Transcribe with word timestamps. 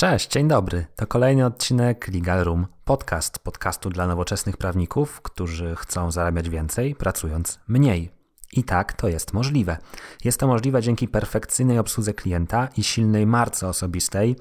Cześć, 0.00 0.30
dzień 0.30 0.48
dobry. 0.48 0.86
To 0.96 1.06
kolejny 1.06 1.46
odcinek 1.46 2.08
Legal 2.14 2.44
Room 2.44 2.66
Podcast, 2.84 3.38
podcastu 3.38 3.90
dla 3.90 4.06
nowoczesnych 4.06 4.56
prawników, 4.56 5.20
którzy 5.20 5.76
chcą 5.76 6.10
zarabiać 6.10 6.50
więcej, 6.50 6.94
pracując 6.94 7.60
mniej. 7.68 8.10
I 8.52 8.64
tak 8.64 8.92
to 8.92 9.08
jest 9.08 9.32
możliwe. 9.32 9.76
Jest 10.24 10.40
to 10.40 10.46
możliwe 10.46 10.82
dzięki 10.82 11.08
perfekcyjnej 11.08 11.78
obsłudze 11.78 12.14
klienta 12.14 12.68
i 12.76 12.84
silnej 12.84 13.26
marce 13.26 13.68
osobistej, 13.68 14.36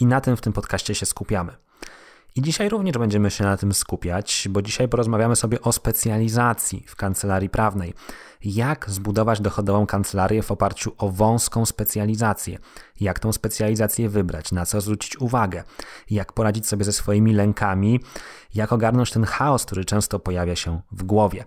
i 0.00 0.06
na 0.06 0.20
tym 0.20 0.36
w 0.36 0.40
tym 0.40 0.52
podcaście 0.52 0.94
się 0.94 1.06
skupiamy. 1.06 1.52
I 2.36 2.42
dzisiaj 2.42 2.68
również 2.68 2.98
będziemy 2.98 3.30
się 3.30 3.44
na 3.44 3.56
tym 3.56 3.72
skupiać, 3.72 4.48
bo 4.50 4.62
dzisiaj 4.62 4.88
porozmawiamy 4.88 5.36
sobie 5.36 5.60
o 5.60 5.72
specjalizacji 5.72 6.84
w 6.86 6.96
kancelarii 6.96 7.48
prawnej. 7.48 7.94
Jak 8.44 8.90
zbudować 8.90 9.40
dochodową 9.40 9.86
kancelarię 9.86 10.42
w 10.42 10.50
oparciu 10.50 10.92
o 10.98 11.10
wąską 11.10 11.66
specjalizację? 11.66 12.58
Jak 13.00 13.18
tą 13.18 13.32
specjalizację 13.32 14.08
wybrać? 14.08 14.52
Na 14.52 14.66
co 14.66 14.80
zwrócić 14.80 15.20
uwagę? 15.20 15.64
Jak 16.10 16.32
poradzić 16.32 16.68
sobie 16.68 16.84
ze 16.84 16.92
swoimi 16.92 17.32
lękami? 17.32 18.00
Jak 18.54 18.72
ogarnąć 18.72 19.10
ten 19.10 19.24
chaos, 19.24 19.64
który 19.64 19.84
często 19.84 20.18
pojawia 20.18 20.56
się 20.56 20.80
w 20.92 21.02
głowie? 21.02 21.44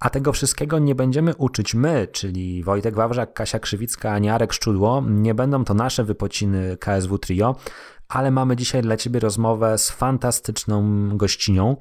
A 0.00 0.10
tego 0.10 0.32
wszystkiego 0.32 0.78
nie 0.78 0.94
będziemy 0.94 1.34
uczyć 1.34 1.74
my, 1.74 2.08
czyli 2.12 2.62
Wojtek 2.64 2.94
Wawrzak, 2.94 3.32
Kasia 3.34 3.58
Krzywicka, 3.58 4.12
ani 4.12 4.28
Arek 4.30 4.52
Szczudło. 4.52 5.02
Nie 5.08 5.34
będą 5.34 5.64
to 5.64 5.74
nasze 5.74 6.04
wypociny 6.04 6.76
KSW 6.76 7.18
Trio, 7.18 7.56
ale 8.08 8.30
mamy 8.30 8.56
dzisiaj 8.56 8.82
dla 8.82 8.96
Ciebie 8.96 9.20
rozmowę 9.20 9.78
z 9.78 9.90
fantastyczną 9.90 11.08
gościnią, 11.16 11.76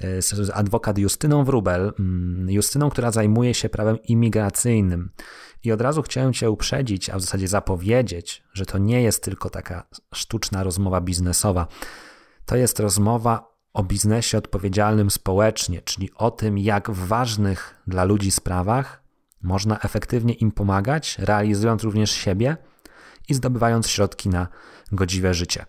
e, 0.00 0.22
z 0.22 0.50
adwokat 0.50 0.98
Justyną 0.98 1.44
Wrubel. 1.44 1.92
Mm, 1.98 2.50
Justyną, 2.50 2.90
która 2.90 3.10
zajmuje 3.10 3.54
się 3.54 3.68
prawem 3.68 3.98
imigracyjnym. 4.02 5.10
I 5.64 5.72
od 5.72 5.80
razu 5.80 6.02
chciałem 6.02 6.32
Cię 6.32 6.50
uprzedzić, 6.50 7.10
a 7.10 7.18
w 7.18 7.20
zasadzie 7.20 7.48
zapowiedzieć, 7.48 8.44
że 8.52 8.66
to 8.66 8.78
nie 8.78 9.02
jest 9.02 9.22
tylko 9.22 9.50
taka 9.50 9.86
sztuczna 10.14 10.64
rozmowa 10.64 11.00
biznesowa. 11.00 11.66
To 12.46 12.56
jest 12.56 12.80
rozmowa 12.80 13.54
o 13.72 13.82
biznesie 13.82 14.38
odpowiedzialnym 14.38 15.10
społecznie, 15.10 15.82
czyli 15.82 16.10
o 16.14 16.30
tym, 16.30 16.58
jak 16.58 16.90
w 16.90 17.06
ważnych 17.06 17.74
dla 17.86 18.04
ludzi 18.04 18.30
sprawach 18.30 19.02
można 19.42 19.80
efektywnie 19.80 20.34
im 20.34 20.52
pomagać, 20.52 21.18
realizując 21.18 21.82
również 21.82 22.10
siebie 22.10 22.56
i 23.28 23.34
zdobywając 23.34 23.88
środki 23.88 24.28
na 24.28 24.48
godziwe 24.94 25.34
życie. 25.34 25.66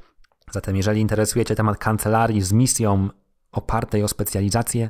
Zatem, 0.52 0.76
jeżeli 0.76 1.02
interesujecie 1.02 1.56
temat 1.56 1.78
kancelarii 1.78 2.42
z 2.42 2.52
misją 2.52 3.10
opartej 3.52 4.04
o 4.04 4.08
specjalizację, 4.08 4.90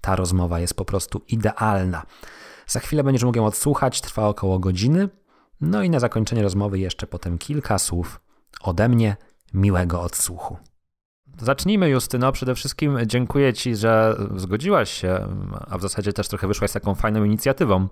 ta 0.00 0.16
rozmowa 0.16 0.60
jest 0.60 0.74
po 0.74 0.84
prostu 0.84 1.22
idealna. 1.28 2.02
Za 2.66 2.80
chwilę 2.80 3.04
będziesz 3.04 3.24
mógł 3.24 3.38
ją 3.38 3.46
odsłuchać, 3.46 4.00
trwa 4.00 4.28
około 4.28 4.58
godziny. 4.58 5.08
No 5.60 5.82
i 5.82 5.90
na 5.90 6.00
zakończenie 6.00 6.42
rozmowy 6.42 6.78
jeszcze 6.78 7.06
potem 7.06 7.38
kilka 7.38 7.78
słów 7.78 8.20
ode 8.62 8.88
mnie. 8.88 9.16
Miłego 9.54 10.00
odsłuchu. 10.00 10.56
Zacznijmy, 11.38 11.90
Justyno. 11.90 12.32
Przede 12.32 12.54
wszystkim 12.54 12.98
dziękuję 13.06 13.52
Ci, 13.52 13.76
że 13.76 14.16
zgodziłaś 14.36 14.92
się, 14.92 15.28
a 15.70 15.78
w 15.78 15.82
zasadzie 15.82 16.12
też 16.12 16.28
trochę 16.28 16.46
wyszłaś 16.46 16.70
z 16.70 16.72
taką 16.72 16.94
fajną 16.94 17.24
inicjatywą 17.24 17.88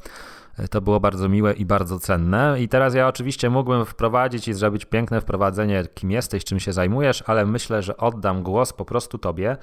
to 0.70 0.80
było 0.80 1.00
bardzo 1.00 1.28
miłe 1.28 1.52
i 1.52 1.64
bardzo 1.64 2.00
cenne. 2.00 2.56
I 2.61 2.68
teraz 2.68 2.94
ja 2.94 3.08
oczywiście 3.08 3.50
mógłbym 3.50 3.84
wprowadzić 3.84 4.48
i 4.48 4.55
zrobić 4.55 4.84
piękne 4.84 5.20
wprowadzenie, 5.20 5.84
kim 5.94 6.11
jesteś, 6.11 6.44
czym 6.44 6.61
się 6.61 6.72
zajmujesz, 6.72 7.24
ale 7.27 7.46
myślę, 7.46 7.83
że 7.83 7.96
oddam 7.96 8.42
głos 8.42 8.72
po 8.72 8.84
prostu 8.84 9.18
Tobie. 9.18 9.56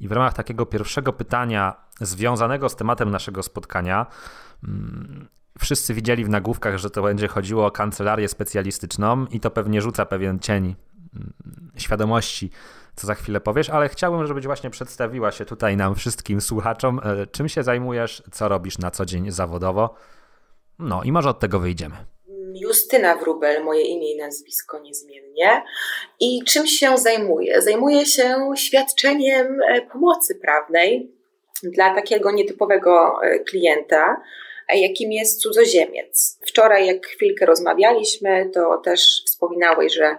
I 0.00 0.08
w 0.08 0.12
ramach 0.12 0.34
takiego 0.34 0.66
pierwszego 0.66 1.12
pytania 1.12 1.74
związanego 2.00 2.68
z 2.68 2.76
tematem 2.76 3.10
naszego 3.10 3.42
spotkania, 3.42 4.06
mm, 4.64 5.28
wszyscy 5.58 5.94
widzieli 5.94 6.24
w 6.24 6.28
nagłówkach, 6.28 6.78
że 6.78 6.90
to 6.90 7.02
będzie 7.02 7.28
chodziło 7.28 7.66
o 7.66 7.70
kancelarię 7.70 8.28
specjalistyczną 8.28 9.26
i 9.26 9.40
to 9.40 9.50
pewnie 9.50 9.82
rzuca 9.82 10.06
pewien 10.06 10.38
cień 10.38 10.74
mm, 11.14 11.32
świadomości, 11.76 12.50
co 13.00 13.06
za 13.06 13.14
chwilę 13.14 13.40
powiesz, 13.40 13.70
ale 13.70 13.88
chciałbym, 13.88 14.26
żebyś 14.26 14.46
właśnie 14.46 14.70
przedstawiła 14.70 15.30
się 15.30 15.44
tutaj 15.44 15.76
nam 15.76 15.94
wszystkim 15.94 16.40
słuchaczom, 16.40 17.00
e, 17.04 17.26
czym 17.26 17.48
się 17.48 17.62
zajmujesz, 17.62 18.22
co 18.32 18.48
robisz 18.48 18.78
na 18.78 18.90
co 18.90 19.06
dzień 19.06 19.30
zawodowo. 19.30 19.94
No 20.78 21.02
i 21.04 21.12
może 21.12 21.28
od 21.28 21.40
tego 21.40 21.58
wyjdziemy. 21.58 21.94
Justyna 22.54 23.16
Wrubel, 23.16 23.64
moje 23.64 23.82
imię 23.82 24.12
i 24.12 24.16
nazwisko 24.16 24.78
niezmiennie. 24.78 25.62
I 26.20 26.44
czym 26.44 26.66
się 26.66 26.98
zajmuję? 26.98 27.62
Zajmuję 27.62 28.06
się 28.06 28.50
świadczeniem 28.56 29.58
e, 29.68 29.82
pomocy 29.82 30.34
prawnej 30.34 31.12
dla 31.62 31.94
takiego 31.94 32.30
nietypowego 32.30 33.22
e, 33.22 33.38
klienta, 33.38 34.22
jakim 34.74 35.12
jest 35.12 35.40
cudzoziemiec. 35.40 36.38
Wczoraj, 36.46 36.86
jak 36.86 37.06
chwilkę 37.06 37.46
rozmawialiśmy, 37.46 38.50
to 38.54 38.78
też 38.84 39.22
wspominałeś, 39.26 39.94
że, 39.94 40.16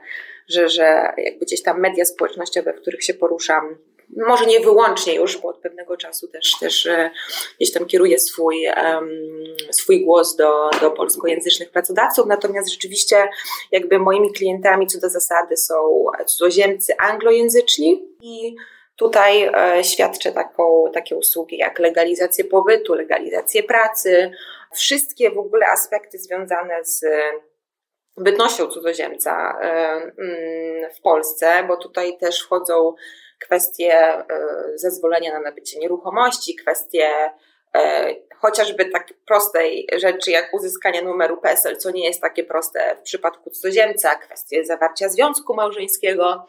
że, 0.51 0.69
że 0.69 1.13
jakby 1.17 1.45
gdzieś 1.45 1.63
tam 1.63 1.79
media 1.79 2.05
społecznościowe, 2.05 2.73
w 2.73 2.81
których 2.81 3.03
się 3.03 3.13
poruszam, 3.13 3.77
może 4.17 4.45
nie 4.45 4.59
wyłącznie 4.59 5.15
już, 5.15 5.37
bo 5.37 5.47
od 5.47 5.57
pewnego 5.57 5.97
czasu 5.97 6.27
też, 6.27 6.51
też 6.59 6.85
e, 6.85 7.11
gdzieś 7.59 7.73
tam 7.73 7.85
kieruję 7.85 8.19
swój, 8.19 8.67
swój 9.71 10.05
głos 10.05 10.35
do, 10.35 10.69
do 10.81 10.91
polskojęzycznych 10.91 11.71
pracodawców, 11.71 12.25
natomiast 12.25 12.69
rzeczywiście 12.69 13.29
jakby 13.71 13.99
moimi 13.99 14.33
klientami 14.33 14.87
co 14.87 14.99
do 14.99 15.09
zasady 15.09 15.57
są 15.57 16.05
cudzoziemcy 16.25 16.97
anglojęzyczni 16.97 18.07
i 18.21 18.55
Tutaj 19.01 19.49
e, 19.53 19.83
świadczę 19.83 20.31
taką, 20.31 20.85
takie 20.93 21.15
usługi 21.15 21.57
jak 21.57 21.79
legalizację 21.79 22.43
pobytu, 22.43 22.93
legalizację 22.93 23.63
pracy, 23.63 24.31
wszystkie 24.73 25.31
w 25.31 25.37
ogóle 25.37 25.65
aspekty 25.67 26.19
związane 26.19 26.85
z 26.85 27.05
bytnością 28.23 28.67
cudzoziemca 28.67 29.59
e, 29.61 29.67
mm, 30.17 30.91
w 30.93 31.01
Polsce, 31.01 31.63
bo 31.67 31.77
tutaj 31.77 32.17
też 32.17 32.41
wchodzą 32.41 32.93
kwestie 33.39 33.93
e, 33.93 34.25
zezwolenia 34.75 35.33
na 35.33 35.39
nabycie 35.39 35.79
nieruchomości, 35.79 36.55
kwestie 36.55 37.09
e, 37.75 38.15
chociażby 38.37 38.85
tak 38.85 39.13
prostej 39.27 39.87
rzeczy 39.97 40.31
jak 40.31 40.53
uzyskanie 40.53 41.01
numeru 41.01 41.37
PESEL, 41.37 41.77
co 41.77 41.91
nie 41.91 42.05
jest 42.05 42.21
takie 42.21 42.43
proste 42.43 42.95
w 42.95 43.01
przypadku 43.01 43.49
cudzoziemca, 43.49 44.15
kwestie 44.15 44.65
zawarcia 44.65 45.09
związku 45.09 45.53
małżeńskiego 45.53 46.45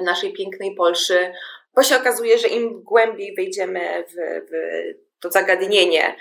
w 0.00 0.02
naszej 0.02 0.32
pięknej 0.32 0.74
Polsce, 0.74 1.32
bo 1.74 1.82
się 1.82 1.96
okazuje, 1.96 2.38
że 2.38 2.48
im 2.48 2.82
głębiej 2.82 3.34
wejdziemy 3.34 4.04
w, 4.08 4.14
w 4.50 5.20
to 5.20 5.30
zagadnienie 5.30 6.16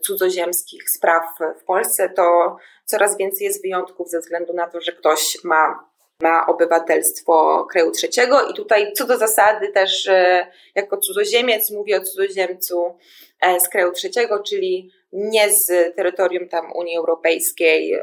cudzoziemskich 0.00 0.90
spraw 0.90 1.24
w 1.60 1.64
Polsce, 1.64 2.08
to 2.08 2.56
coraz 2.86 3.16
więcej 3.16 3.44
jest 3.44 3.62
wyjątków 3.62 4.10
ze 4.10 4.20
względu 4.20 4.52
na 4.52 4.66
to, 4.66 4.80
że 4.80 4.92
ktoś 4.92 5.44
ma 5.44 5.86
ma 6.20 6.46
obywatelstwo 6.46 7.66
kraju 7.70 7.90
trzeciego 7.90 8.48
i 8.48 8.54
tutaj 8.54 8.92
co 8.92 9.06
do 9.06 9.18
zasady 9.18 9.68
też 9.68 10.10
jako 10.74 10.96
cudzoziemiec 10.96 11.70
mówię 11.70 11.96
o 11.96 12.00
cudzoziemcu 12.00 12.98
e, 13.40 13.60
z 13.60 13.68
kraju 13.68 13.92
trzeciego, 13.92 14.42
czyli 14.42 14.90
nie 15.12 15.52
z 15.52 15.96
terytorium 15.96 16.48
tam 16.48 16.72
Unii 16.72 16.96
Europejskiej 16.96 18.00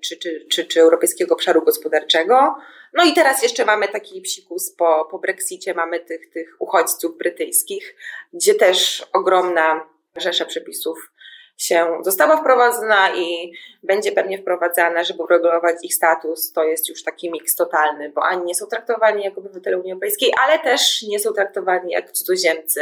czy, 0.00 0.16
czy, 0.16 0.46
czy, 0.50 0.64
czy 0.64 0.80
Europejskiego 0.80 1.34
Obszaru 1.34 1.62
Gospodarczego. 1.62 2.54
No 2.92 3.04
i 3.04 3.12
teraz 3.12 3.42
jeszcze 3.42 3.64
mamy 3.64 3.88
taki 3.88 4.20
psikus 4.20 4.74
po, 4.74 5.08
po 5.10 5.18
Brexicie, 5.18 5.74
mamy 5.74 6.00
tych, 6.00 6.30
tych 6.30 6.56
uchodźców 6.58 7.18
brytyjskich, 7.18 7.96
gdzie 8.32 8.54
też 8.54 9.06
ogromna 9.12 9.88
rzesza 10.16 10.44
przepisów 10.44 11.10
się 11.58 11.98
została 12.02 12.36
wprowadzona 12.36 13.14
i 13.16 13.52
będzie 13.82 14.12
pewnie 14.12 14.38
wprowadzana, 14.38 15.04
żeby 15.04 15.22
uregulować 15.22 15.76
ich 15.82 15.94
status. 15.94 16.52
To 16.52 16.64
jest 16.64 16.88
już 16.88 17.04
taki 17.04 17.30
miks 17.30 17.54
totalny, 17.54 18.12
bo 18.14 18.22
ani 18.22 18.44
nie 18.44 18.54
są 18.54 18.66
traktowani 18.66 19.24
jako 19.24 19.40
obywatele 19.40 19.78
Unii 19.78 19.92
Europejskiej, 19.92 20.32
ale 20.44 20.58
też 20.58 21.02
nie 21.02 21.18
są 21.18 21.32
traktowani 21.32 21.92
jak 21.92 22.12
cudzoziemcy, 22.12 22.80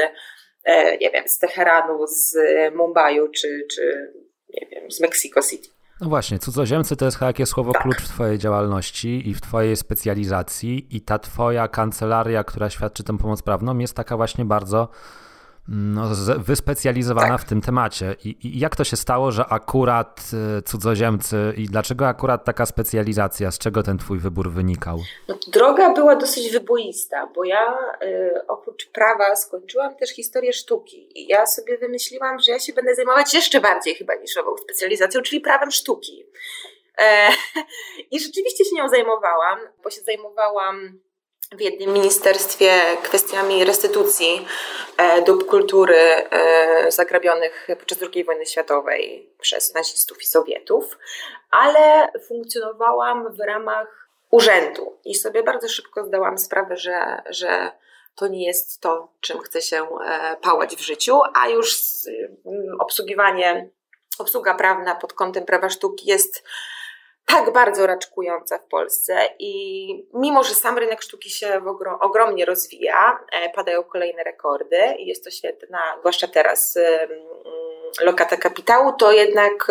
e, 0.65 0.99
nie 0.99 1.11
wiem, 1.11 1.29
z 1.29 1.39
Teheranu, 1.39 2.07
z 2.07 2.37
Mumbaiu 2.75 3.29
czy, 3.29 3.67
czy 3.71 4.13
nie 4.55 4.67
wiem, 4.71 4.91
z 4.91 5.01
Mexico 5.01 5.43
City. 5.43 5.69
No 6.01 6.09
właśnie, 6.09 6.39
cudzoziemcy 6.39 6.97
to 6.97 7.05
jest 7.05 7.17
chyba 7.17 7.27
jakieś 7.27 7.49
słowo 7.49 7.73
tak. 7.73 7.83
klucz 7.83 8.03
w 8.03 8.09
Twojej 8.09 8.39
działalności 8.39 9.29
i 9.29 9.35
w 9.35 9.41
Twojej 9.41 9.77
specjalizacji, 9.77 10.97
i 10.97 11.01
ta 11.01 11.19
Twoja 11.19 11.69
kancelaria, 11.69 12.45
która 12.45 12.71
świadczy 12.71 13.05
tę 13.05 13.19
pomoc 13.19 13.43
prawną, 13.43 13.79
jest 13.79 13.95
taka 13.95 14.17
właśnie 14.17 14.45
bardzo 14.45 14.89
no, 15.69 16.03
wyspecjalizowana 16.39 17.39
w 17.39 17.45
tym 17.45 17.61
temacie. 17.61 18.17
I, 18.25 18.37
I, 18.43 18.59
jak 18.59 18.77
to 18.77 18.85
się 18.85 18.97
stało, 18.97 19.33
że 19.33 19.47
akurat 19.47 20.21
y, 20.59 20.63
cudzoziemcy 20.63 21.37
i 21.57 21.67
dlaczego 21.67 22.09
akurat 22.09 22.45
taka 22.45 22.67
specjalizacja? 22.67 23.51
Z 23.51 23.59
czego 23.59 23.83
ten 23.83 23.99
twój 23.99 24.19
wybór 24.19 24.51
wynikał? 24.51 24.99
No, 25.29 25.39
droga 25.49 25.95
była 25.95 26.17
dosyć 26.17 26.53
wyboista, 26.53 27.27
bo 27.35 27.45
ja 27.45 27.79
y, 28.03 28.47
oprócz 28.49 28.87
prawa 28.87 29.37
skończyłam 29.37 29.97
też 29.97 30.11
historię 30.11 30.53
sztuki 30.53 31.21
i 31.21 31.27
ja 31.27 31.47
sobie 31.47 31.79
wymyśliłam, 31.79 32.39
że 32.39 32.53
ja 32.53 32.59
się 32.59 32.73
będę 32.73 32.95
zajmować 32.95 33.35
jeszcze 33.35 33.61
bardziej 33.61 33.95
chyba 33.95 34.15
niszową 34.15 34.57
specjalizacją, 34.57 35.23
czyli 35.23 35.41
prawem 35.41 35.71
sztuki. 35.71 36.27
E, 36.99 37.29
I 38.13 38.21
rzeczywiście 38.21 38.65
się 38.65 38.77
nią 38.77 38.89
zajmowałam, 38.89 39.59
bo 39.85 39.91
się 39.91 40.01
zajmowałam 40.01 41.06
w 41.53 41.61
jednym 41.61 41.93
ministerstwie 41.93 42.71
kwestiami 43.03 43.65
restytucji 43.65 44.47
e, 44.97 45.23
dóbr 45.23 45.47
kultury 45.47 45.97
e, 45.97 46.93
zagrabionych 46.93 47.69
podczas 47.79 47.99
II 48.15 48.25
wojny 48.25 48.47
światowej 48.47 49.31
przez 49.41 49.75
nazistów 49.75 50.23
i 50.23 50.27
Sowietów, 50.27 50.99
ale 51.51 52.13
funkcjonowałam 52.29 53.33
w 53.33 53.41
ramach 53.41 54.09
urzędu. 54.31 54.99
I 55.05 55.15
sobie 55.15 55.43
bardzo 55.43 55.69
szybko 55.69 56.05
zdałam 56.05 56.39
sprawę, 56.39 56.77
że, 56.77 57.23
że 57.31 57.71
to 58.15 58.29
nie 58.29 58.47
jest 58.47 58.81
to, 58.81 59.09
czym 59.21 59.39
chcę 59.39 59.63
się 59.63 59.89
e, 60.07 60.37
pałać 60.43 60.77
w 60.77 60.81
życiu, 60.81 61.21
a 61.35 61.49
już 61.49 61.79
obsługiwanie, 62.79 63.69
obsługa 64.19 64.55
prawna 64.55 64.95
pod 64.95 65.13
kątem 65.13 65.45
prawa 65.45 65.71
sztuki 65.71 66.07
jest 66.07 66.45
tak 67.27 67.53
bardzo 67.53 67.87
raczkująca 67.87 68.59
w 68.59 68.67
Polsce 68.67 69.21
i 69.39 69.87
mimo, 70.15 70.45
że 70.45 70.55
sam 70.55 70.79
rynek 70.79 71.03
sztuki 71.03 71.31
się 71.31 71.63
ogromnie 72.01 72.45
rozwija, 72.45 73.19
e, 73.33 73.51
padają 73.51 73.85
kolejne 73.85 74.25
rekordy 74.25 74.95
i 74.99 75.07
jest 75.07 75.25
to 75.25 75.31
świetna, 75.31 75.79
zwłaszcza 76.01 76.29
teraz 76.29 76.79
lokata 78.01 78.37
kapitału, 78.37 78.93
to 78.93 79.13
jednak 79.13 79.69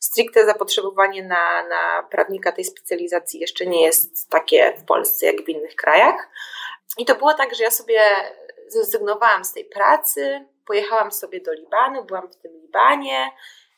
stricte 0.00 0.46
zapotrzebowanie 0.46 1.22
na, 1.22 1.68
na 1.68 2.02
prawnika 2.10 2.52
tej 2.52 2.64
specjalizacji 2.64 3.40
jeszcze 3.40 3.66
nie 3.66 3.82
jest 3.82 4.30
takie 4.30 4.72
w 4.78 4.84
Polsce 4.84 5.26
jak 5.26 5.44
w 5.44 5.48
innych 5.48 5.76
krajach. 5.76 6.28
I 6.98 7.04
to 7.04 7.14
było 7.14 7.34
tak, 7.34 7.54
że 7.54 7.64
ja 7.64 7.70
sobie 7.70 8.00
zrezygnowałam 8.68 9.44
z 9.44 9.52
tej 9.52 9.64
pracy, 9.64 10.46
pojechałam 10.66 11.12
sobie 11.12 11.40
do 11.40 11.52
Libanu, 11.52 12.04
byłam 12.04 12.28
w 12.28 12.36
tym 12.36 12.52
Libanie 12.52 13.30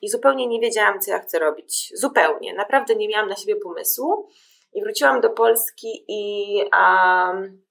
i 0.04 0.08
zupełnie 0.08 0.46
nie 0.46 0.60
wiedziałam, 0.60 1.00
co 1.00 1.10
ja 1.10 1.18
chcę 1.18 1.38
robić. 1.38 1.92
Zupełnie. 1.94 2.54
Naprawdę 2.54 2.94
nie 2.94 3.08
miałam 3.08 3.28
na 3.28 3.36
siebie 3.36 3.56
pomysłu. 3.56 4.28
I 4.72 4.82
wróciłam 4.82 5.20
do 5.20 5.30
Polski 5.30 6.04
i, 6.08 6.56
um, 6.62 7.62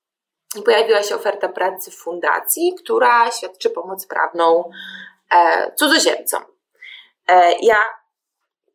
pojawiła 0.65 1.03
się 1.03 1.15
oferta 1.15 1.49
pracy 1.49 1.91
w 1.91 1.95
fundacji, 1.95 2.75
która 2.83 3.31
świadczy 3.31 3.69
pomoc 3.69 4.07
prawną 4.07 4.71
e, 5.35 5.71
cudzoziemcom. 5.75 6.43
E, 7.27 7.53
ja, 7.61 7.83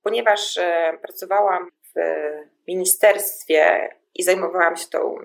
ponieważ 0.02 0.58
e, 0.58 0.98
pracowałam 1.02 1.70
w 1.94 1.98
ministerstwie 2.68 3.88
i 4.14 4.22
zajmowałam 4.22 4.76
się 4.76 4.86
tą 4.86 5.16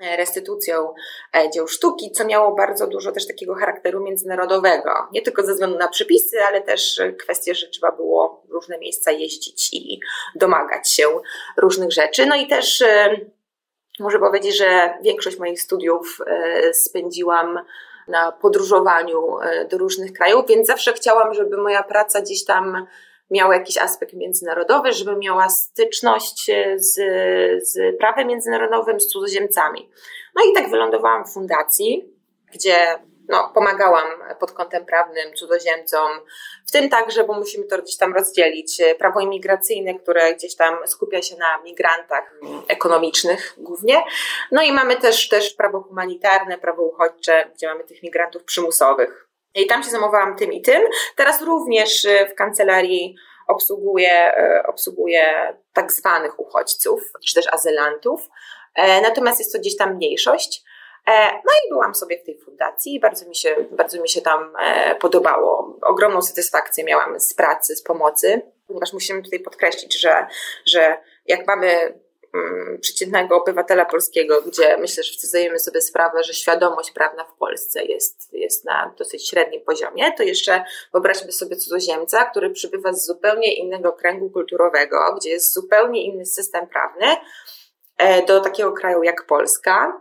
restytucją 0.00 0.94
e, 1.36 1.50
dzieł 1.50 1.68
sztuki, 1.68 2.12
co 2.12 2.24
miało 2.24 2.54
bardzo 2.54 2.86
dużo 2.86 3.12
też 3.12 3.26
takiego 3.26 3.54
charakteru 3.54 4.00
międzynarodowego. 4.00 4.90
Nie 5.12 5.22
tylko 5.22 5.42
ze 5.42 5.52
względu 5.52 5.78
na 5.78 5.88
przepisy, 5.88 6.36
ale 6.48 6.60
też 6.60 7.00
kwestie, 7.18 7.54
że 7.54 7.68
trzeba 7.68 7.92
było 7.92 8.42
w 8.48 8.52
różne 8.52 8.78
miejsca 8.78 9.10
jeździć 9.10 9.68
i 9.72 10.00
domagać 10.34 10.92
się 10.92 11.20
różnych 11.56 11.92
rzeczy. 11.92 12.26
No 12.26 12.36
i 12.36 12.46
też 12.46 12.82
e, 12.82 13.20
muszę 14.00 14.18
powiedzieć, 14.18 14.56
że 14.56 14.94
większość 15.02 15.38
moich 15.38 15.62
studiów 15.62 16.18
e, 16.26 16.74
spędziłam 16.74 17.58
na 18.08 18.32
podróżowaniu 18.32 19.36
do 19.70 19.78
różnych 19.78 20.12
krajów, 20.12 20.44
więc 20.48 20.66
zawsze 20.66 20.92
chciałam, 20.92 21.34
żeby 21.34 21.56
moja 21.56 21.82
praca 21.82 22.20
gdzieś 22.20 22.44
tam 22.44 22.86
miała 23.30 23.54
jakiś 23.54 23.78
aspekt 23.78 24.12
międzynarodowy, 24.12 24.92
żeby 24.92 25.16
miała 25.16 25.48
styczność 25.48 26.50
z, 26.76 26.94
z 27.68 27.98
prawem 27.98 28.28
międzynarodowym, 28.28 29.00
z 29.00 29.06
cudzoziemcami. 29.06 29.90
No 30.36 30.42
i 30.50 30.54
tak 30.54 30.70
wylądowałam 30.70 31.24
w 31.24 31.32
fundacji, 31.32 32.14
gdzie 32.54 32.98
no, 33.28 33.50
pomagałam 33.54 34.08
pod 34.40 34.52
kątem 34.52 34.86
prawnym 34.86 35.34
cudzoziemcom, 35.34 36.10
w 36.68 36.72
tym 36.72 36.88
także, 36.88 37.24
bo 37.24 37.34
musimy 37.34 37.64
to 37.64 37.82
gdzieś 37.82 37.96
tam 37.96 38.14
rozdzielić, 38.14 38.82
prawo 38.98 39.20
imigracyjne, 39.20 39.94
które 39.94 40.34
gdzieś 40.34 40.56
tam 40.56 40.74
skupia 40.86 41.22
się 41.22 41.36
na 41.36 41.62
migrantach 41.62 42.40
ekonomicznych 42.68 43.54
głównie, 43.58 44.02
no 44.52 44.62
i 44.62 44.72
mamy 44.72 44.96
też, 44.96 45.28
też 45.28 45.54
prawo 45.54 45.80
humanitarne, 45.80 46.58
prawo 46.58 46.82
uchodźcze, 46.82 47.50
gdzie 47.54 47.66
mamy 47.66 47.84
tych 47.84 48.02
migrantów 48.02 48.44
przymusowych. 48.44 49.29
I 49.54 49.66
tam 49.66 49.82
się 49.82 49.90
zajmowałam 49.90 50.36
tym 50.36 50.52
i 50.52 50.62
tym. 50.62 50.82
Teraz 51.16 51.42
również 51.42 52.04
y, 52.04 52.26
w 52.32 52.34
kancelarii 52.34 53.16
obsługuję, 53.48 54.32
y, 54.38 54.66
obsługuję 54.66 55.56
tak 55.72 55.92
zwanych 55.92 56.40
uchodźców, 56.40 57.12
czy 57.26 57.34
też 57.34 57.52
azylantów. 57.52 58.28
E, 58.74 59.00
natomiast 59.00 59.38
jest 59.38 59.52
to 59.52 59.58
gdzieś 59.58 59.76
tam 59.76 59.94
mniejszość. 59.94 60.62
E, 61.06 61.32
no 61.32 61.52
i 61.66 61.68
byłam 61.70 61.94
sobie 61.94 62.18
w 62.18 62.24
tej 62.24 62.38
fundacji 62.38 62.94
i 62.94 63.00
bardzo 63.00 63.28
mi 63.28 63.36
się, 63.36 63.56
bardzo 63.70 64.02
mi 64.02 64.08
się 64.08 64.20
tam 64.20 64.56
e, 64.60 64.94
podobało. 64.94 65.78
Ogromną 65.82 66.22
satysfakcję 66.22 66.84
miałam 66.84 67.20
z 67.20 67.34
pracy, 67.34 67.76
z 67.76 67.82
pomocy, 67.82 68.42
ponieważ 68.66 68.92
musimy 68.92 69.22
tutaj 69.22 69.40
podkreślić, 69.40 70.00
że, 70.00 70.26
że 70.66 70.96
jak 71.26 71.46
mamy 71.46 72.00
przeciętnego 72.80 73.36
obywatela 73.36 73.84
polskiego, 73.84 74.42
gdzie 74.42 74.76
myślę, 74.78 75.02
że 75.02 75.08
wszyscy 75.08 75.26
zdajemy 75.26 75.58
sobie 75.58 75.80
sprawę, 75.80 76.24
że 76.24 76.34
świadomość 76.34 76.90
prawna 76.90 77.24
w 77.24 77.36
Polsce 77.38 77.84
jest, 77.84 78.32
jest 78.32 78.64
na 78.64 78.94
dosyć 78.98 79.28
średnim 79.28 79.60
poziomie, 79.60 80.12
to 80.16 80.22
jeszcze 80.22 80.64
wyobraźmy 80.92 81.32
sobie 81.32 81.56
cudzoziemca, 81.56 82.24
który 82.24 82.50
przybywa 82.50 82.92
z 82.92 83.06
zupełnie 83.06 83.54
innego 83.54 83.92
kręgu 83.92 84.30
kulturowego, 84.30 85.14
gdzie 85.16 85.30
jest 85.30 85.54
zupełnie 85.54 86.04
inny 86.04 86.26
system 86.26 86.66
prawny, 86.66 87.06
e, 87.98 88.26
do 88.26 88.40
takiego 88.40 88.72
kraju 88.72 89.02
jak 89.02 89.26
Polska, 89.26 90.00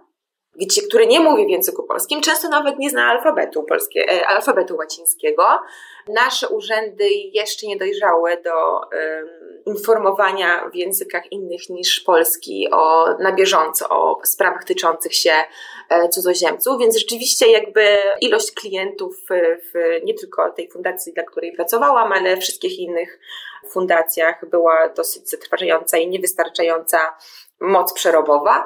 gdzie, 0.60 0.82
który 0.82 1.08
nie 1.08 1.20
mówi 1.20 1.46
w 1.46 1.50
języku 1.50 1.84
polskim, 1.84 2.22
często 2.22 2.50
nawet 2.50 2.80
nie 2.80 2.90
zna 2.90 3.06
alfabetu, 3.06 3.64
polskie, 3.64 4.06
e, 4.12 4.28
alfabetu 4.28 4.76
łacińskiego. 4.76 5.44
Nasze 6.08 6.50
urzędy 6.50 7.10
jeszcze 7.10 7.68
nie 7.68 7.78
dojrzały 7.78 8.42
do 8.44 8.80
um, 8.80 9.30
informowania 9.66 10.70
w 10.74 10.76
językach 10.76 11.32
innych 11.32 11.70
niż 11.70 12.00
polski 12.00 12.68
o, 12.72 13.06
na 13.20 13.32
bieżąco 13.32 13.90
o 13.90 14.22
sprawach 14.24 14.64
tyczących 14.64 15.16
się 15.16 15.34
e, 15.90 16.10
cudzoziemców, 16.10 16.80
więc 16.80 16.98
rzeczywiście 16.98 17.52
jakby 17.52 17.98
ilość 18.22 18.52
klientów 18.52 19.16
w, 19.16 19.34
w 19.72 20.06
nie 20.06 20.14
tylko 20.14 20.52
tej 20.52 20.70
fundacji, 20.70 21.14
dla 21.14 21.24
której 21.24 21.56
pracowałam, 21.56 22.12
ale 22.12 22.38
wszystkich 22.38 22.80
innych 22.80 23.20
fundacjach 23.70 24.50
była 24.50 24.90
dosyć 24.90 25.30
zatrważająca 25.30 25.98
i 25.98 26.08
niewystarczająca 26.08 27.00
moc 27.62 27.94
przerobowa. 27.94 28.66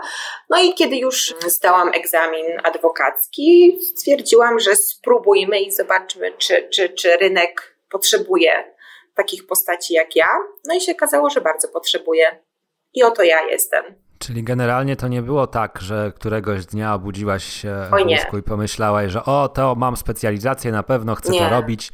No 0.49 0.63
i 0.63 0.73
kiedy 0.73 0.97
już 0.97 1.35
zdałam 1.47 1.91
egzamin 1.93 2.45
adwokacki, 2.63 3.79
stwierdziłam, 3.81 4.59
że 4.59 4.75
spróbujmy 4.75 5.59
i 5.61 5.71
zobaczmy, 5.71 6.31
czy, 6.37 6.69
czy, 6.69 6.89
czy 6.89 7.17
rynek 7.17 7.77
potrzebuje 7.89 8.73
takich 9.15 9.47
postaci 9.47 9.93
jak 9.93 10.15
ja. 10.15 10.27
No 10.65 10.75
i 10.75 10.81
się 10.81 10.91
okazało, 10.91 11.29
że 11.29 11.41
bardzo 11.41 11.67
potrzebuje. 11.67 12.39
I 12.93 13.03
oto 13.03 13.23
ja 13.23 13.41
jestem. 13.41 13.83
Czyli 14.19 14.43
generalnie 14.43 14.95
to 14.95 15.07
nie 15.07 15.21
było 15.21 15.47
tak, 15.47 15.79
że 15.81 16.11
któregoś 16.15 16.65
dnia 16.65 16.93
obudziłaś 16.93 17.43
się 17.43 17.75
w 18.33 18.37
i 18.37 18.43
pomyślałaś, 18.43 19.11
że 19.11 19.25
o, 19.25 19.49
to 19.49 19.75
mam 19.75 19.97
specjalizację, 19.97 20.71
na 20.71 20.83
pewno 20.83 21.15
chcę 21.15 21.31
nie. 21.31 21.39
to 21.39 21.49
robić. 21.49 21.91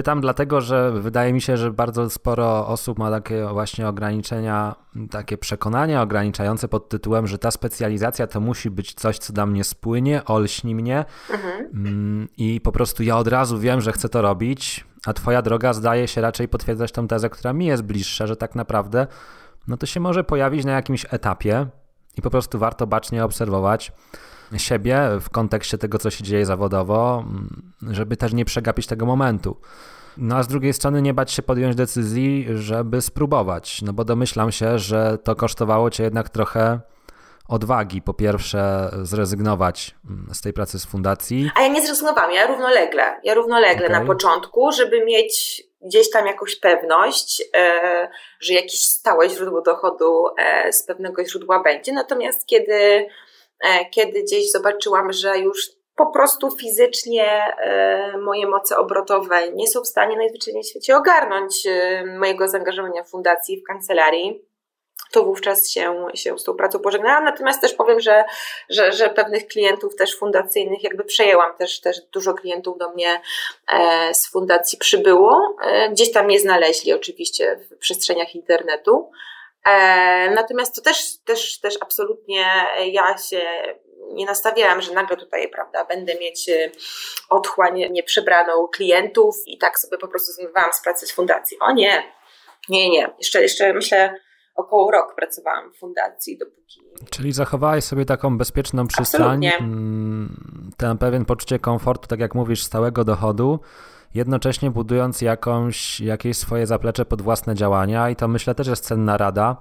Pytam 0.00 0.20
dlatego, 0.20 0.60
że 0.60 0.92
wydaje 0.92 1.32
mi 1.32 1.40
się, 1.40 1.56
że 1.56 1.70
bardzo 1.70 2.10
sporo 2.10 2.66
osób 2.66 2.98
ma 2.98 3.10
takie 3.10 3.46
właśnie 3.46 3.88
ograniczenia, 3.88 4.74
takie 5.10 5.38
przekonania 5.38 6.02
ograniczające 6.02 6.68
pod 6.68 6.88
tytułem, 6.88 7.26
że 7.26 7.38
ta 7.38 7.50
specjalizacja 7.50 8.26
to 8.26 8.40
musi 8.40 8.70
być 8.70 8.94
coś, 8.94 9.18
co 9.18 9.32
da 9.32 9.46
mnie 9.46 9.64
spłynie, 9.64 10.24
olśni 10.24 10.74
mnie 10.74 11.04
mhm. 11.30 11.66
Mm, 11.74 12.28
i 12.36 12.60
po 12.60 12.72
prostu 12.72 13.02
ja 13.02 13.18
od 13.18 13.28
razu 13.28 13.58
wiem, 13.58 13.80
że 13.80 13.92
chcę 13.92 14.08
to 14.08 14.22
robić, 14.22 14.84
a 15.06 15.12
twoja 15.12 15.42
droga 15.42 15.72
zdaje 15.72 16.08
się 16.08 16.20
raczej 16.20 16.48
potwierdzać 16.48 16.92
tą 16.92 17.08
tezę, 17.08 17.30
która 17.30 17.52
mi 17.52 17.66
jest 17.66 17.82
bliższa, 17.82 18.26
że 18.26 18.36
tak 18.36 18.54
naprawdę 18.54 19.06
no 19.68 19.76
to 19.76 19.86
się 19.86 20.00
może 20.00 20.24
pojawić 20.24 20.64
na 20.64 20.72
jakimś 20.72 21.06
etapie 21.10 21.66
i 22.16 22.22
po 22.22 22.30
prostu 22.30 22.58
warto 22.58 22.86
bacznie 22.86 23.24
obserwować 23.24 23.92
siebie 24.56 25.00
w 25.20 25.30
kontekście 25.30 25.78
tego, 25.78 25.98
co 25.98 26.10
się 26.10 26.24
dzieje 26.24 26.46
zawodowo, 26.46 27.24
mm, 27.26 27.72
żeby 27.82 28.16
też 28.16 28.32
nie 28.32 28.44
przegapić 28.44 28.86
tego 28.86 29.06
momentu. 29.06 29.56
No 30.16 30.36
a 30.36 30.42
z 30.42 30.48
drugiej 30.48 30.72
strony 30.72 31.02
nie 31.02 31.14
bać 31.14 31.32
się 31.32 31.42
podjąć 31.42 31.76
decyzji, 31.76 32.46
żeby 32.54 33.02
spróbować, 33.02 33.82
no 33.82 33.92
bo 33.92 34.04
domyślam 34.04 34.52
się, 34.52 34.78
że 34.78 35.18
to 35.24 35.36
kosztowało 35.36 35.90
cię 35.90 36.02
jednak 36.02 36.28
trochę 36.28 36.80
odwagi, 37.48 38.02
po 38.02 38.14
pierwsze, 38.14 38.90
zrezygnować 39.02 39.94
mm, 40.10 40.34
z 40.34 40.40
tej 40.40 40.52
pracy 40.52 40.78
z 40.78 40.86
fundacji. 40.86 41.50
A 41.54 41.62
ja 41.62 41.68
nie 41.68 41.86
zrezygnowałam, 41.86 42.32
ja 42.32 42.46
równolegle. 42.46 43.20
Ja 43.24 43.34
równolegle 43.34 43.86
okay. 43.86 44.00
na 44.00 44.06
początku, 44.06 44.72
żeby 44.72 45.04
mieć 45.04 45.62
gdzieś 45.82 46.10
tam 46.10 46.26
jakąś 46.26 46.56
pewność, 46.56 47.42
e, 47.56 48.08
że 48.40 48.54
jakieś 48.54 48.82
stałe 48.82 49.28
źródło 49.28 49.62
dochodu 49.62 50.24
e, 50.38 50.72
z 50.72 50.86
pewnego 50.86 51.24
źródła 51.24 51.62
będzie. 51.62 51.92
Natomiast 51.92 52.46
kiedy 52.46 53.06
kiedy 53.90 54.22
gdzieś 54.22 54.50
zobaczyłam, 54.50 55.12
że 55.12 55.38
już 55.38 55.80
po 55.96 56.06
prostu 56.06 56.50
fizycznie 56.50 57.26
e, 57.58 58.18
moje 58.18 58.46
moce 58.46 58.76
obrotowe 58.76 59.52
nie 59.52 59.68
są 59.68 59.80
w 59.80 59.88
stanie 59.88 60.16
najzwyczajniej 60.16 60.64
w 60.64 60.66
świecie 60.66 60.96
ogarnąć 60.96 61.66
e, 61.66 62.04
mojego 62.18 62.48
zaangażowania 62.48 63.02
w 63.02 63.10
fundacji, 63.10 63.60
w 63.60 63.66
kancelarii 63.66 64.50
to 65.12 65.24
wówczas 65.24 65.70
się, 65.70 66.06
się 66.14 66.38
z 66.38 66.44
tą 66.44 66.54
pracą 66.54 66.78
pożegnałam. 66.78 67.24
Natomiast 67.24 67.60
też 67.60 67.74
powiem, 67.74 68.00
że, 68.00 68.24
że, 68.68 68.92
że 68.92 69.08
pewnych 69.08 69.46
klientów 69.46 69.96
też 69.96 70.18
fundacyjnych 70.18 70.82
jakby 70.82 71.04
przejęłam, 71.04 71.56
też, 71.56 71.80
też 71.80 72.00
dużo 72.12 72.34
klientów 72.34 72.78
do 72.78 72.90
mnie 72.90 73.20
z 74.12 74.30
fundacji 74.30 74.78
przybyło. 74.78 75.56
Gdzieś 75.90 76.12
tam 76.12 76.26
mnie 76.26 76.40
znaleźli 76.40 76.92
oczywiście 76.92 77.60
w 77.70 77.78
przestrzeniach 77.78 78.34
internetu. 78.34 79.10
E, 79.66 80.30
natomiast 80.30 80.74
to 80.74 80.82
też, 80.82 81.18
też, 81.24 81.60
też 81.60 81.74
absolutnie 81.80 82.44
ja 82.92 83.18
się 83.18 83.40
nie 84.12 84.26
nastawiałam, 84.26 84.82
że 84.82 84.92
nagle 84.92 85.16
tutaj, 85.16 85.48
prawda, 85.48 85.84
będę 85.84 86.14
mieć 86.14 86.48
e, 86.48 86.70
otchłań 87.28 87.84
nieprzebraną 87.90 88.68
klientów 88.68 89.36
i 89.46 89.58
tak 89.58 89.78
sobie 89.78 89.98
po 89.98 90.08
prostu 90.08 90.32
zmywałam 90.32 90.72
z 90.72 90.82
pracy 90.82 91.06
z 91.06 91.12
fundacji. 91.12 91.56
O 91.60 91.72
nie, 91.72 92.02
nie, 92.68 92.90
nie. 92.90 93.10
Jeszcze, 93.18 93.42
jeszcze 93.42 93.72
myślę, 93.72 94.14
około 94.54 94.90
rok 94.90 95.14
pracowałam 95.14 95.72
w 95.72 95.78
fundacji, 95.78 96.38
dopóki. 96.38 96.80
Czyli 97.10 97.32
zachowałaś 97.32 97.84
sobie 97.84 98.04
taką 98.04 98.38
bezpieczną 98.38 98.86
przystań, 98.86 99.46
Absolutnie. 99.46 99.56
Mm, 99.56 100.70
ten 100.76 100.98
pewien 100.98 101.24
poczucie 101.24 101.58
komfortu, 101.58 102.08
tak 102.08 102.20
jak 102.20 102.34
mówisz, 102.34 102.62
stałego 102.62 103.04
dochodu, 103.04 103.60
jednocześnie 104.14 104.70
budując 104.70 105.20
jakąś, 105.20 106.00
jakieś 106.00 106.36
swoje 106.36 106.66
zaplecze 106.66 107.04
pod 107.04 107.22
własne 107.22 107.54
działania 107.54 108.10
i 108.10 108.16
to 108.16 108.28
myślę 108.28 108.54
też 108.54 108.66
jest 108.66 108.84
cenna 108.84 109.16
rada 109.16 109.56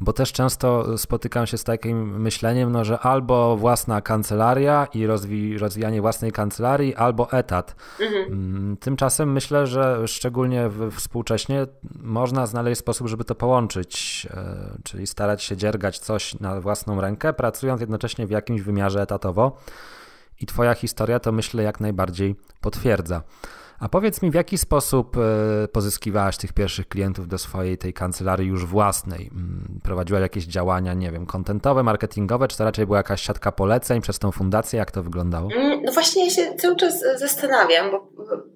bo 0.00 0.12
też 0.12 0.32
często 0.32 0.98
spotykam 0.98 1.46
się 1.46 1.58
z 1.58 1.64
takim 1.64 2.20
myśleniem, 2.20 2.72
no, 2.72 2.84
że 2.84 2.98
albo 2.98 3.56
własna 3.56 4.00
kancelaria 4.00 4.86
i 4.94 5.06
rozwi 5.06 5.58
rozwijanie 5.58 6.00
własnej 6.00 6.32
kancelarii, 6.32 6.94
albo 6.94 7.32
etat. 7.32 7.76
Mhm. 8.00 8.32
Mm, 8.32 8.76
tymczasem 8.76 9.32
myślę, 9.32 9.66
że 9.66 10.08
szczególnie 10.08 10.70
współcześnie 10.92 11.66
można 12.00 12.46
znaleźć 12.46 12.78
sposób, 12.78 13.08
żeby 13.08 13.24
to 13.24 13.34
połączyć, 13.34 14.26
e, 14.30 14.78
czyli 14.84 15.06
starać 15.06 15.42
się 15.42 15.56
dziergać 15.56 15.98
coś 15.98 16.40
na 16.40 16.60
własną 16.60 17.00
rękę, 17.00 17.32
pracując 17.32 17.80
jednocześnie 17.80 18.26
w 18.26 18.30
jakimś 18.30 18.60
wymiarze 18.60 19.02
etatowo. 19.02 19.56
I 20.40 20.46
Twoja 20.46 20.74
historia 20.74 21.20
to 21.20 21.32
myślę 21.32 21.62
jak 21.62 21.80
najbardziej 21.80 22.36
potwierdza. 22.60 23.22
A 23.80 23.88
powiedz 23.88 24.22
mi, 24.22 24.30
w 24.30 24.34
jaki 24.34 24.58
sposób 24.58 25.16
e, 25.16 25.68
pozyskiwałaś 25.68 26.36
tych 26.36 26.52
pierwszych 26.52 26.88
klientów 26.88 27.28
do 27.28 27.38
swojej 27.38 27.78
tej 27.78 27.92
kancelarii 27.92 28.48
już 28.48 28.66
własnej? 28.66 29.30
Mm, 29.32 29.80
prowadziłaś 29.82 30.22
jakieś 30.22 30.44
działania, 30.44 30.94
nie 30.94 31.10
wiem, 31.10 31.26
kontentowe, 31.26 31.82
marketingowe, 31.82 32.48
czy 32.48 32.58
to 32.58 32.64
raczej 32.64 32.86
była 32.86 32.98
jakaś 32.98 33.22
siatka 33.22 33.52
poleceń 33.52 34.00
przez 34.00 34.18
tą 34.18 34.32
fundację? 34.32 34.78
Jak 34.78 34.90
to 34.90 35.02
wyglądało? 35.02 35.50
Mm, 35.52 35.82
no 35.82 35.92
właśnie 35.92 36.24
ja 36.24 36.30
się 36.30 36.54
cały 36.54 36.76
czas 36.76 37.04
zastanawiam, 37.16 37.90
bo 37.90 38.08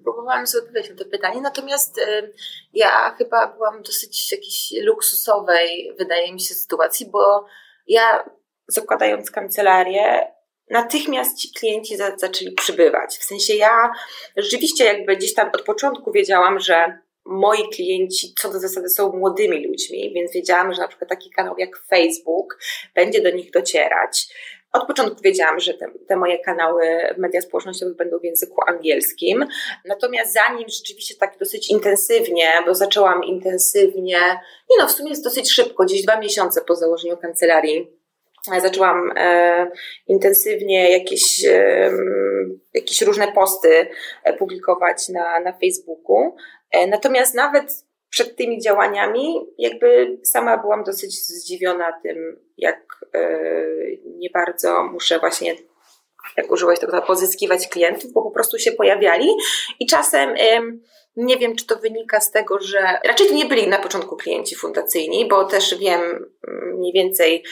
próbowałam 0.03 0.47
sobie 0.47 0.63
odpowiedzieć 0.63 0.91
na 0.91 0.97
to 0.97 1.11
pytanie, 1.11 1.41
natomiast 1.41 1.97
e, 1.97 2.29
ja 2.73 3.15
chyba 3.17 3.47
byłam 3.47 3.81
dosyć 3.83 4.31
jakiejś 4.31 4.73
luksusowej, 4.83 5.93
wydaje 5.97 6.33
mi 6.33 6.41
się, 6.41 6.55
sytuacji, 6.55 7.09
bo 7.11 7.45
ja 7.87 8.23
zakładając 8.67 9.31
kancelarię, 9.31 10.31
natychmiast 10.71 11.37
ci 11.37 11.53
klienci 11.53 11.97
za, 11.97 12.17
zaczęli 12.17 12.51
przybywać. 12.51 13.17
W 13.17 13.23
sensie 13.23 13.55
ja 13.55 13.91
rzeczywiście 14.37 14.85
jakby 14.85 15.15
gdzieś 15.15 15.33
tam 15.33 15.49
od 15.53 15.61
początku 15.61 16.11
wiedziałam, 16.11 16.59
że 16.59 16.97
moi 17.25 17.69
klienci 17.69 18.33
co 18.41 18.51
do 18.51 18.59
zasady 18.59 18.89
są 18.89 19.11
młodymi 19.11 19.67
ludźmi, 19.67 20.13
więc 20.15 20.33
wiedziałam, 20.33 20.73
że 20.73 20.81
na 20.81 20.87
przykład 20.87 21.09
taki 21.09 21.29
kanał 21.29 21.57
jak 21.57 21.83
Facebook 21.89 22.59
będzie 22.95 23.21
do 23.21 23.31
nich 23.31 23.51
docierać. 23.51 24.27
Od 24.73 24.87
początku 24.87 25.21
wiedziałam, 25.21 25.59
że 25.59 25.73
te, 25.73 25.85
te, 26.07 26.15
moje 26.15 26.39
kanały 26.39 26.83
w 27.15 27.17
mediach 27.17 27.43
społecznościowych 27.43 27.95
będą 27.95 28.19
w 28.19 28.23
języku 28.23 28.61
angielskim. 28.67 29.45
Natomiast 29.85 30.33
zanim 30.33 30.69
rzeczywiście 30.69 31.15
tak 31.15 31.37
dosyć 31.39 31.69
intensywnie, 31.69 32.51
bo 32.65 32.75
zaczęłam 32.75 33.23
intensywnie, 33.23 34.19
nie 34.69 34.77
no, 34.79 34.87
w 34.87 34.91
sumie 34.91 35.09
jest 35.09 35.23
dosyć 35.23 35.53
szybko, 35.53 35.83
gdzieś 35.83 36.03
dwa 36.03 36.19
miesiące 36.19 36.61
po 36.61 36.75
założeniu 36.75 37.17
kancelarii 37.17 38.00
zaczęłam 38.61 39.11
e, 39.17 39.71
intensywnie 40.07 40.91
jakieś, 40.91 41.45
e, 41.45 41.91
jakieś 42.73 43.01
różne 43.01 43.31
posty 43.31 43.87
e, 44.23 44.33
publikować 44.33 45.09
na, 45.09 45.39
na 45.39 45.53
Facebooku. 45.53 46.35
E, 46.71 46.87
natomiast 46.87 47.35
nawet 47.35 47.85
przed 48.09 48.35
tymi 48.35 48.61
działaniami, 48.61 49.35
jakby 49.57 50.17
sama 50.23 50.57
byłam 50.57 50.83
dosyć 50.83 51.25
zdziwiona 51.25 51.99
tym, 52.03 52.39
jak 52.57 53.05
e, 53.13 53.39
nie 54.05 54.29
bardzo 54.29 54.83
muszę 54.83 55.19
właśnie 55.19 55.55
jak 56.37 56.51
użyłeś 56.51 56.79
tego, 56.79 57.01
pozyskiwać 57.01 57.67
klientów, 57.67 58.11
bo 58.11 58.21
po 58.21 58.31
prostu 58.31 58.57
się 58.57 58.71
pojawiali 58.71 59.27
i 59.79 59.85
czasem 59.85 60.35
nie 61.15 61.37
wiem, 61.37 61.55
czy 61.55 61.65
to 61.65 61.75
wynika 61.75 62.19
z 62.19 62.31
tego, 62.31 62.59
że 62.61 62.99
raczej 63.03 63.27
to 63.27 63.33
nie 63.33 63.45
byli 63.45 63.67
na 63.67 63.79
początku 63.79 64.17
klienci 64.17 64.55
fundacyjni, 64.55 65.27
bo 65.27 65.45
też 65.45 65.77
wiem 65.77 66.01
mm, 66.01 66.77
mniej 66.77 66.93
więcej 66.93 67.43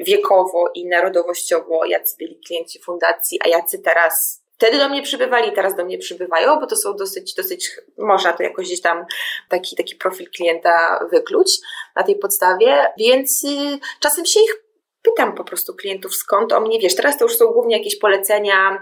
wiekowo 0.00 0.70
i 0.74 0.86
narodowościowo, 0.86 1.84
jacy 1.84 2.16
byli 2.18 2.40
klienci 2.46 2.80
fundacji, 2.80 3.38
a 3.44 3.48
jacy 3.48 3.78
teraz 3.78 4.44
wtedy 4.56 4.78
do 4.78 4.88
mnie 4.88 5.02
przybywali, 5.02 5.52
teraz 5.52 5.76
do 5.76 5.84
mnie 5.84 5.98
przybywają, 5.98 6.60
bo 6.60 6.66
to 6.66 6.76
są 6.76 6.96
dosyć, 6.96 7.34
dosyć, 7.34 7.70
można 7.98 8.32
to 8.32 8.42
jakoś 8.42 8.66
gdzieś 8.66 8.80
tam 8.80 9.04
taki, 9.48 9.76
taki 9.76 9.96
profil 9.96 10.30
klienta 10.30 11.06
wykluć 11.10 11.58
na 11.96 12.02
tej 12.02 12.18
podstawie, 12.18 12.86
więc 12.98 13.44
y, 13.44 13.78
czasem 14.00 14.26
się 14.26 14.40
ich 14.40 14.64
pytam 15.02 15.34
po 15.34 15.44
prostu 15.44 15.74
klientów, 15.74 16.14
skąd 16.14 16.52
o 16.52 16.60
mnie 16.60 16.78
wiesz. 16.78 16.94
Teraz 16.94 17.18
to 17.18 17.24
już 17.24 17.36
są 17.36 17.46
głównie 17.46 17.78
jakieś 17.78 17.98
polecenia 17.98 18.78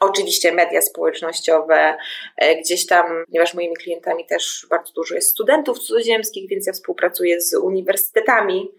Oczywiście 0.00 0.52
media 0.52 0.82
społecznościowe, 0.82 1.96
e, 2.36 2.56
gdzieś 2.56 2.86
tam, 2.86 3.24
ponieważ 3.26 3.54
moimi 3.54 3.76
klientami 3.76 4.26
też 4.26 4.66
bardzo 4.70 4.92
dużo 4.92 5.14
jest 5.14 5.30
studentów 5.30 5.78
cudzoziemskich, 5.78 6.48
więc 6.48 6.66
ja 6.66 6.72
współpracuję 6.72 7.40
z 7.40 7.54
uniwersytetami, 7.54 8.70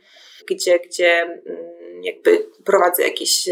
gdzie, 0.50 0.80
gdzie 0.80 1.22
mm, 1.22 2.04
jakby 2.04 2.46
prowadzę 2.66 3.04
jakieś 3.04 3.50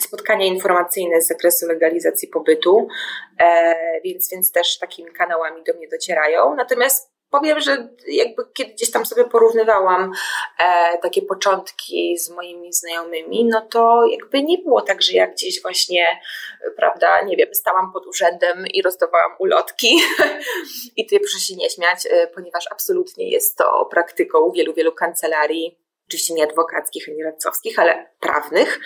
spotkania 0.00 0.46
informacyjne 0.46 1.22
z 1.22 1.26
zakresu 1.26 1.66
legalizacji 1.66 2.28
pobytu, 2.28 2.88
e, 3.40 3.74
więc, 4.04 4.30
więc 4.30 4.52
też 4.52 4.78
takimi 4.78 5.12
kanałami 5.12 5.64
do 5.64 5.74
mnie 5.74 5.88
docierają. 5.88 6.54
Natomiast 6.54 7.09
powiem, 7.30 7.60
że 7.60 7.88
jakby 8.06 8.42
kiedy 8.54 8.72
gdzieś 8.72 8.90
tam 8.90 9.06
sobie 9.06 9.24
porównywałam 9.24 10.12
e, 10.58 10.98
takie 10.98 11.22
początki 11.22 12.18
z 12.18 12.30
moimi 12.30 12.72
znajomymi, 12.72 13.44
no 13.44 13.60
to 13.60 14.06
jakby 14.06 14.42
nie 14.42 14.58
było 14.58 14.82
tak, 14.82 15.02
że 15.02 15.12
ja 15.12 15.26
gdzieś 15.26 15.62
właśnie, 15.62 16.06
prawda, 16.76 17.22
nie 17.22 17.36
wiem, 17.36 17.54
stałam 17.54 17.92
pod 17.92 18.06
urzędem 18.06 18.66
i 18.66 18.82
rozdawałam 18.82 19.32
ulotki. 19.38 20.00
I 20.96 21.04
tutaj 21.04 21.20
proszę 21.20 21.38
się 21.38 21.56
nie 21.56 21.70
śmiać, 21.70 22.06
e, 22.10 22.26
ponieważ 22.26 22.64
absolutnie 22.70 23.30
jest 23.30 23.56
to 23.56 23.88
praktyką 23.90 24.50
wielu, 24.50 24.74
wielu 24.74 24.92
kancelarii 24.92 25.79
oczywiście 26.10 26.34
nie 26.34 26.44
adwokackich, 26.44 27.08
ani 27.08 27.22
radcowskich, 27.22 27.78
ale 27.78 28.06
prawnych, 28.20 28.80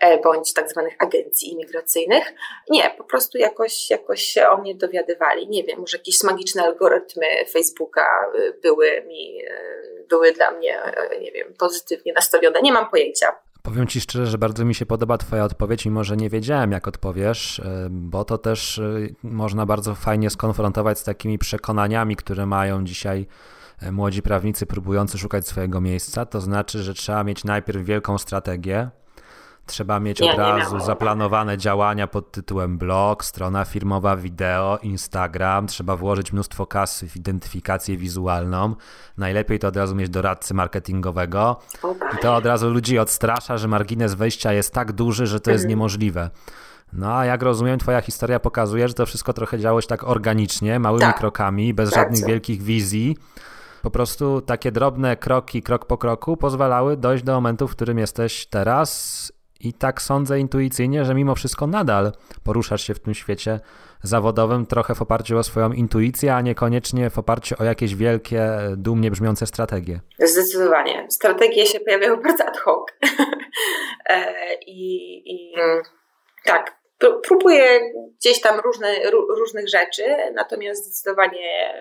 e, 0.00 0.20
bądź 0.22 0.52
tak 0.52 0.70
zwanych 0.70 0.94
agencji 0.98 1.52
imigracyjnych. 1.52 2.32
Nie, 2.70 2.90
po 2.98 3.04
prostu 3.04 3.38
jakoś, 3.38 3.90
jakoś 3.90 4.22
się 4.22 4.48
o 4.48 4.56
mnie 4.56 4.74
dowiadywali. 4.74 5.48
Nie 5.48 5.64
wiem, 5.64 5.80
może 5.80 5.96
jakieś 5.96 6.22
magiczne 6.22 6.62
algorytmy 6.62 7.26
Facebooka 7.52 8.06
e, 8.34 8.52
były 8.62 9.02
mi, 9.08 9.42
e, 9.44 10.06
były 10.08 10.32
dla 10.32 10.50
mnie, 10.50 10.78
nie 11.20 11.32
wiem, 11.32 11.54
pozytywnie 11.58 12.12
nastawione. 12.12 12.62
Nie 12.62 12.72
mam 12.72 12.90
pojęcia. 12.90 13.26
Powiem 13.62 13.86
Ci 13.86 14.00
szczerze, 14.00 14.26
że 14.26 14.38
bardzo 14.38 14.64
mi 14.64 14.74
się 14.74 14.86
podoba 14.86 15.18
Twoja 15.18 15.44
odpowiedź, 15.44 15.84
mimo 15.84 16.04
że 16.04 16.16
nie 16.16 16.30
wiedziałem, 16.30 16.72
jak 16.72 16.88
odpowiesz, 16.88 17.62
bo 17.90 18.24
to 18.24 18.38
też 18.38 18.80
można 19.22 19.66
bardzo 19.66 19.94
fajnie 19.94 20.30
skonfrontować 20.30 20.98
z 20.98 21.04
takimi 21.04 21.38
przekonaniami, 21.38 22.16
które 22.16 22.46
mają 22.46 22.84
dzisiaj 22.84 23.26
młodzi 23.92 24.22
prawnicy 24.22 24.66
próbujący 24.66 25.18
szukać 25.18 25.48
swojego 25.48 25.80
miejsca, 25.80 26.26
to 26.26 26.40
znaczy, 26.40 26.82
że 26.82 26.94
trzeba 26.94 27.24
mieć 27.24 27.44
najpierw 27.44 27.84
wielką 27.84 28.18
strategię, 28.18 28.90
Trzeba 29.66 30.00
mieć 30.00 30.22
od 30.22 30.38
razu 30.38 30.80
zaplanowane 30.80 31.58
działania 31.58 32.06
pod 32.06 32.32
tytułem 32.32 32.78
blog, 32.78 33.24
strona 33.24 33.64
firmowa, 33.64 34.16
wideo, 34.16 34.78
Instagram. 34.82 35.66
Trzeba 35.66 35.96
włożyć 35.96 36.32
mnóstwo 36.32 36.66
kasy 36.66 37.08
w 37.08 37.16
identyfikację 37.16 37.96
wizualną. 37.96 38.74
Najlepiej 39.16 39.58
to 39.58 39.68
od 39.68 39.76
razu 39.76 39.94
mieć 39.94 40.10
doradcy 40.10 40.54
marketingowego. 40.54 41.60
I 42.14 42.18
to 42.18 42.36
od 42.36 42.46
razu 42.46 42.70
ludzi 42.70 42.98
odstrasza, 42.98 43.58
że 43.58 43.68
margines 43.68 44.14
wejścia 44.14 44.52
jest 44.52 44.74
tak 44.74 44.92
duży, 44.92 45.26
że 45.26 45.40
to 45.40 45.50
jest 45.50 45.64
mhm. 45.64 45.70
niemożliwe. 45.70 46.30
No 46.92 47.14
a 47.16 47.24
jak 47.24 47.42
rozumiem, 47.42 47.78
twoja 47.78 48.00
historia 48.00 48.40
pokazuje, 48.40 48.88
że 48.88 48.94
to 48.94 49.06
wszystko 49.06 49.32
trochę 49.32 49.58
działo 49.58 49.80
się 49.80 49.88
tak 49.88 50.04
organicznie, 50.04 50.78
małymi 50.78 51.06
tak. 51.06 51.18
krokami, 51.18 51.74
bez 51.74 51.94
żadnych 51.94 52.26
wielkich 52.26 52.62
wizji. 52.62 53.16
Po 53.82 53.90
prostu 53.90 54.40
takie 54.40 54.72
drobne 54.72 55.16
kroki, 55.16 55.62
krok 55.62 55.86
po 55.86 55.98
kroku 55.98 56.36
pozwalały 56.36 56.96
dojść 56.96 57.24
do 57.24 57.32
momentu, 57.32 57.68
w 57.68 57.76
którym 57.76 57.98
jesteś 57.98 58.46
teraz 58.46 59.32
i 59.60 59.72
tak 59.72 60.02
sądzę 60.02 60.40
intuicyjnie, 60.40 61.04
że 61.04 61.14
mimo 61.14 61.34
wszystko 61.34 61.66
nadal 61.66 62.12
poruszasz 62.44 62.86
się 62.86 62.94
w 62.94 63.00
tym 63.00 63.14
świecie 63.14 63.60
zawodowym 64.02 64.66
trochę 64.66 64.94
w 64.94 65.02
oparciu 65.02 65.38
o 65.38 65.42
swoją 65.42 65.72
intuicję, 65.72 66.34
a 66.34 66.40
niekoniecznie 66.40 67.10
w 67.10 67.18
oparciu 67.18 67.54
o 67.58 67.64
jakieś 67.64 67.94
wielkie, 67.94 68.48
dumnie 68.76 69.10
brzmiące 69.10 69.46
strategie. 69.46 70.00
Zdecydowanie. 70.18 71.06
Strategie 71.10 71.66
się 71.66 71.80
pojawiają 71.80 72.16
bardzo 72.16 72.44
ad 72.44 72.58
hoc. 72.58 72.86
E, 74.08 74.54
I, 74.66 75.22
I, 75.34 75.54
tak, 76.44 76.76
próbuję 77.22 77.80
gdzieś 78.20 78.40
tam 78.40 78.60
różne, 78.60 78.94
różnych 79.10 79.68
rzeczy, 79.68 80.02
natomiast 80.34 80.84
zdecydowanie 80.84 81.74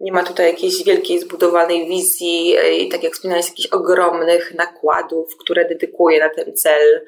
nie 0.00 0.12
ma 0.12 0.22
tutaj 0.22 0.46
jakiejś 0.46 0.84
wielkiej 0.84 1.20
zbudowanej 1.20 1.88
wizji 1.88 2.56
e, 2.56 2.76
i 2.76 2.88
tak 2.88 3.02
jak 3.02 3.12
wspomniałeś, 3.12 3.48
jakichś 3.48 3.68
ogromnych 3.68 4.54
nakładów, 4.54 5.36
które 5.36 5.68
dedykuję 5.68 6.20
na 6.20 6.28
ten 6.28 6.56
cel. 6.56 7.06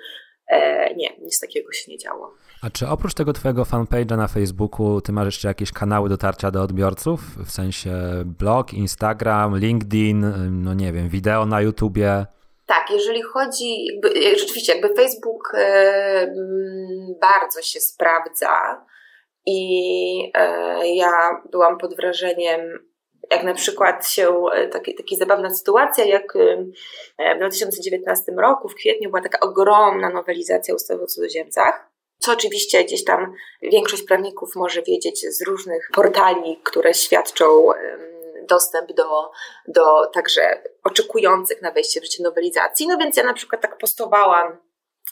E, 0.48 0.94
nie, 0.94 1.16
nic 1.22 1.40
takiego 1.40 1.72
się 1.72 1.92
nie 1.92 1.98
działo. 1.98 2.34
A 2.62 2.70
czy 2.70 2.88
oprócz 2.88 3.14
tego 3.14 3.32
twojego 3.32 3.62
fanpage'a 3.62 4.16
na 4.16 4.28
Facebooku, 4.28 5.00
ty 5.00 5.12
masz 5.12 5.26
jeszcze 5.26 5.48
jakieś 5.48 5.72
kanały 5.72 6.08
dotarcia 6.08 6.50
do 6.50 6.62
odbiorców? 6.62 7.20
W 7.46 7.50
sensie 7.50 7.92
blog, 8.24 8.74
Instagram, 8.74 9.58
LinkedIn, 9.58 10.32
no 10.50 10.74
nie 10.74 10.92
wiem, 10.92 11.08
wideo 11.08 11.46
na 11.46 11.60
YouTubie? 11.60 12.26
Tak, 12.66 12.90
jeżeli 12.90 13.22
chodzi, 13.22 13.86
jakby, 13.92 14.38
rzeczywiście, 14.38 14.72
jakby 14.72 14.94
Facebook 14.94 15.52
e, 15.54 16.34
bardzo 17.20 17.62
się 17.62 17.80
sprawdza 17.80 18.84
i 19.46 20.32
e, 20.34 20.88
ja 20.88 21.42
byłam 21.50 21.78
pod 21.78 21.96
wrażeniem 21.96 22.60
Jak 23.30 23.44
na 23.44 23.54
przykład 23.54 24.08
się, 24.08 24.44
e, 24.52 24.68
taki, 24.68 24.94
taka 24.94 25.16
zabawna 25.16 25.54
sytuacja, 25.54 26.04
jak 26.04 26.36
e, 26.36 27.34
w 27.34 27.38
2019 27.38 28.32
roku, 28.32 28.68
w 28.68 28.74
kwietniu, 28.74 29.10
była 29.10 29.22
taka 29.22 29.40
ogromna 29.40 30.10
nowelizacja 30.10 30.74
ustawy 30.74 31.02
o 31.02 31.06
cudzoziemcach, 31.06 31.90
co 32.18 32.32
oczywiście 32.32 32.84
gdzieś 32.84 33.04
tam 33.04 33.32
większość 33.62 34.02
prawników 34.02 34.56
może 34.56 34.82
wiedzieć 34.82 35.20
z 35.20 35.42
różnych 35.42 35.90
portali, 35.94 36.60
które 36.64 36.94
świadczą 36.94 37.68
dostęp 38.48 38.92
do, 38.92 39.30
do 39.68 40.06
także 40.06 40.62
oczekujących 40.84 41.62
na 41.62 41.70
wejście 41.70 42.00
w 42.00 42.04
życie 42.04 42.22
nowelizacji. 42.22 42.86
No 42.86 42.98
więc 42.98 43.16
ja 43.16 43.24
na 43.24 43.34
przykład 43.34 43.62
tak 43.62 43.78
postowałam 43.78 44.58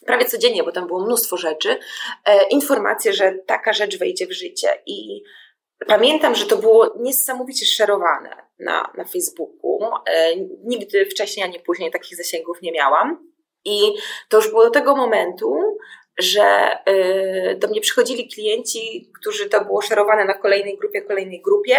prawie 0.06 0.24
codziennie, 0.24 0.64
bo 0.64 0.72
tam 0.72 0.86
było 0.86 1.04
mnóstwo 1.06 1.36
rzeczy, 1.36 1.78
e, 2.24 2.48
informacje, 2.48 3.12
że 3.12 3.34
taka 3.46 3.72
rzecz 3.72 3.98
wejdzie 3.98 4.26
w 4.26 4.32
życie. 4.32 4.68
I 4.86 5.22
pamiętam, 5.86 6.34
że 6.34 6.46
to 6.46 6.56
było 6.56 6.94
niesamowicie 7.00 7.66
szerowane 7.66 8.36
na, 8.58 8.92
na 8.96 9.04
Facebooku. 9.04 9.78
E, 10.06 10.36
nigdy 10.64 11.06
wcześniej 11.06 11.44
ani 11.44 11.60
później 11.60 11.90
takich 11.90 12.16
zasięgów 12.16 12.62
nie 12.62 12.72
miałam. 12.72 13.32
I 13.64 13.92
to 14.28 14.36
już 14.36 14.48
było 14.48 14.64
do 14.64 14.70
tego 14.70 14.96
momentu, 14.96 15.78
że 16.18 16.68
y, 16.88 17.56
do 17.58 17.68
mnie 17.68 17.80
przychodzili 17.80 18.28
klienci, 18.28 19.10
którzy 19.20 19.48
to 19.48 19.64
było 19.64 19.82
szerowane 19.82 20.24
na 20.24 20.34
kolejnej 20.34 20.78
grupie, 20.78 21.02
kolejnej 21.02 21.42
grupie. 21.42 21.78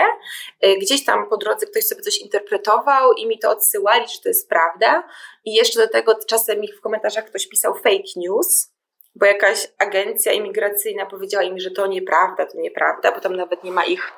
Y, 0.66 0.78
gdzieś 0.78 1.06
tam 1.06 1.30
po 1.30 1.38
drodze 1.38 1.66
ktoś 1.66 1.84
sobie 1.84 2.02
coś 2.02 2.18
interpretował 2.18 3.13
i 3.13 3.28
mi 3.28 3.40
to 3.40 3.50
odsyłali, 3.50 4.06
że 4.08 4.22
to 4.24 4.30
jest 4.30 4.50
prawda. 4.50 5.08
I 5.46 5.54
jeszcze 5.54 5.80
do 5.80 5.88
tego 5.88 6.16
czasem 6.28 6.60
mi 6.60 6.72
w 6.72 6.82
komentarzach 6.82 7.25
ktoś 7.25 7.48
pisał 7.48 7.74
fake 7.74 8.13
news, 8.16 8.72
bo 9.16 9.25
jakaś 9.25 9.68
agencja 9.78 10.32
imigracyjna 10.32 11.06
powiedziała 11.06 11.44
im, 11.44 11.60
że 11.60 11.72
to 11.72 11.88
nieprawda, 11.88 12.46
to 12.46 12.58
nieprawda, 12.58 13.12
bo 13.12 13.20
tam 13.20 13.36
nawet 13.36 13.63
nie 13.63 13.72
ma 13.72 13.86
ich 13.86 14.12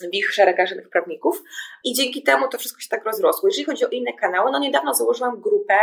w 0.00 0.14
ich 0.14 0.32
szeregach 0.32 0.68
żadnych 0.68 0.90
prawników. 0.90 1.42
I 1.84 1.94
dzięki 1.94 2.22
temu 2.22 2.48
to 2.48 2.58
wszystko 2.58 2.80
się 2.80 2.88
tak 2.88 3.04
rozrosło. 3.04 3.48
Jeżeli 3.48 3.64
chodzi 3.64 3.84
o 3.84 3.88
inne 3.88 4.12
kanały, 4.12 4.50
no 4.52 4.58
niedawno 4.58 4.94
założyłam 4.94 5.40
grupę, 5.40 5.78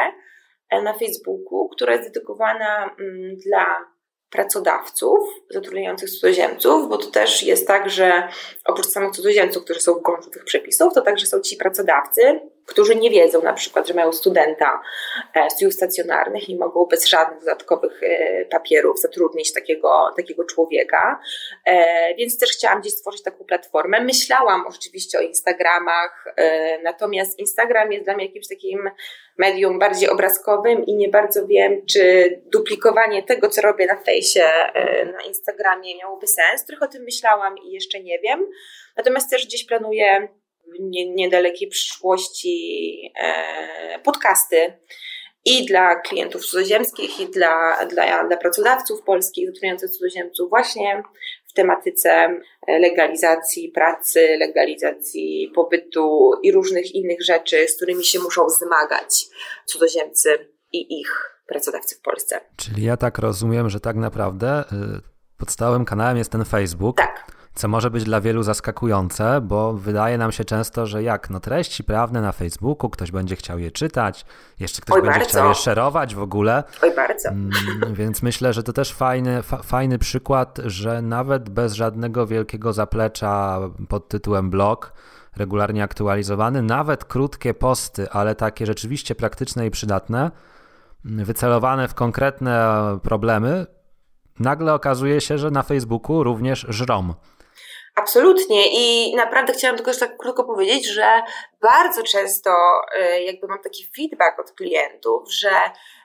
na 0.72 0.94
Facebooku, 0.94 1.70
która 1.70 1.94
jest 1.94 2.10
dedykowana 2.10 2.96
mm, 3.00 3.36
dla 3.36 3.96
pracodawców 4.30 5.20
zatrudniających 5.50 6.10
cudzoziemców, 6.10 6.90
bo 6.90 6.98
to 6.98 7.12
też 7.12 7.44
jest 7.44 7.68
tak, 7.68 7.90
że 7.90 8.28
oprócz 8.66 8.88
samych 8.88 9.12
cudzoziemców, 9.12 9.64
którzy 9.64 9.80
są 9.80 9.94
w 9.94 10.02
gruncie 10.02 10.30
tych 10.30 10.44
przepisów, 10.44 10.94
to 10.94 11.02
także 11.02 11.26
są 11.26 11.42
ci 11.42 11.58
pracodawcy, 11.58 12.40
którzy 12.66 12.96
nie 12.96 13.10
wiedzą 13.10 13.42
na 13.42 13.54
przykład, 13.54 13.88
że 13.88 13.94
mają 13.94 14.12
studenta 14.12 14.82
e, 15.34 15.50
studiów 15.50 15.74
stacjonarnych 15.74 16.50
i 16.50 16.56
mogą 16.56 16.86
bez 16.86 17.06
żadnych 17.06 17.40
dodatkowych 17.40 18.04
e, 18.04 18.46
papierów 18.46 19.00
zatrudnić 19.00 19.54
takiego, 19.54 20.14
takiego 20.18 20.44
człowieka. 20.44 21.20
Więc 22.18 22.40
też 22.40 22.50
chciałam 22.50 22.82
gdzieś 22.82 22.94
stworzyć 22.94 23.24
taką 23.24 23.46
platformę. 23.46 24.02
Myślałam 24.02 24.68
oczywiście 24.68 25.18
o 25.18 25.22
Instagramach, 25.22 26.26
natomiast 26.84 27.40
Instagram 27.40 27.92
jest 27.92 28.06
dla 28.06 28.16
mnie 28.16 28.26
jakimś 28.26 28.48
takim 28.48 28.90
medium 29.38 29.80
bardziej 29.80 30.10
obrazkowym 30.10 30.86
i 30.86 30.96
nie 30.96 31.10
bardzo 31.10 31.48
wiem, 31.48 31.86
czy 31.86 32.30
duplikowanie 32.46 33.24
tego, 33.24 33.50
co 33.50 33.62
robię 33.62 33.86
na 33.86 33.96
fejsie, 33.96 34.44
e, 34.44 35.06
na 35.06 35.22
Instagramie 35.22 35.98
miałoby 35.98 36.28
sens. 36.28 36.66
Trochę 36.66 36.86
o 36.86 36.88
tym 36.88 37.04
myślałam 37.04 37.58
i 37.58 37.72
jeszcze 37.72 38.00
nie 38.00 38.20
wiem. 38.20 38.48
Natomiast 38.98 39.30
też 39.30 39.46
gdzieś 39.46 39.66
planuję 39.66 40.28
w 40.68 40.80
niedalekiej 41.16 41.68
przyszłości 41.68 43.12
e, 43.22 44.00
podcasty 44.00 44.74
i 45.46 45.66
dla 45.66 45.96
klientów 45.96 46.46
cudzoziemskich, 46.46 47.20
i 47.20 47.26
dla, 47.26 47.86
dla, 47.86 48.28
dla 48.28 48.38
pracodawców 48.38 49.02
polskich 49.02 49.48
zatrudniających 49.48 49.90
cudzoziemców 49.90 50.50
właśnie 50.50 51.04
w 51.48 51.54
tematyce 51.54 52.40
legalizacji 52.68 53.70
pracy, 53.70 54.38
legalizacji 54.40 55.52
pobytu 55.56 56.32
i 56.44 56.52
różnych 56.52 56.96
innych 56.96 57.24
rzeczy, 57.24 57.68
z 57.68 57.76
którymi 57.76 58.06
się 58.06 58.20
muszą 58.20 58.50
zmagać 58.50 59.26
cudzoziemcy 59.66 60.50
i 60.72 61.00
ich 61.00 61.42
pracodawcy 61.48 61.96
w 61.96 62.02
Polsce. 62.02 62.40
Czyli 62.58 62.84
ja 62.84 62.98
tak 62.98 63.18
rozumiem, 63.18 63.70
że 63.70 63.80
tak 63.80 63.96
naprawdę 63.96 64.62
y, 64.62 64.66
podstawowym 65.38 65.86
kanałem 65.86 66.18
jest 66.18 66.32
ten 66.32 66.46
Facebook. 66.46 66.98
Tak 66.98 67.45
co 67.56 67.68
może 67.68 67.90
być 67.90 68.04
dla 68.04 68.22
wielu 68.22 68.44
zaskakujące, 68.44 69.42
bo 69.42 69.74
wydaje 69.74 70.18
nam 70.18 70.32
się 70.32 70.46
często, 70.46 70.86
że 70.86 71.04
jak 71.04 71.30
no 71.30 71.40
treści 71.40 71.84
prawne 71.84 72.22
na 72.22 72.32
Facebooku, 72.32 72.90
ktoś 72.90 73.12
będzie 73.12 73.36
chciał 73.36 73.60
je 73.60 73.72
czytać, 73.72 74.26
jeszcze 74.60 74.82
ktoś 74.82 74.96
Oj, 74.96 75.02
będzie 75.02 75.20
bardzo. 75.20 75.30
chciał 75.30 75.50
je 75.50 75.56
szerować 75.56 76.16
w 76.16 76.22
ogóle. 76.22 76.64
Oj, 76.84 76.96
bardzo. 76.96 77.30
Mm, 77.30 77.52
więc 77.94 78.22
myślę, 78.22 78.54
że 78.54 78.64
to 78.64 78.74
też 78.74 78.94
fajny, 78.94 79.44
fa 79.44 79.58
fajny 79.58 80.00
przykład, 80.00 80.60
że 80.66 81.02
nawet 81.02 81.50
bez 81.50 81.74
żadnego 81.74 82.28
wielkiego 82.28 82.74
zaplecza 82.74 83.60
pod 83.90 84.08
tytułem 84.08 84.50
blog, 84.50 84.94
regularnie 85.36 85.84
aktualizowany, 85.84 86.62
nawet 86.62 87.06
krótkie 87.06 87.54
posty, 87.54 88.10
ale 88.12 88.36
takie 88.36 88.66
rzeczywiście 88.66 89.16
praktyczne 89.16 89.68
i 89.68 89.72
przydatne, 89.72 90.32
wycelowane 91.04 91.88
w 91.88 91.94
konkretne 91.94 92.76
problemy, 93.04 93.66
nagle 94.40 94.74
okazuje 94.74 95.22
się, 95.22 95.38
że 95.38 95.52
na 95.52 95.64
Facebooku 95.64 96.24
również 96.24 96.66
żrom. 96.70 97.14
Absolutnie 97.96 98.66
i 98.72 99.16
naprawdę 99.16 99.54
chciałam 99.54 99.76
tylko 99.76 99.92
jeszcze 99.92 100.08
tak 100.08 100.18
krótko 100.18 100.44
powiedzieć, 100.44 100.88
że 100.88 101.22
bardzo 101.62 102.04
często 102.04 102.52
y, 103.00 103.24
jakby 103.24 103.48
mam 103.48 103.60
taki 103.60 103.86
feedback 103.98 104.40
od 104.40 104.52
klientów, 104.52 105.34
że 105.34 105.50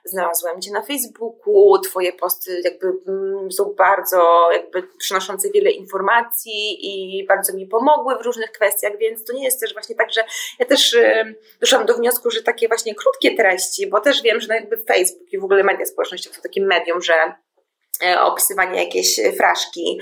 znalazłem 0.05 0.61
Cię 0.61 0.73
na 0.73 0.83
Facebooku, 0.83 1.79
Twoje 1.79 2.13
posty 2.13 2.61
jakby 2.65 2.87
mm, 3.09 3.53
są 3.53 3.75
bardzo 3.79 4.49
jakby 4.53 4.83
przynoszące 4.83 5.51
wiele 5.51 5.71
informacji 5.71 6.79
i 6.81 7.27
bardzo 7.27 7.57
mi 7.57 7.67
pomogły 7.67 8.19
w 8.19 8.27
różnych 8.27 8.53
kwestiach, 8.53 8.99
więc 8.99 9.25
to 9.25 9.33
nie 9.33 9.45
jest 9.45 9.61
też 9.61 9.73
właśnie 9.73 9.97
tak, 9.97 10.13
że 10.13 10.25
ja 10.59 10.67
też 10.67 10.93
y, 10.93 11.35
doszłam 11.61 11.87
do 11.87 11.95
wniosku, 11.95 12.31
że 12.31 12.43
takie 12.43 12.69
właśnie 12.69 12.95
krótkie 12.95 13.37
treści, 13.37 13.87
bo 13.87 14.01
też 14.01 14.23
wiem, 14.23 14.41
że 14.41 14.49
no 14.49 14.55
jakby 14.55 14.77
Facebook 14.77 15.33
i 15.33 15.39
w 15.39 15.45
ogóle 15.45 15.63
media 15.63 15.87
społecznościowe 15.87 16.37
są 16.37 16.43
takim 16.43 16.67
medium, 16.67 17.03
że 17.03 17.15
E, 17.15 17.50
opisywanie 18.21 18.85
jakiejś 18.85 19.21
fraszki 19.37 20.01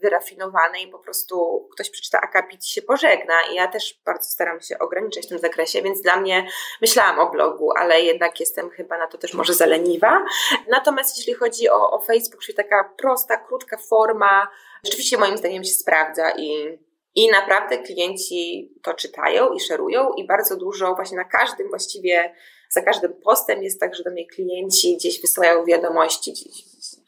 wyrafinowanej, 0.00 0.88
po 0.88 0.98
prostu 0.98 1.68
ktoś 1.72 1.90
przeczyta 1.90 2.20
akapit 2.20 2.64
i 2.64 2.68
się 2.68 2.82
pożegna. 2.82 3.34
I 3.52 3.54
ja 3.54 3.68
też 3.68 4.00
bardzo 4.04 4.30
staram 4.30 4.60
się 4.60 4.78
ograniczać 4.78 5.26
w 5.26 5.28
tym 5.28 5.38
zakresie, 5.38 5.82
więc 5.82 6.02
dla 6.02 6.16
mnie 6.16 6.46
myślałam 6.80 7.18
o 7.18 7.30
blogu, 7.30 7.72
ale 7.76 8.02
jednak 8.02 8.40
jestem 8.40 8.70
chyba 8.70 8.98
na 8.98 9.06
to 9.06 9.18
też 9.18 9.34
może 9.34 9.54
zaleniwa. 9.54 10.24
Natomiast 10.68 11.16
jeśli 11.16 11.34
chodzi 11.34 11.68
o, 11.68 11.90
o 11.90 12.00
Facebook, 12.00 12.42
czyli 12.42 12.56
taka 12.56 12.94
prosta, 12.98 13.36
krótka 13.36 13.76
forma, 13.76 14.48
rzeczywiście 14.84 15.18
moim 15.18 15.38
zdaniem 15.38 15.64
się 15.64 15.72
sprawdza 15.72 16.30
i 16.30 16.78
i 17.14 17.30
naprawdę 17.30 17.78
klienci 17.78 18.72
to 18.82 18.94
czytają 18.94 19.52
i 19.52 19.60
szerują 19.60 20.12
i 20.12 20.26
bardzo 20.26 20.56
dużo 20.56 20.94
właśnie 20.94 21.16
na 21.16 21.24
każdym 21.24 21.68
właściwie, 21.68 22.34
za 22.68 22.82
każdym 22.82 23.12
postem 23.12 23.62
jest 23.62 23.80
tak, 23.80 23.94
że 23.94 24.04
do 24.04 24.10
mnie 24.10 24.26
klienci 24.26 24.96
gdzieś 24.96 25.20
wysyłają 25.20 25.64
wiadomości, 25.64 26.34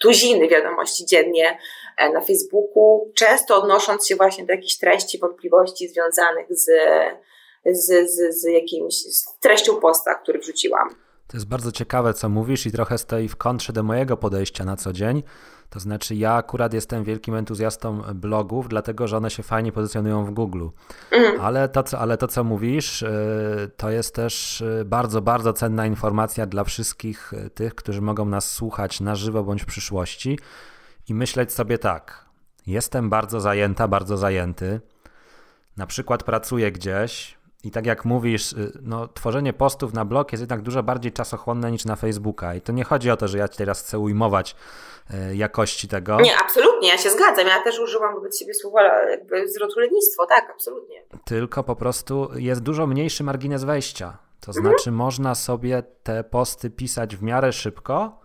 tuziny 0.03 0.49
wiadomości 0.49 1.07
dziennie 1.07 1.59
e, 1.97 2.13
na 2.13 2.21
Facebooku, 2.21 3.13
często 3.15 3.63
odnosząc 3.63 4.07
się 4.07 4.17
właśnie 4.17 4.47
do 4.47 4.53
jakichś 4.53 4.77
treści, 4.77 5.19
wątpliwości 5.19 5.89
związanych 5.89 6.47
z, 6.51 6.71
z, 7.67 8.11
z, 8.11 8.41
z 8.41 8.45
jakimś 8.45 8.95
z 8.95 9.39
treścią 9.41 9.81
posta, 9.81 10.15
który 10.15 10.39
wrzuciłam. 10.39 10.89
To 11.27 11.37
jest 11.37 11.49
bardzo 11.49 11.73
ciekawe, 11.73 12.15
co 12.15 12.29
mówisz, 12.29 12.67
i 12.67 12.73
trochę 12.73 12.99
stoi 12.99 13.29
w 13.29 13.37
kontrze 13.37 13.73
do 13.73 13.83
mojego 13.83 14.17
podejścia 14.17 14.65
na 14.65 14.77
co 14.77 14.93
dzień. 14.93 15.23
To 15.73 15.81
znaczy, 15.81 16.15
ja 16.15 16.35
akurat 16.35 16.75
jestem 16.75 17.05
wielkim 17.05 17.35
entuzjastą 17.35 18.03
blogów, 18.15 18.69
dlatego 18.69 19.09
że 19.09 19.17
one 19.17 19.31
się 19.31 19.43
fajnie 19.43 19.73
pozycjonują 19.73 20.25
w 20.25 20.31
Google. 20.31 20.69
Mhm. 21.11 21.41
Ale, 21.41 21.69
to, 21.69 21.83
co, 21.83 21.99
ale 21.99 22.17
to, 22.17 22.29
co 22.29 22.45
mówisz, 22.45 23.03
y, 23.03 23.71
to 23.77 23.91
jest 23.91 24.15
też 24.15 24.61
y, 24.61 24.85
bardzo, 24.87 25.23
bardzo 25.23 25.53
cenna 25.53 25.87
informacja 25.87 26.47
dla 26.47 26.65
wszystkich 26.65 27.33
y, 27.33 27.51
tych, 27.51 27.75
którzy 27.75 28.01
mogą 28.01 28.25
nas 28.25 28.51
słuchać 28.51 29.01
na 29.01 29.15
żywo 29.15 29.45
bądź 29.45 29.63
w 29.63 29.67
przyszłości 29.67 30.39
i 31.09 31.15
myśleć 31.15 31.53
sobie 31.53 31.79
tak. 31.79 32.25
Jestem 32.67 33.11
bardzo 33.11 33.41
zajęta, 33.41 33.89
bardzo 33.89 34.17
zajęty. 34.17 34.81
Na 35.77 35.87
przykład 35.87 36.23
pracuję 36.23 36.73
gdzieś, 36.73 37.39
i 37.65 37.71
tak 37.71 37.87
jak 37.87 38.05
mówisz, 38.05 38.55
no, 38.83 39.09
tworzenie 39.09 39.53
postów 39.53 39.95
na 39.95 40.05
blog 40.05 40.33
jest 40.33 40.41
jednak 40.43 40.63
dużo 40.63 40.83
bardziej 40.83 41.13
czasochłonne 41.13 41.73
niż 41.73 41.85
na 41.85 41.97
Facebooka. 41.97 42.55
I 42.55 42.61
to 42.61 42.73
nie 42.73 42.85
chodzi 42.85 43.11
o 43.11 43.17
to, 43.17 43.29
że 43.29 43.39
ja 43.39 43.49
teraz 43.49 43.83
chcę 43.83 43.99
ujmować 43.99 44.57
E, 45.11 45.35
jakości 45.35 45.89
tego. 45.89 46.21
Nie, 46.21 46.37
absolutnie, 46.39 46.89
ja 46.89 46.99
się 46.99 47.11
zgadzam. 47.11 47.47
Ja 47.47 47.63
też 47.63 47.79
użyłam 47.79 48.15
wobec 48.15 48.39
siebie 48.39 48.55
słowa 48.55 48.83
jakby 49.11 49.49
zwrotu 49.49 49.81
lenistwo, 49.81 50.27
tak, 50.27 50.51
absolutnie. 50.51 51.03
Tylko 51.25 51.63
po 51.63 51.77
prostu 51.77 52.29
jest 52.35 52.61
dużo 52.61 52.87
mniejszy 52.87 53.25
margines 53.25 53.65
wejścia. 53.65 54.19
To 54.41 54.53
mhm. 54.53 54.67
znaczy 54.67 54.91
można 54.91 55.35
sobie 55.35 55.83
te 56.03 56.25
posty 56.25 56.71
pisać 56.71 57.17
w 57.17 57.23
miarę 57.23 57.53
szybko 57.53 58.22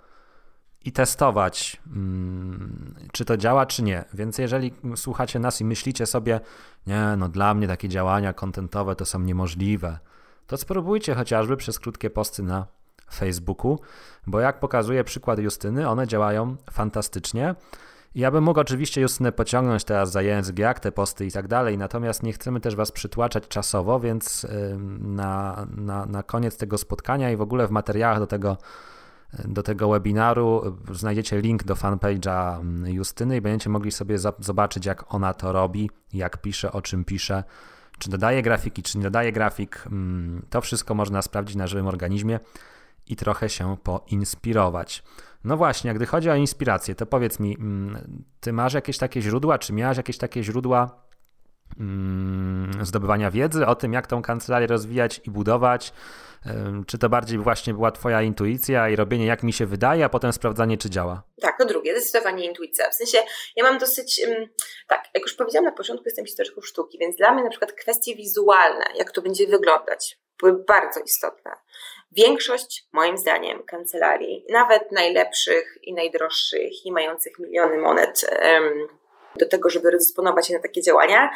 i 0.88 0.91
testować, 0.91 1.82
mm, 1.88 2.95
czy 3.12 3.26
to 3.26 3.38
działa, 3.38 3.65
czy 3.65 3.84
nie. 3.84 4.06
Więc 4.13 4.38
jeżeli 4.38 4.73
słuchacie 4.95 5.39
nas 5.39 5.62
i 5.62 5.65
myślicie 5.65 6.06
sobie, 6.06 6.39
nie, 6.88 7.15
no 7.17 7.30
dla 7.30 7.54
mnie 7.54 7.67
takie 7.67 7.89
działania 7.89 8.34
kontentowe 8.34 8.95
to 8.95 9.06
są 9.06 9.19
niemożliwe, 9.19 10.00
to 10.47 10.58
spróbujcie 10.58 11.15
chociażby 11.15 11.58
przez 11.58 11.80
krótkie 11.80 12.10
posty 12.10 12.43
na 12.43 12.65
Facebooku, 13.13 13.80
bo 14.28 14.39
jak 14.39 14.60
pokazuje 14.60 15.04
przykład 15.04 15.39
Justyny, 15.39 15.89
one 15.89 16.08
działają 16.08 16.56
fantastycznie. 16.71 17.56
Ja 18.15 18.32
bym 18.32 18.43
mógł 18.43 18.60
oczywiście 18.60 19.02
Justynę 19.02 19.32
pociągnąć 19.32 19.84
teraz 19.84 20.12
za 20.12 20.21
język, 20.21 20.60
jak 20.60 20.80
te 20.80 20.91
posty 20.91 21.26
i 21.26 21.32
tak 21.32 21.47
dalej, 21.47 21.78
natomiast 21.78 22.23
nie 22.23 22.34
chcemy 22.34 22.60
też 22.60 22.76
Was 22.76 22.91
przytłaczać 22.91 23.47
czasowo, 23.47 24.00
więc 24.00 24.47
na, 25.00 25.65
na, 25.76 26.06
na 26.06 26.23
koniec 26.23 26.58
tego 26.58 26.78
spotkania 26.78 27.32
i 27.32 27.36
w 27.36 27.41
ogóle 27.41 27.67
w 27.67 27.71
materiałach 27.71 28.19
do 28.19 28.28
tego, 28.28 28.58
do 29.45 29.63
tego 29.63 29.89
webinaru 29.89 30.77
znajdziecie 30.91 31.41
link 31.41 31.63
do 31.63 31.75
fanpage'a 31.75 32.59
Justyny 32.85 33.37
i 33.37 33.41
będziecie 33.41 33.69
mogli 33.69 33.91
sobie 33.91 34.17
zobaczyć, 34.39 34.85
jak 34.85 35.13
ona 35.13 35.33
to 35.33 35.51
robi, 35.51 35.89
jak 36.13 36.41
pisze, 36.41 36.71
o 36.71 36.81
czym 36.81 37.05
pisze, 37.05 37.43
czy 37.99 38.09
dodaje 38.09 38.41
grafiki, 38.41 38.83
czy 38.83 38.97
nie 38.97 39.03
dodaje 39.03 39.31
grafik. 39.31 39.83
To 40.49 40.61
wszystko 40.61 40.95
można 40.95 41.21
sprawdzić 41.21 41.55
na 41.55 41.67
żywym 41.67 41.87
organizmie 41.87 42.39
i 43.07 43.15
trochę 43.15 43.49
się 43.49 43.77
poinspirować. 43.83 45.03
No 45.43 45.57
właśnie, 45.57 45.93
gdy 45.93 46.05
chodzi 46.05 46.29
o 46.29 46.35
inspirację, 46.35 46.95
to 46.95 47.05
powiedz 47.05 47.39
mi, 47.39 47.57
mm, 47.59 48.23
ty 48.39 48.53
masz 48.53 48.73
jakieś 48.73 48.97
takie 48.97 49.21
źródła, 49.21 49.57
czy 49.57 49.73
miałaś 49.73 49.97
jakieś 49.97 50.17
takie 50.17 50.43
źródła 50.43 51.01
mm, 51.79 52.85
zdobywania 52.85 53.31
wiedzy 53.31 53.65
o 53.65 53.75
tym, 53.75 53.93
jak 53.93 54.07
tą 54.07 54.21
kancelarię 54.21 54.67
rozwijać 54.67 55.21
i 55.25 55.31
budować? 55.31 55.93
Czy 56.88 56.97
to 56.97 57.10
bardziej 57.10 57.39
właśnie 57.39 57.73
była 57.73 57.91
Twoja 57.91 58.21
intuicja 58.21 58.89
i 58.89 58.95
robienie, 58.95 59.25
jak 59.25 59.43
mi 59.43 59.53
się 59.53 59.65
wydaje, 59.65 60.05
a 60.05 60.10
potem 60.10 60.33
sprawdzanie, 60.33 60.77
czy 60.77 60.89
działa? 60.89 61.23
Tak, 61.41 61.57
to 61.57 61.65
drugie, 61.65 61.99
zdecydowanie 61.99 62.45
intuicja. 62.45 62.89
W 62.89 62.95
sensie, 62.95 63.17
ja 63.55 63.63
mam 63.63 63.77
dosyć, 63.77 64.21
tak, 64.88 65.03
jak 65.13 65.23
już 65.23 65.33
powiedziałam 65.33 65.65
na 65.65 65.71
początku, 65.71 66.03
jestem 66.05 66.25
historyczką 66.25 66.62
sztuki, 66.62 66.97
więc 66.97 67.15
dla 67.15 67.33
mnie 67.33 67.43
na 67.43 67.49
przykład 67.49 67.71
kwestie 67.73 68.15
wizualne, 68.15 68.86
jak 68.95 69.12
to 69.12 69.21
będzie 69.21 69.47
wyglądać, 69.47 70.19
były 70.39 70.63
bardzo 70.67 70.99
istotne. 70.99 71.51
Większość, 72.12 72.88
moim 72.91 73.17
zdaniem, 73.17 73.63
kancelarii, 73.63 74.45
nawet 74.49 74.91
najlepszych 74.91 75.77
i 75.81 75.93
najdroższych 75.93 76.86
i 76.86 76.91
mających 76.91 77.39
miliony 77.39 77.77
monet 77.77 78.29
do 79.39 79.47
tego, 79.47 79.69
żeby 79.69 79.91
rozdysponować 79.91 80.47
się 80.47 80.53
na 80.53 80.60
takie 80.60 80.81
działania, 80.81 81.29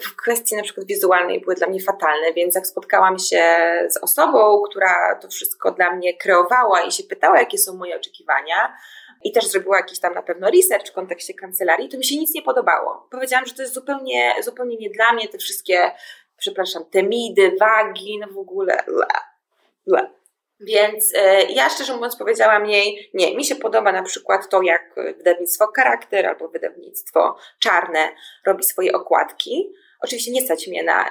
w 0.00 0.16
kwestii 0.16 0.56
na 0.56 0.62
przykład 0.62 0.86
wizualnej 0.86 1.40
były 1.40 1.54
dla 1.54 1.66
mnie 1.66 1.80
fatalne, 1.80 2.32
więc 2.32 2.54
jak 2.54 2.66
spotkałam 2.66 3.18
się 3.18 3.42
z 3.90 3.96
osobą, 3.96 4.62
która 4.70 5.18
to 5.20 5.28
wszystko 5.28 5.70
dla 5.70 5.90
mnie 5.90 6.16
kreowała 6.16 6.80
i 6.80 6.92
się 6.92 7.02
pytała, 7.02 7.38
jakie 7.38 7.58
są 7.58 7.76
moje 7.76 7.96
oczekiwania, 7.96 8.76
i 9.24 9.32
też 9.32 9.46
zrobiła 9.46 9.76
jakiś 9.76 10.00
tam 10.00 10.14
na 10.14 10.22
pewno 10.22 10.50
research 10.50 10.90
w 10.90 10.92
kontekście 10.92 11.34
kancelarii, 11.34 11.88
to 11.88 11.98
mi 11.98 12.04
się 12.04 12.16
nic 12.16 12.34
nie 12.34 12.42
podobało. 12.42 13.08
Powiedziałam, 13.10 13.46
że 13.46 13.54
to 13.54 13.62
jest 13.62 13.74
zupełnie, 13.74 14.34
zupełnie 14.42 14.76
nie 14.76 14.90
dla 14.90 15.12
mnie, 15.12 15.28
te 15.28 15.38
wszystkie, 15.38 15.90
przepraszam, 16.36 16.84
te 16.84 17.02
midy, 17.02 17.56
wagi, 17.60 18.18
no 18.18 18.26
w 18.32 18.38
ogóle. 18.38 18.84
Ble. 19.86 20.10
Więc 20.60 21.12
e, 21.14 21.42
ja 21.42 21.70
szczerze 21.70 21.94
mówiąc 21.94 22.16
powiedziałam 22.16 22.66
jej, 22.66 23.10
nie, 23.14 23.36
mi 23.36 23.44
się 23.44 23.56
podoba 23.56 23.92
na 23.92 24.02
przykład 24.02 24.48
to, 24.48 24.62
jak 24.62 24.94
wydawnictwo 25.16 25.66
Charakter 25.76 26.26
albo 26.26 26.48
wydawnictwo 26.48 27.36
Czarne 27.58 28.08
robi 28.46 28.64
swoje 28.64 28.92
okładki. 28.92 29.72
Oczywiście 30.00 30.32
nie 30.32 30.42
stać 30.42 30.66
mnie 30.66 30.82
na, 30.82 31.10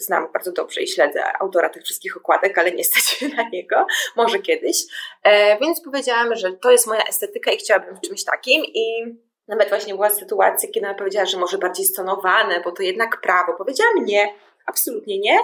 znam 0.00 0.32
bardzo 0.32 0.52
dobrze 0.52 0.82
i 0.82 0.88
śledzę 0.88 1.22
autora 1.40 1.68
tych 1.68 1.82
wszystkich 1.82 2.16
okładek, 2.16 2.58
ale 2.58 2.72
nie 2.72 2.84
stać 2.84 3.20
mnie 3.22 3.34
na 3.42 3.48
niego, 3.48 3.86
może 4.16 4.38
kiedyś. 4.38 4.76
E, 5.22 5.58
więc 5.58 5.80
powiedziałam, 5.80 6.34
że 6.34 6.52
to 6.52 6.70
jest 6.70 6.86
moja 6.86 7.04
estetyka 7.04 7.50
i 7.50 7.56
chciałabym 7.56 7.96
w 7.96 8.00
czymś 8.00 8.24
takim 8.24 8.64
i 8.64 9.16
nawet 9.48 9.68
właśnie 9.68 9.94
była 9.94 10.10
sytuacja, 10.10 10.68
kiedy 10.74 10.86
ona 10.86 10.94
powiedziała, 10.94 11.26
że 11.26 11.38
może 11.38 11.58
bardziej 11.58 11.86
stonowane, 11.86 12.60
bo 12.60 12.72
to 12.72 12.82
jednak 12.82 13.20
prawo. 13.20 13.54
Powiedziałam 13.58 14.04
nie, 14.04 14.34
absolutnie 14.66 15.18
nie. 15.18 15.38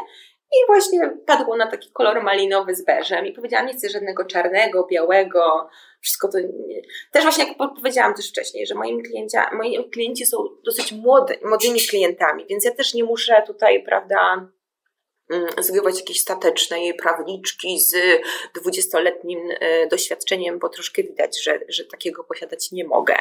I 0.53 0.67
właśnie 0.67 1.17
padło 1.27 1.57
na 1.57 1.71
taki 1.71 1.91
kolor 1.93 2.23
malinowy 2.23 2.75
z 2.75 2.85
beżem 2.85 3.27
i 3.27 3.33
powiedziałam, 3.33 3.67
nie 3.67 3.73
chcę 3.73 3.89
żadnego 3.89 4.25
czarnego, 4.25 4.87
białego, 4.91 5.69
wszystko 6.01 6.29
to... 6.29 6.39
Nie. 6.41 6.83
Też 7.13 7.23
właśnie 7.23 7.45
jak 7.45 7.57
powiedziałam 7.57 8.15
też 8.15 8.29
wcześniej, 8.29 8.67
że 8.67 8.75
moim 8.75 9.03
kliencia, 9.03 9.51
moi 9.53 9.91
klienci 9.91 10.27
są 10.27 10.37
dosyć 10.65 10.93
młody, 10.93 11.39
młodymi 11.45 11.81
klientami, 11.81 12.47
więc 12.51 12.65
ja 12.65 12.75
też 12.75 12.95
nie 12.95 13.05
muszę 13.05 13.43
tutaj, 13.47 13.83
prawda, 13.85 14.49
mm, 15.31 15.47
zgrywać 15.59 15.99
jakieś 15.99 16.21
statecznej 16.21 16.95
prawniczki 16.95 17.81
z 17.81 17.95
dwudziestoletnim 18.55 19.39
e, 19.61 19.87
doświadczeniem, 19.87 20.59
bo 20.59 20.69
troszkę 20.69 21.03
widać, 21.03 21.43
że, 21.43 21.61
że 21.69 21.85
takiego 21.85 22.25
posiadać 22.25 22.73
nie 22.73 22.85
mogę. 22.85 23.17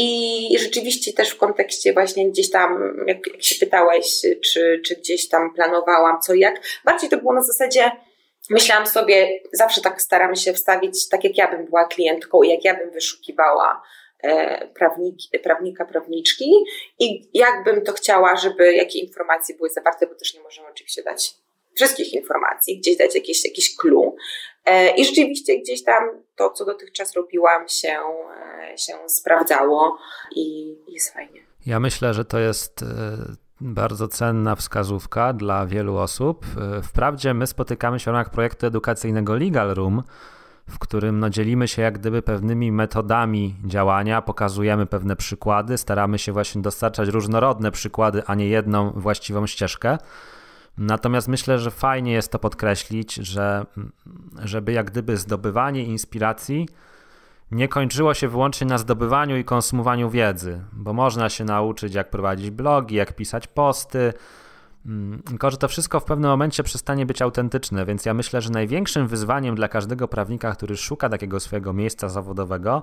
I 0.00 0.58
rzeczywiście 0.58 1.12
też 1.12 1.30
w 1.30 1.36
kontekście 1.36 1.92
właśnie 1.92 2.30
gdzieś 2.30 2.50
tam, 2.50 2.96
jak, 3.06 3.26
jak 3.26 3.42
się 3.42 3.54
pytałeś, 3.60 4.22
czy, 4.44 4.80
czy 4.84 4.96
gdzieś 4.96 5.28
tam 5.28 5.54
planowałam 5.54 6.20
co 6.20 6.34
jak, 6.34 6.60
bardziej 6.84 7.10
to 7.10 7.16
było 7.16 7.32
na 7.32 7.42
zasadzie, 7.42 7.90
myślałam 8.50 8.86
sobie, 8.86 9.40
zawsze 9.52 9.80
tak 9.80 10.02
staram 10.02 10.36
się 10.36 10.52
wstawić, 10.52 11.08
tak 11.08 11.24
jak 11.24 11.38
ja 11.38 11.50
bym 11.50 11.66
była 11.66 11.84
klientką 11.84 12.42
i 12.42 12.48
jak 12.48 12.64
ja 12.64 12.74
bym 12.74 12.90
wyszukiwała 12.90 13.82
e, 14.22 14.68
prawnika, 15.42 15.84
prawniczki 15.84 16.64
i 16.98 17.28
jakbym 17.34 17.84
to 17.84 17.92
chciała, 17.92 18.36
żeby 18.36 18.74
jakie 18.74 18.98
informacje 18.98 19.56
były 19.56 19.70
zawarte, 19.70 20.06
bo 20.06 20.14
też 20.14 20.34
nie 20.34 20.40
możemy 20.40 20.68
oczywiście 20.68 21.02
dać 21.02 21.34
wszystkich 21.74 22.12
informacji, 22.12 22.78
gdzieś 22.78 22.96
dać 22.96 23.14
jakieś, 23.14 23.44
jakieś 23.44 23.76
clue. 23.76 24.16
E, 24.68 24.90
I 24.90 25.04
rzeczywiście 25.04 25.60
gdzieś 25.60 25.84
tam 25.84 26.02
to, 26.36 26.50
co 26.50 26.64
dotychczas 26.64 27.16
robiłam, 27.16 27.68
się, 27.68 27.98
e, 28.72 28.78
się 28.78 28.92
sprawdzało 29.06 29.98
i 30.36 30.74
jest 30.88 31.14
fajnie. 31.14 31.40
Ja 31.66 31.80
myślę, 31.80 32.14
że 32.14 32.24
to 32.24 32.38
jest 32.38 32.82
e, 32.82 32.86
bardzo 33.60 34.08
cenna 34.08 34.56
wskazówka 34.56 35.32
dla 35.32 35.66
wielu 35.66 35.96
osób. 35.96 36.46
Wprawdzie 36.82 37.34
my 37.34 37.46
spotykamy 37.46 37.98
się 38.00 38.04
w 38.04 38.14
ramach 38.14 38.30
projektu 38.30 38.66
edukacyjnego 38.66 39.36
Legal 39.36 39.74
Room, 39.74 40.02
w 40.68 40.78
którym 40.78 41.20
no, 41.20 41.30
dzielimy 41.30 41.68
się 41.68 41.82
jak 41.82 41.98
gdyby 41.98 42.22
pewnymi 42.22 42.72
metodami 42.72 43.56
działania, 43.66 44.22
pokazujemy 44.22 44.86
pewne 44.86 45.16
przykłady, 45.16 45.78
staramy 45.78 46.18
się 46.18 46.32
właśnie 46.32 46.62
dostarczać 46.62 47.08
różnorodne 47.08 47.70
przykłady, 47.70 48.22
a 48.26 48.34
nie 48.34 48.48
jedną 48.48 48.90
właściwą 48.90 49.46
ścieżkę. 49.46 49.98
Natomiast 50.78 51.28
myślę, 51.28 51.58
że 51.58 51.70
fajnie 51.70 52.12
jest 52.12 52.32
to 52.32 52.38
podkreślić, 52.38 53.14
że 53.14 53.66
żeby 54.44 54.72
jak 54.72 54.90
gdyby 54.90 55.16
zdobywanie 55.16 55.84
inspiracji 55.84 56.68
nie 57.50 57.68
kończyło 57.68 58.14
się 58.14 58.28
wyłącznie 58.28 58.66
na 58.66 58.78
zdobywaniu 58.78 59.36
i 59.36 59.44
konsumowaniu 59.44 60.10
wiedzy, 60.10 60.64
bo 60.72 60.92
można 60.92 61.28
się 61.28 61.44
nauczyć, 61.44 61.94
jak 61.94 62.10
prowadzić 62.10 62.50
blogi, 62.50 62.94
jak 62.94 63.12
pisać 63.12 63.46
posty, 63.46 64.12
mm, 64.86 65.22
tylko 65.22 65.50
że 65.50 65.56
to 65.56 65.68
wszystko 65.68 66.00
w 66.00 66.04
pewnym 66.04 66.30
momencie 66.30 66.62
przestanie 66.62 67.06
być 67.06 67.22
autentyczne, 67.22 67.84
więc 67.84 68.04
ja 68.04 68.14
myślę, 68.14 68.40
że 68.40 68.50
największym 68.50 69.06
wyzwaniem 69.06 69.54
dla 69.54 69.68
każdego 69.68 70.08
prawnika, 70.08 70.52
który 70.52 70.76
szuka 70.76 71.08
takiego 71.08 71.40
swojego 71.40 71.72
miejsca 71.72 72.08
zawodowego, 72.08 72.82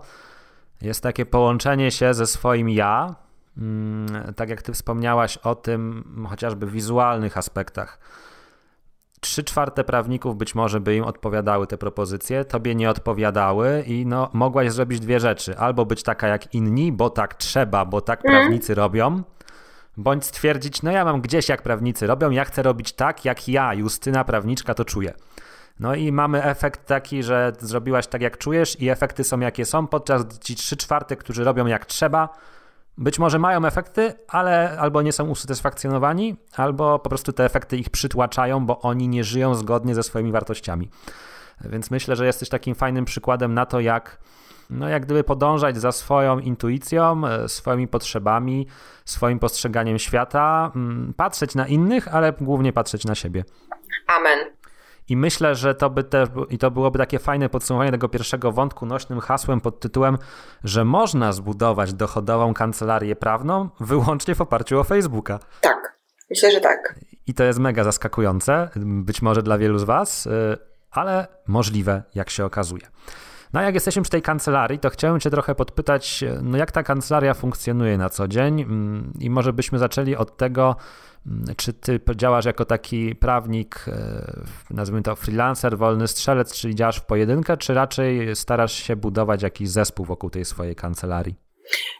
jest 0.82 1.04
takie 1.04 1.26
połączenie 1.26 1.92
się 1.92 2.14
ze 2.14 2.28
swoim 2.28 2.70
ja, 2.70 3.16
tak 4.36 4.50
jak 4.50 4.62
ty 4.62 4.74
wspomniałaś 4.74 5.38
o 5.38 5.56
tym, 5.56 6.04
chociażby 6.30 6.68
wizualnych 6.68 7.38
aspektach. 7.38 8.00
Trzy 9.20 9.44
czwarte 9.44 9.84
prawników 9.84 10.38
być 10.38 10.56
może 10.56 10.80
by 10.80 10.96
im 10.96 11.04
odpowiadały 11.04 11.68
te 11.68 11.78
propozycje, 11.78 12.46
tobie 12.46 12.76
nie 12.76 12.90
odpowiadały 12.90 13.84
i 13.88 14.06
no, 14.06 14.30
mogłaś 14.34 14.72
zrobić 14.72 15.00
dwie 15.00 15.20
rzeczy. 15.20 15.58
Albo 15.58 15.86
być 15.86 16.04
taka 16.04 16.28
jak 16.28 16.54
inni, 16.54 16.92
bo 16.92 17.10
tak 17.10 17.36
trzeba, 17.36 17.86
bo 17.86 18.02
tak 18.02 18.26
mm. 18.26 18.38
prawnicy 18.38 18.76
robią, 18.76 19.24
bądź 19.98 20.26
stwierdzić, 20.26 20.82
no 20.82 20.92
ja 20.92 21.06
mam 21.06 21.22
gdzieś 21.22 21.50
jak 21.50 21.62
prawnicy 21.62 22.08
robią, 22.08 22.30
ja 22.30 22.46
chcę 22.46 22.64
robić 22.64 22.94
tak, 22.94 23.26
jak 23.26 23.48
ja, 23.48 23.74
Justyna, 23.74 24.24
prawniczka, 24.24 24.74
to 24.74 24.86
czuję. 24.86 25.14
No 25.80 25.96
i 25.96 26.12
mamy 26.12 26.44
efekt 26.44 26.86
taki, 26.86 27.24
że 27.24 27.54
zrobiłaś 27.60 28.08
tak, 28.08 28.22
jak 28.22 28.38
czujesz 28.38 28.82
i 28.82 28.90
efekty 28.90 29.24
są 29.24 29.40
jakie 29.40 29.66
są, 29.66 29.88
podczas 29.88 30.40
ci 30.40 30.56
trzy 30.56 30.78
czwarte, 30.78 31.16
którzy 31.16 31.44
robią 31.44 31.66
jak 31.66 31.86
trzeba, 31.86 32.30
być 32.98 33.20
może 33.20 33.40
mają 33.40 33.66
efekty, 33.66 34.14
ale 34.28 34.78
albo 34.80 35.02
nie 35.02 35.12
są 35.12 35.30
usatysfakcjonowani, 35.30 36.36
albo 36.56 37.00
po 37.00 37.10
prostu 37.10 37.34
te 37.34 37.46
efekty 37.46 37.78
ich 37.78 37.90
przytłaczają, 37.90 38.66
bo 38.66 38.82
oni 38.82 39.08
nie 39.08 39.24
żyją 39.24 39.56
zgodnie 39.56 39.96
ze 39.96 40.04
swoimi 40.04 40.32
wartościami. 40.32 40.90
Więc 41.62 41.92
myślę, 41.92 42.16
że 42.16 42.26
jesteś 42.26 42.50
takim 42.50 42.76
fajnym 42.76 43.06
przykładem 43.06 43.54
na 43.54 43.66
to, 43.66 43.80
jak, 43.80 44.20
no 44.70 44.90
jak 44.90 45.06
gdyby 45.06 45.24
podążać 45.24 45.78
za 45.78 45.92
swoją 45.92 46.40
intuicją, 46.40 47.28
e, 47.28 47.50
swoimi 47.50 47.88
potrzebami, 47.88 48.68
swoim 49.06 49.40
postrzeganiem 49.40 50.00
świata, 50.00 50.72
mm, 50.76 51.14
patrzeć 51.18 51.56
na 51.56 51.68
innych, 51.68 52.16
ale 52.16 52.34
głównie 52.42 52.74
patrzeć 52.74 53.06
na 53.06 53.16
siebie. 53.16 53.44
Amen. 54.08 54.40
I 55.10 55.18
myślę, 55.18 55.56
że 55.56 55.76
to 55.76 55.90
by 55.90 56.04
też, 56.04 56.30
i 56.50 56.58
to 56.58 56.72
byłoby 56.72 57.00
takie 57.00 57.20
fajne 57.20 57.50
podsumowanie 57.50 57.92
tego 57.92 58.10
pierwszego 58.10 58.52
wątku 58.52 58.86
nośnym 58.86 59.20
hasłem 59.20 59.62
pod 59.62 59.80
tytułem, 59.80 60.18
że 60.64 60.86
można 60.86 61.34
zbudować 61.34 61.94
dochodową 61.94 62.54
kancelarię 62.54 63.16
prawną 63.16 63.70
wyłącznie 63.80 64.36
w 64.36 64.42
oparciu 64.42 64.80
o 64.80 64.84
Facebooka. 64.84 65.40
Tak, 65.62 66.00
myślę, 66.30 66.52
że 66.52 66.60
tak. 66.60 67.00
I 67.28 67.34
to 67.34 67.44
jest 67.44 67.60
mega 67.60 67.84
zaskakujące, 67.84 68.70
być 68.76 69.22
może 69.22 69.44
dla 69.44 69.58
wielu 69.58 69.80
z 69.80 69.84
Was, 69.84 70.26
y, 70.26 70.30
ale 70.92 71.28
możliwe, 71.48 72.04
jak 72.16 72.30
się 72.30 72.46
okazuje. 72.46 72.88
No 73.56 73.62
a 73.62 73.64
jak 73.64 73.74
jesteśmy 73.74 74.02
przy 74.02 74.12
tej 74.12 74.22
kancelarii, 74.22 74.80
to 74.80 74.90
chciałem 74.90 75.20
Cię 75.20 75.30
trochę 75.30 75.56
podpytać, 75.56 76.24
no 76.42 76.58
jak 76.58 76.72
ta 76.72 76.84
kancelaria 76.84 77.34
funkcjonuje 77.34 77.98
na 77.98 78.10
co 78.10 78.28
dzień 78.28 78.62
mm, 78.62 79.14
i 79.20 79.30
może 79.30 79.54
byśmy 79.54 79.80
zaczęli 79.80 80.16
od 80.16 80.38
tego, 80.38 80.76
czy 81.58 81.74
ty 81.74 82.00
działasz 82.16 82.46
jako 82.46 82.66
taki 82.66 83.16
prawnik, 83.16 83.86
e, 83.88 84.44
nazwijmy 84.70 85.02
to 85.02 85.16
freelancer, 85.16 85.78
wolny 85.78 86.08
strzelec, 86.08 86.54
czyli 86.54 86.76
działasz 86.76 86.98
w 86.98 87.06
pojedynkę, 87.06 87.58
czy 87.58 87.74
raczej 87.74 88.36
starasz 88.36 88.74
się 88.74 88.96
budować 88.96 89.44
jakiś 89.44 89.70
zespół 89.70 90.06
wokół 90.06 90.30
tej 90.30 90.46
swojej 90.46 90.76
kancelarii? 90.76 91.45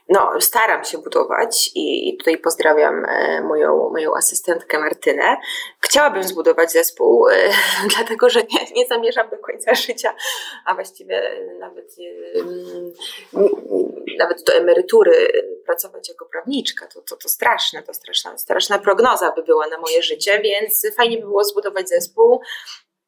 No, 0.10 0.32
staram 0.40 0.84
się 0.84 0.98
budować 0.98 1.72
i 1.76 2.18
tutaj 2.18 2.38
pozdrawiam 2.38 3.06
e, 3.06 3.42
moją, 3.42 3.90
moją 3.90 4.16
asystentkę 4.16 4.80
Martynę. 4.80 5.38
Chciałabym 5.80 6.24
zbudować 6.24 6.72
zespół, 6.72 7.30
e, 7.30 7.50
dlatego 7.96 8.30
że 8.30 8.40
nie, 8.40 8.72
nie 8.76 8.88
zamierzam 8.88 9.30
do 9.30 9.38
końca 9.38 9.74
życia, 9.76 10.16
a 10.66 10.76
właściwie 10.76 11.22
nawet, 11.60 11.96
nawet 14.18 14.44
do 14.44 14.54
emerytury 14.54 15.28
pracować 15.66 16.10
jako 16.10 16.26
prawniczka. 16.26 16.88
To, 16.88 17.02
to, 17.02 17.16
to 17.16 17.30
straszne, 17.30 17.84
to 17.84 17.94
straszna, 17.94 18.38
straszna 18.38 18.80
prognoza 18.80 19.32
by 19.32 19.44
była 19.44 19.68
na 19.68 19.78
moje 19.78 20.04
życie, 20.04 20.42
więc 20.44 20.88
fajnie 20.98 21.18
by 21.18 21.24
było 21.24 21.44
zbudować 21.44 21.90
zespół 21.90 22.42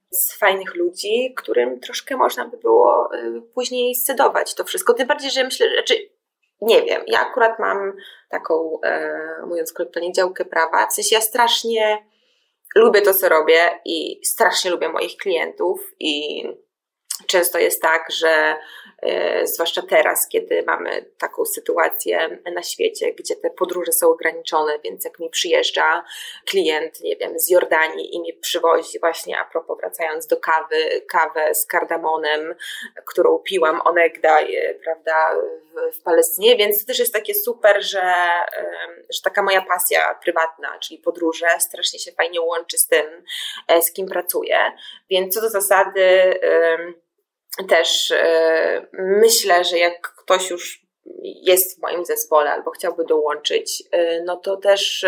z 0.09 0.37
fajnych 0.37 0.75
ludzi, 0.75 1.33
którym 1.37 1.79
troszkę 1.79 2.17
można 2.17 2.47
by 2.47 2.57
było 2.57 3.09
e, 3.13 3.41
później 3.53 3.95
scedować 3.95 4.55
to 4.55 4.63
wszystko. 4.63 4.93
Tym 4.93 5.07
bardziej, 5.07 5.31
że 5.31 5.43
myślę, 5.43 5.69
że 5.69 5.75
znaczy, 5.75 6.16
nie 6.61 6.81
wiem, 6.81 7.03
ja 7.07 7.19
akurat 7.19 7.59
mam 7.59 7.93
taką, 8.29 8.79
e, 8.83 9.19
mówiąc 9.45 9.73
kolokwialnie, 9.73 10.13
działkę 10.13 10.45
prawa. 10.45 10.87
W 10.87 10.93
sensie 10.93 11.15
ja 11.15 11.21
strasznie 11.21 12.05
lubię 12.75 13.01
to, 13.01 13.13
co 13.13 13.29
robię 13.29 13.79
i 13.85 14.25
strasznie 14.25 14.71
lubię 14.71 14.89
moich 14.89 15.17
klientów 15.17 15.93
i 15.99 16.43
często 17.27 17.59
jest 17.59 17.81
tak, 17.81 18.11
że 18.11 18.55
zwłaszcza 19.43 19.81
teraz, 19.81 20.27
kiedy 20.27 20.63
mamy 20.67 21.05
taką 21.17 21.45
sytuację 21.45 22.39
na 22.55 22.63
świecie, 22.63 23.13
gdzie 23.13 23.35
te 23.35 23.49
podróże 23.49 23.91
są 23.91 24.07
ograniczone, 24.07 24.79
więc 24.83 25.05
jak 25.05 25.19
mi 25.19 25.29
przyjeżdża 25.29 26.03
klient, 26.45 27.01
nie 27.01 27.15
wiem, 27.15 27.39
z 27.39 27.49
Jordanii 27.49 28.15
i 28.15 28.21
mi 28.21 28.33
przywozi 28.33 28.99
właśnie, 28.99 29.39
a 29.39 29.45
propos 29.45 29.77
wracając 29.79 30.27
do 30.27 30.37
kawy, 30.37 31.01
kawę 31.07 31.55
z 31.55 31.65
kardamonem, 31.65 32.55
którą 33.05 33.39
piłam 33.39 33.81
onegda, 33.85 34.39
prawda, 34.83 35.35
w, 35.35 35.97
w 35.99 36.03
Palestynie, 36.03 36.55
więc 36.55 36.79
to 36.79 36.87
też 36.87 36.99
jest 36.99 37.13
takie 37.13 37.35
super, 37.35 37.83
że, 37.83 38.13
że 39.09 39.21
taka 39.23 39.43
moja 39.43 39.61
pasja 39.61 40.19
prywatna, 40.23 40.79
czyli 40.79 40.99
podróże, 40.99 41.47
strasznie 41.59 41.99
się 41.99 42.11
fajnie 42.11 42.41
łączy 42.41 42.77
z 42.77 42.87
tym, 42.87 43.23
e, 43.67 43.81
z 43.81 43.93
kim 43.93 44.07
pracuję, 44.07 44.57
więc 45.09 45.33
co 45.33 45.41
do 45.41 45.49
zasady 45.49 46.39
też 47.69 48.11
e, 48.11 48.87
myślę, 48.93 49.63
że 49.63 49.77
jak 49.77 50.13
ktoś 50.23 50.49
już 50.49 50.87
jest 51.23 51.77
w 51.77 51.81
moim 51.81 52.05
zespole 52.05 52.51
albo 52.51 52.71
chciałby 52.71 53.05
dołączyć, 53.05 53.83
e, 53.91 54.23
no 54.23 54.37
to 54.37 54.57
też 54.57 55.05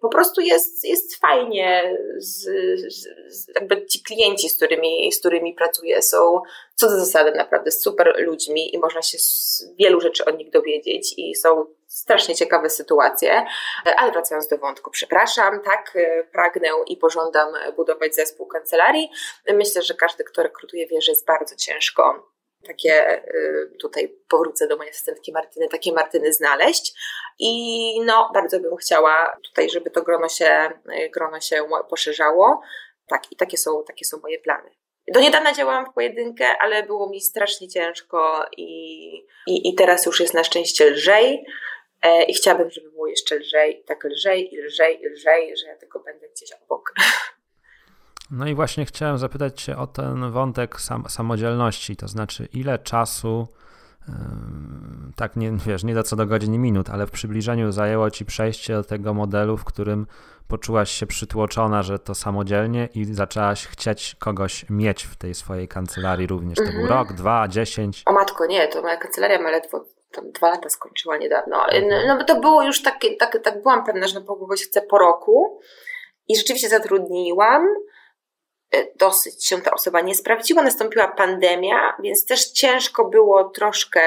po 0.00 0.08
prostu 0.08 0.40
jest, 0.40 0.84
jest 0.84 1.20
fajnie. 1.20 1.98
Z, 2.18 2.44
z, 3.28 3.48
jakby 3.54 3.86
ci 3.86 4.02
klienci, 4.02 4.48
z 4.48 4.56
którymi, 4.56 5.12
z 5.12 5.18
którymi 5.18 5.54
pracuję, 5.54 6.02
są 6.02 6.40
co 6.74 6.88
do 6.88 6.96
zasady 6.96 7.32
naprawdę 7.32 7.70
super 7.70 8.14
ludźmi 8.18 8.74
i 8.74 8.78
można 8.78 9.02
się 9.02 9.18
wielu 9.78 10.00
rzeczy 10.00 10.24
od 10.24 10.38
nich 10.38 10.50
dowiedzieć 10.50 11.14
i 11.16 11.34
są 11.34 11.64
strasznie 11.88 12.34
ciekawe 12.34 12.70
sytuacje. 12.70 13.46
Ale 13.96 14.12
wracając 14.12 14.48
do 14.48 14.58
wątku, 14.58 14.90
przepraszam, 14.90 15.60
tak, 15.62 15.96
e, 15.96 16.24
pragnę 16.24 16.68
i 16.86 16.96
pożądam 16.96 17.48
budować 17.76 18.14
zespół 18.14 18.46
kancelarii. 18.46 19.10
Myślę, 19.52 19.82
że 19.82 19.94
każdy, 19.94 20.24
kto 20.24 20.42
rekrutuje, 20.42 20.86
wie, 20.86 21.00
że 21.00 21.12
jest 21.12 21.26
bardzo 21.26 21.56
ciężko 21.56 22.28
takie, 22.66 23.22
y, 23.24 23.76
tutaj 23.80 24.16
powrócę 24.28 24.68
do 24.68 24.76
mojej 24.76 24.90
asystentki 24.90 25.32
Martyny, 25.32 25.68
takie 25.68 25.92
Martyny 25.92 26.32
znaleźć 26.32 26.92
i 27.38 28.00
no 28.04 28.30
bardzo 28.34 28.60
bym 28.60 28.76
chciała 28.76 29.36
tutaj, 29.44 29.70
żeby 29.70 29.90
to 29.90 30.02
grono 30.02 30.28
się, 30.28 30.70
y, 31.04 31.10
grono 31.10 31.40
się 31.40 31.64
poszerzało. 31.90 32.60
Tak, 33.06 33.32
i 33.32 33.36
takie 33.36 33.56
są, 33.56 33.84
takie 33.86 34.04
są 34.04 34.18
moje 34.22 34.38
plany. 34.38 34.70
Do 35.14 35.20
niedawna 35.20 35.52
działałam 35.52 35.86
w 35.86 35.94
pojedynkę, 35.94 36.46
ale 36.60 36.82
było 36.82 37.08
mi 37.08 37.20
strasznie 37.20 37.68
ciężko 37.68 38.44
i, 38.56 39.08
i, 39.46 39.68
i 39.68 39.74
teraz 39.74 40.06
już 40.06 40.20
jest 40.20 40.34
na 40.34 40.44
szczęście 40.44 40.90
lżej. 40.90 41.44
E, 42.02 42.22
I 42.22 42.34
chciałabym, 42.34 42.70
żeby 42.70 42.90
było 42.90 43.06
jeszcze 43.06 43.36
lżej, 43.36 43.84
tak 43.86 44.04
lżej 44.04 44.54
i 44.54 44.58
lżej 44.58 45.02
i 45.02 45.06
lżej, 45.06 45.56
że 45.56 45.66
ja 45.66 45.76
tylko 45.76 46.00
będę 46.00 46.28
gdzieś 46.28 46.50
obok. 46.52 46.94
No 48.30 48.46
i 48.46 48.54
właśnie 48.54 48.84
chciałem 48.84 49.18
zapytać 49.18 49.62
Cię 49.62 49.76
o 49.76 49.86
ten 49.86 50.30
wątek 50.30 50.80
sam, 50.80 51.04
samodzielności, 51.08 51.96
to 51.96 52.08
znaczy 52.08 52.48
ile 52.52 52.78
czasu, 52.78 53.48
tak 55.16 55.36
nie, 55.36 55.52
wiesz, 55.66 55.84
nie 55.84 55.94
da 55.94 56.02
co 56.02 56.16
do 56.16 56.26
godzin 56.26 56.58
minut, 56.58 56.90
ale 56.90 57.06
w 57.06 57.10
przybliżeniu 57.10 57.72
zajęło 57.72 58.10
Ci 58.10 58.24
przejście 58.24 58.74
do 58.74 58.84
tego 58.84 59.14
modelu, 59.14 59.56
w 59.56 59.64
którym 59.64 60.06
poczułaś 60.48 60.90
się 60.90 61.06
przytłoczona, 61.06 61.82
że 61.82 61.98
to 61.98 62.14
samodzielnie 62.14 62.88
i 62.94 63.04
zaczęłaś 63.04 63.66
chcieć 63.66 64.16
kogoś 64.18 64.66
mieć 64.70 65.04
w 65.04 65.16
tej 65.16 65.34
swojej 65.34 65.68
kancelarii 65.68 66.26
również. 66.26 66.58
To 66.58 66.64
był 66.64 66.80
mhm. 66.80 66.88
rok, 66.88 67.12
dwa, 67.12 67.48
dziesięć? 67.48 68.02
O 68.06 68.12
matko, 68.12 68.46
nie, 68.46 68.68
to 68.68 68.82
moja 68.82 68.96
kancelaria 68.96 69.42
ma 69.42 69.50
ledwo 69.50 69.84
tam 70.12 70.32
dwa 70.32 70.50
lata 70.50 70.68
skończyła 70.68 71.16
niedawno. 71.16 71.68
Mhm. 71.68 72.08
No 72.08 72.16
bo 72.16 72.24
to 72.24 72.40
było 72.40 72.62
już 72.62 72.82
takie, 72.82 73.16
tak, 73.16 73.38
tak 73.42 73.62
byłam 73.62 73.84
pewna, 73.84 74.08
że 74.08 74.20
na 74.20 74.26
kogoś 74.26 74.62
chcę 74.62 74.82
po 74.82 74.98
roku 74.98 75.60
i 76.28 76.36
rzeczywiście 76.36 76.68
zatrudniłam 76.68 77.68
E, 78.70 78.86
dosyć 78.96 79.46
się 79.46 79.62
ta 79.62 79.70
osoba 79.70 80.00
nie 80.00 80.14
sprawdziła. 80.14 80.62
Nastąpiła 80.62 81.08
pandemia, 81.08 81.96
więc 82.02 82.26
też 82.26 82.44
ciężko 82.44 83.04
było 83.04 83.44
troszkę, 83.44 84.00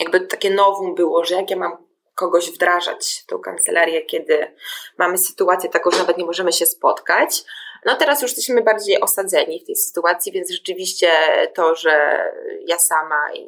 jakby 0.00 0.20
takie 0.20 0.50
nowum 0.50 0.94
było, 0.94 1.24
że 1.24 1.34
jak 1.34 1.50
ja 1.50 1.56
mam 1.56 1.76
kogoś 2.14 2.50
wdrażać 2.50 3.24
tą 3.26 3.38
kancelarię, 3.38 4.02
kiedy 4.02 4.54
mamy 4.98 5.18
sytuację 5.18 5.70
taką, 5.70 5.90
że 5.90 5.98
nawet 5.98 6.18
nie 6.18 6.24
możemy 6.24 6.52
się 6.52 6.66
spotkać. 6.66 7.44
No 7.84 7.96
teraz 7.96 8.22
już 8.22 8.30
jesteśmy 8.30 8.62
bardziej 8.62 9.00
osadzeni 9.00 9.60
w 9.60 9.66
tej 9.66 9.76
sytuacji, 9.76 10.32
więc 10.32 10.50
rzeczywiście 10.50 11.08
to, 11.54 11.74
że 11.74 12.24
ja 12.66 12.78
sama 12.78 13.32
i, 13.34 13.46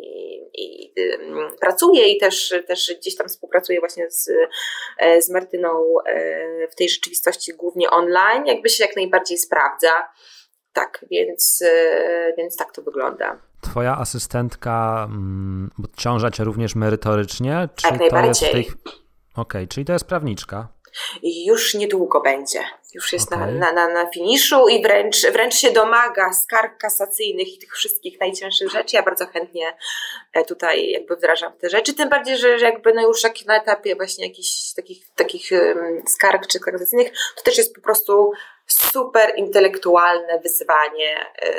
i 0.55 0.92
pracuję 1.61 2.09
i 2.09 2.18
też, 2.18 2.55
też 2.66 2.94
gdzieś 3.01 3.16
tam 3.16 3.29
współpracuję 3.29 3.81
właśnie 3.81 4.11
z, 4.11 4.31
e, 4.99 5.23
z 5.23 5.31
Martyną 5.31 5.94
e, 6.07 6.68
w 6.68 6.75
tej 6.75 6.88
rzeczywistości 6.88 7.53
głównie 7.55 7.90
online, 7.90 8.47
jakby 8.47 8.68
się 8.68 8.85
jak 8.85 8.97
najbardziej 8.97 9.38
sprawdza. 9.38 10.09
Tak, 10.73 11.05
więc, 11.11 11.62
e, 11.66 12.33
więc 12.38 12.57
tak 12.57 12.73
to 12.73 12.83
wygląda. 12.83 13.38
Twoja 13.61 13.97
asystentka 13.99 15.07
mm, 15.11 15.70
ciąża 15.97 16.31
cię 16.31 16.44
również 16.44 16.75
merytorycznie? 16.75 17.68
Czy 17.75 17.87
jak 17.87 18.01
najbardziej. 18.01 18.51
Tej... 18.51 18.62
Okej, 18.62 19.03
okay, 19.35 19.66
czyli 19.66 19.87
to 19.87 19.92
jest 19.92 20.05
prawniczka. 20.05 20.68
Już 21.23 21.75
niedługo 21.75 22.20
będzie. 22.20 22.59
Już 22.94 23.12
jest 23.12 23.33
okay. 23.33 23.52
na, 23.52 23.72
na, 23.72 23.88
na, 23.88 24.11
finiszu 24.11 24.68
i 24.68 24.83
wręcz, 24.83 25.26
wręcz 25.33 25.54
się 25.54 25.70
domaga 25.70 26.33
skarg 26.33 26.78
kasacyjnych 26.78 27.54
i 27.54 27.59
tych 27.59 27.72
wszystkich 27.72 28.20
najcięższych 28.20 28.70
rzeczy. 28.70 28.96
Ja 28.96 29.02
bardzo 29.02 29.26
chętnie 29.26 29.76
e, 30.33 30.44
tutaj 30.44 30.90
jakby 30.90 31.16
wdrażam 31.16 31.52
te 31.59 31.68
rzeczy. 31.68 31.94
Tym 31.94 32.09
bardziej, 32.09 32.37
że, 32.37 32.59
że 32.59 32.64
jakby 32.64 32.92
no 32.92 33.02
już 33.02 33.22
na 33.46 33.57
etapie 33.57 33.96
właśnie 33.96 34.26
jakichś 34.26 34.72
takich, 34.76 35.14
takich 35.14 35.50
skarg 36.09 36.46
czy 36.46 36.61
kasacyjnych, 36.61 37.12
to 37.37 37.42
też 37.42 37.59
jest 37.59 37.74
po 37.74 37.80
prostu 37.80 38.33
super 38.66 39.33
intelektualne 39.37 40.40
wyzwanie. 40.40 41.26
E, 41.42 41.54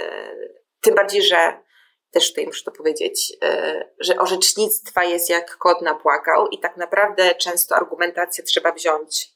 tym 0.81 0.95
bardziej, 0.95 1.23
że 1.23 1.65
też 2.11 2.29
tutaj 2.29 2.45
muszę 2.45 2.63
to 2.63 2.71
powiedzieć, 2.71 3.33
e, 3.43 3.89
że 3.99 4.17
orzecznictwa 4.17 5.03
jest 5.03 5.29
jak 5.29 5.57
kod 5.57 5.81
napłakał 5.81 6.47
i 6.47 6.59
tak 6.59 6.77
naprawdę 6.77 7.35
często 7.35 7.75
argumentację 7.75 8.43
trzeba 8.43 8.71
wziąć 8.71 9.34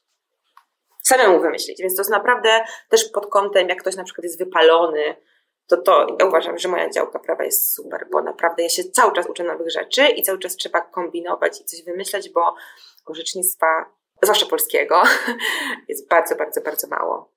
samemu 1.02 1.40
wymyślić. 1.40 1.80
Więc 1.80 1.96
to 1.96 2.00
jest 2.00 2.10
naprawdę 2.10 2.60
też 2.88 3.04
pod 3.04 3.26
kątem, 3.26 3.68
jak 3.68 3.80
ktoś 3.80 3.96
na 3.96 4.04
przykład 4.04 4.24
jest 4.24 4.38
wypalony, 4.38 5.16
to 5.70 5.76
to 5.76 6.16
ja 6.20 6.26
uważam, 6.26 6.58
że 6.58 6.68
moja 6.68 6.90
działka 6.90 7.18
prawa 7.18 7.44
jest 7.44 7.74
super, 7.74 8.06
bo 8.12 8.22
naprawdę 8.22 8.62
ja 8.62 8.68
się 8.68 8.84
cały 8.84 9.12
czas 9.12 9.26
uczę 9.26 9.44
nowych 9.44 9.70
rzeczy 9.70 10.06
i 10.06 10.22
cały 10.22 10.38
czas 10.38 10.56
trzeba 10.56 10.80
kombinować 10.80 11.60
i 11.60 11.64
coś 11.64 11.84
wymyślać, 11.84 12.30
bo 12.30 12.54
orzecznictwa, 13.06 13.66
zwłaszcza 14.22 14.46
polskiego, 14.46 15.02
jest 15.88 16.08
bardzo, 16.08 16.36
bardzo, 16.36 16.60
bardzo 16.60 16.88
mało. 16.88 17.30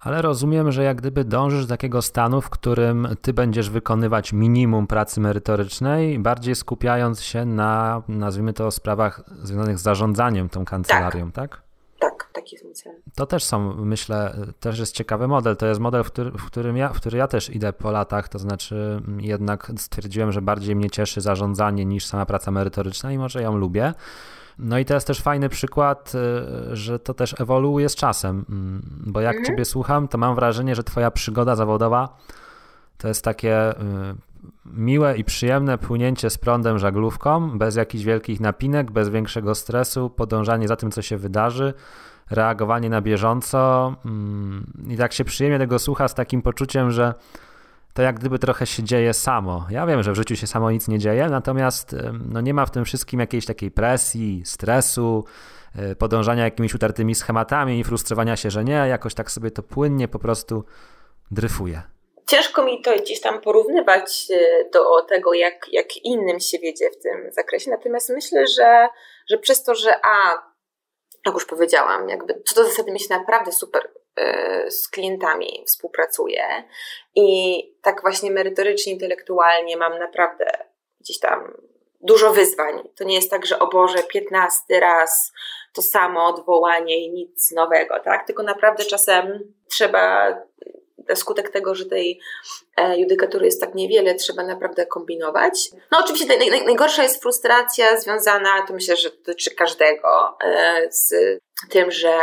Ale 0.00 0.22
rozumiem, 0.22 0.72
że 0.72 0.84
jak 0.84 0.96
gdyby 0.96 1.24
dążysz 1.24 1.66
do 1.66 1.74
takiego 1.74 2.02
stanu, 2.02 2.40
w 2.40 2.50
którym 2.50 3.16
ty 3.22 3.32
będziesz 3.32 3.70
wykonywać 3.70 4.32
minimum 4.32 4.86
pracy 4.86 5.20
merytorycznej, 5.20 6.18
bardziej 6.18 6.54
skupiając 6.54 7.22
się 7.22 7.44
na, 7.44 8.02
nazwijmy 8.08 8.52
to, 8.52 8.70
sprawach 8.70 9.22
związanych 9.42 9.78
z 9.78 9.82
zarządzaniem 9.82 10.48
tą 10.48 10.64
kancelarią, 10.64 11.32
tak? 11.32 11.50
tak? 11.50 11.67
Tak, 11.98 12.30
taki 12.32 12.54
jest 12.54 12.64
mój 12.64 12.74
cel. 12.74 12.92
To 13.14 13.26
też 13.26 13.44
są, 13.44 13.74
myślę, 13.74 14.36
też 14.60 14.78
jest 14.78 14.94
ciekawy 14.94 15.28
model. 15.28 15.56
To 15.56 15.66
jest 15.66 15.80
model, 15.80 16.04
w, 16.04 16.06
który, 16.06 16.30
w, 16.30 16.44
którym 16.46 16.76
ja, 16.76 16.88
w 16.88 16.96
który 16.96 17.18
ja 17.18 17.28
też 17.28 17.50
idę 17.50 17.72
po 17.72 17.90
latach, 17.90 18.28
to 18.28 18.38
znaczy 18.38 19.00
mm, 19.06 19.20
jednak 19.20 19.72
stwierdziłem, 19.76 20.32
że 20.32 20.42
bardziej 20.42 20.76
mnie 20.76 20.90
cieszy 20.90 21.20
zarządzanie 21.20 21.84
niż 21.84 22.06
sama 22.06 22.26
praca 22.26 22.50
merytoryczna 22.50 23.12
i 23.12 23.18
może 23.18 23.42
ją 23.42 23.56
lubię. 23.56 23.94
No 24.58 24.78
i 24.78 24.84
to 24.84 24.94
jest 24.94 25.06
też 25.06 25.20
fajny 25.20 25.48
przykład, 25.48 26.12
y, 26.72 26.76
że 26.76 26.98
to 26.98 27.14
też 27.14 27.40
ewoluuje 27.40 27.88
z 27.88 27.94
czasem, 27.94 28.44
mm, 28.48 28.82
bo 29.06 29.20
jak 29.20 29.36
mhm. 29.36 29.46
ciebie 29.46 29.64
słucham, 29.64 30.08
to 30.08 30.18
mam 30.18 30.34
wrażenie, 30.34 30.74
że 30.74 30.84
twoja 30.84 31.10
przygoda 31.10 31.56
zawodowa 31.56 32.16
to 32.98 33.08
jest 33.08 33.24
takie 33.24 33.70
y, 33.70 33.74
miłe 34.64 35.16
i 35.16 35.24
przyjemne 35.24 35.78
płynięcie 35.78 36.30
z 36.30 36.38
prądem 36.38 36.78
żaglówką, 36.78 37.58
bez 37.58 37.76
jakichś 37.76 38.04
wielkich 38.04 38.40
napinek, 38.40 38.90
bez 38.90 39.08
większego 39.08 39.54
stresu, 39.54 40.10
podążanie 40.10 40.68
za 40.68 40.76
tym, 40.76 40.90
co 40.90 41.02
się 41.02 41.16
wydarzy, 41.16 41.74
reagowanie 42.30 42.88
na 42.90 43.00
bieżąco. 43.00 43.94
Mm, 44.04 44.72
I 44.88 44.96
tak 44.96 45.12
się 45.12 45.24
przyjemnie 45.24 45.58
tego 45.58 45.78
słucha 45.78 46.08
z 46.08 46.14
takim 46.14 46.42
poczuciem, 46.42 46.90
że 46.90 47.14
to 47.92 48.02
jak 48.02 48.18
gdyby 48.18 48.38
trochę 48.38 48.66
się 48.66 48.82
dzieje 48.82 49.14
samo. 49.14 49.66
Ja 49.70 49.86
wiem, 49.86 50.02
że 50.02 50.12
w 50.12 50.14
życiu 50.14 50.36
się 50.36 50.46
samo 50.46 50.70
nic 50.70 50.88
nie 50.88 50.98
dzieje, 50.98 51.28
natomiast 51.30 51.96
no 52.32 52.40
nie 52.40 52.54
ma 52.54 52.66
w 52.66 52.70
tym 52.70 52.84
wszystkim 52.84 53.20
jakiejś 53.20 53.46
takiej 53.46 53.70
presji, 53.70 54.42
stresu, 54.44 55.24
e, 55.74 55.96
podążania 55.96 56.44
jakimiś 56.44 56.74
utartymi 56.74 57.14
schematami 57.14 57.80
i 57.80 57.84
frustrowania 57.84 58.36
się, 58.36 58.50
że 58.50 58.64
nie, 58.64 58.72
jakoś 58.72 59.14
tak 59.14 59.30
sobie 59.30 59.50
to 59.50 59.62
płynnie 59.62 60.08
po 60.08 60.18
prostu 60.18 60.64
dryfuje. 61.30 61.82
Ciężko 62.28 62.62
mi 62.62 62.82
to 62.82 62.96
gdzieś 62.96 63.20
tam 63.20 63.40
porównywać 63.40 64.26
e, 64.30 64.64
do 64.70 65.02
tego, 65.02 65.34
jak, 65.34 65.72
jak 65.72 65.96
innym 65.96 66.40
się 66.40 66.58
wiedzie 66.58 66.90
w 66.90 67.02
tym 67.02 67.32
zakresie. 67.32 67.70
Natomiast 67.70 68.08
myślę, 68.08 68.46
że, 68.46 68.88
że 69.30 69.38
przez 69.38 69.62
to, 69.62 69.74
że 69.74 70.00
A, 70.04 70.42
jak 71.26 71.34
już 71.34 71.46
powiedziałam, 71.46 72.08
jakby 72.08 72.42
co 72.46 72.54
do 72.54 72.64
zasady 72.64 72.92
mi 72.92 73.00
się 73.00 73.14
naprawdę 73.14 73.52
super 73.52 73.90
e, 74.16 74.70
z 74.70 74.88
klientami 74.88 75.64
współpracuję 75.66 76.64
i 77.14 77.58
tak 77.82 78.02
właśnie 78.02 78.30
merytorycznie, 78.30 78.92
intelektualnie 78.92 79.76
mam 79.76 79.98
naprawdę 79.98 80.50
gdzieś 81.00 81.18
tam 81.18 81.56
dużo 82.00 82.32
wyzwań. 82.32 82.88
To 82.96 83.04
nie 83.04 83.14
jest 83.14 83.30
tak, 83.30 83.46
że 83.46 83.58
o 83.58 83.66
Boże, 83.66 84.02
15 84.02 84.80
raz 84.80 85.32
to 85.74 85.82
samo 85.82 86.26
odwołanie 86.26 87.04
i 87.04 87.10
nic 87.10 87.52
nowego, 87.52 88.00
tak? 88.00 88.26
Tylko 88.26 88.42
naprawdę 88.42 88.84
czasem 88.84 89.54
trzeba 89.70 90.34
skutek 91.14 91.50
tego, 91.50 91.74
że 91.74 91.86
tej 91.86 92.20
e, 92.76 92.98
judykatury 93.00 93.46
jest 93.46 93.60
tak 93.60 93.74
niewiele, 93.74 94.14
trzeba 94.14 94.42
naprawdę 94.42 94.86
kombinować. 94.86 95.70
No 95.92 95.98
oczywiście 96.00 96.26
naj, 96.26 96.50
naj, 96.50 96.64
najgorsza 96.64 97.02
jest 97.02 97.22
frustracja 97.22 98.00
związana, 98.00 98.66
to 98.66 98.74
myślę, 98.74 98.96
że 98.96 99.10
dotyczy 99.10 99.50
każdego, 99.54 100.38
e, 100.44 100.88
z 100.90 101.14
tym, 101.70 101.90
że 101.90 102.18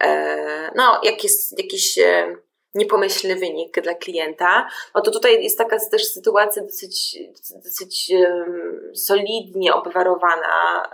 e, 0.00 0.70
no, 0.74 1.00
jak 1.02 1.24
jest 1.24 1.58
jakiś 1.58 1.98
niepomyślny 2.74 3.36
wynik 3.36 3.80
dla 3.80 3.94
klienta, 3.94 4.68
no 4.94 5.00
to 5.00 5.10
tutaj 5.10 5.42
jest 5.42 5.58
taka 5.58 5.76
też 5.90 6.06
sytuacja 6.06 6.62
dosyć, 6.62 7.18
dosyć 7.64 8.12
solidnie 8.94 9.74
obwarowana 9.74 10.90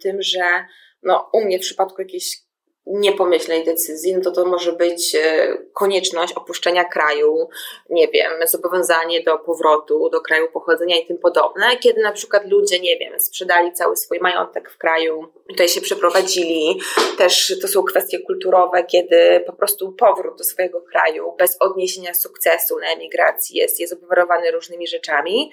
tym, 0.00 0.22
że 0.22 0.64
no, 1.02 1.30
u 1.32 1.44
mnie 1.44 1.58
w 1.58 1.62
przypadku 1.62 2.02
jakiejś 2.02 2.43
niepomyślnej 2.86 3.64
decyzji, 3.64 4.14
no 4.14 4.20
to 4.20 4.32
to 4.32 4.44
może 4.44 4.72
być 4.72 5.14
e, 5.14 5.56
konieczność 5.72 6.32
opuszczenia 6.32 6.84
kraju, 6.84 7.48
nie 7.90 8.08
wiem, 8.08 8.32
zobowiązanie 8.46 9.22
do 9.22 9.38
powrotu 9.38 10.10
do 10.10 10.20
kraju 10.20 10.48
pochodzenia 10.52 10.96
i 10.96 11.06
tym 11.06 11.18
podobne, 11.18 11.76
kiedy 11.76 12.02
na 12.02 12.12
przykład 12.12 12.50
ludzie, 12.50 12.80
nie 12.80 12.98
wiem, 12.98 13.20
sprzedali 13.20 13.72
cały 13.72 13.96
swój 13.96 14.18
majątek 14.20 14.70
w 14.70 14.78
kraju, 14.78 15.32
tutaj 15.48 15.68
się 15.68 15.80
przeprowadzili, 15.80 16.80
też 17.18 17.58
to 17.62 17.68
są 17.68 17.82
kwestie 17.82 18.18
kulturowe, 18.18 18.84
kiedy 18.84 19.42
po 19.46 19.52
prostu 19.52 19.92
powrót 19.92 20.38
do 20.38 20.44
swojego 20.44 20.80
kraju 20.80 21.34
bez 21.38 21.56
odniesienia 21.60 22.14
sukcesu 22.14 22.78
na 22.78 22.86
emigracji 22.86 23.56
jest, 23.56 23.80
jest 23.80 23.92
obwarowany 23.92 24.50
różnymi 24.50 24.86
rzeczami. 24.86 25.52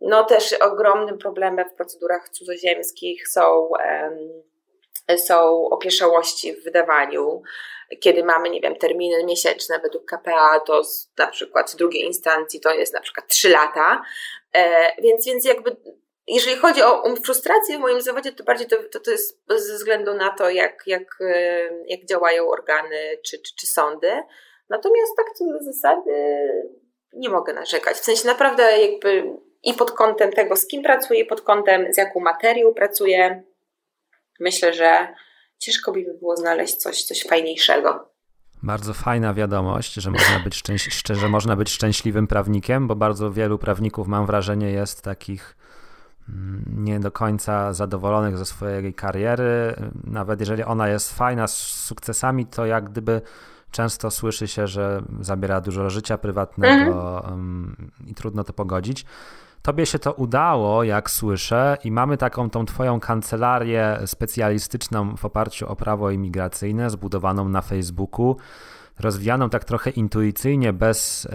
No 0.00 0.24
też 0.24 0.52
ogromnym 0.52 1.18
problemem 1.18 1.68
w 1.68 1.74
procedurach 1.74 2.28
cudzoziemskich 2.28 3.28
są 3.28 3.60
um, 3.60 4.42
są 5.16 5.68
opieszałości 5.70 6.52
w 6.52 6.64
wydawaniu. 6.64 7.42
Kiedy 8.00 8.24
mamy, 8.24 8.50
nie 8.50 8.60
wiem, 8.60 8.76
terminy 8.76 9.24
miesięczne 9.24 9.78
według 9.78 10.04
KPA, 10.04 10.60
to 10.60 10.82
na 11.18 11.26
przykład 11.26 11.70
w 11.70 11.76
drugiej 11.76 12.04
instancji 12.04 12.60
to 12.60 12.74
jest 12.74 12.94
na 12.94 13.00
przykład 13.00 13.28
3 13.28 13.48
lata. 13.48 14.02
E, 14.52 14.92
więc, 15.02 15.26
więc 15.26 15.44
jakby 15.44 15.76
jeżeli 16.26 16.56
chodzi 16.56 16.82
o 16.82 17.16
frustrację 17.24 17.76
w 17.76 17.80
moim 17.80 18.00
zawodzie, 18.00 18.32
to 18.32 18.44
bardziej 18.44 18.66
to, 18.66 18.76
to, 18.92 19.00
to 19.00 19.10
jest 19.10 19.40
ze 19.48 19.74
względu 19.74 20.14
na 20.14 20.30
to, 20.30 20.50
jak, 20.50 20.82
jak, 20.86 21.18
e, 21.20 21.60
jak 21.86 22.04
działają 22.04 22.48
organy 22.48 23.18
czy, 23.24 23.38
czy, 23.38 23.54
czy 23.56 23.66
sądy. 23.66 24.22
Natomiast 24.68 25.16
tak 25.16 25.26
co 25.34 25.44
do 25.44 25.62
zasady 25.62 26.12
nie 27.12 27.28
mogę 27.28 27.52
narzekać. 27.52 27.96
W 27.96 28.04
sensie 28.04 28.26
naprawdę 28.26 28.78
jakby 28.78 29.36
i 29.62 29.74
pod 29.74 29.90
kątem 29.90 30.32
tego, 30.32 30.56
z 30.56 30.66
kim 30.66 30.82
pracuję, 30.82 31.24
pod 31.24 31.40
kątem 31.40 31.92
z 31.92 31.96
jaką 31.96 32.20
materią 32.20 32.74
pracuję, 32.74 33.42
myślę, 34.40 34.74
że 34.74 35.14
ciężko 35.58 35.92
by 35.92 36.04
było 36.20 36.36
znaleźć 36.36 36.74
coś, 36.74 37.04
coś 37.04 37.22
fajniejszego. 37.22 38.10
Bardzo 38.62 38.94
fajna 38.94 39.34
wiadomość, 39.34 39.94
że 39.94 40.10
można 40.10 40.38
być, 40.44 40.54
szczęś- 40.54 41.14
że 41.14 41.28
można 41.28 41.56
być 41.56 41.70
szczęśliwym 41.70 42.26
prawnikiem, 42.26 42.86
bo 42.86 42.96
bardzo 42.96 43.32
wielu 43.32 43.58
prawników, 43.58 44.08
mam 44.08 44.26
wrażenie, 44.26 44.70
jest 44.70 45.02
takich 45.02 45.56
mm, 46.28 46.64
nie 46.68 47.00
do 47.00 47.10
końca 47.10 47.72
zadowolonych 47.72 48.38
ze 48.38 48.46
swojej 48.46 48.94
kariery. 48.94 49.74
Nawet 50.04 50.40
jeżeli 50.40 50.62
ona 50.64 50.88
jest 50.88 51.14
fajna 51.14 51.46
z 51.46 51.56
sukcesami, 51.56 52.46
to 52.46 52.66
jak 52.66 52.90
gdyby 52.90 53.22
często 53.70 54.10
słyszy 54.10 54.48
się, 54.48 54.66
że 54.66 55.02
zabiera 55.20 55.60
dużo 55.60 55.90
życia 55.90 56.18
prywatnego 56.18 57.18
mhm. 57.18 57.90
i 58.06 58.14
trudno 58.14 58.44
to 58.44 58.52
pogodzić. 58.52 59.04
Tobie 59.66 59.86
się 59.86 59.98
to 59.98 60.12
udało, 60.12 60.84
jak 60.84 61.10
słyszę, 61.10 61.78
i 61.84 61.90
mamy 61.90 62.16
taką 62.16 62.50
tą 62.50 62.66
Twoją 62.66 63.00
kancelarię 63.00 63.98
specjalistyczną 64.06 65.16
w 65.16 65.24
oparciu 65.24 65.68
o 65.68 65.76
prawo 65.76 66.10
imigracyjne, 66.10 66.90
zbudowaną 66.90 67.48
na 67.48 67.62
Facebooku, 67.62 68.36
rozwijaną 68.98 69.50
tak 69.50 69.64
trochę 69.64 69.90
intuicyjnie, 69.90 70.72
bez, 70.72 71.28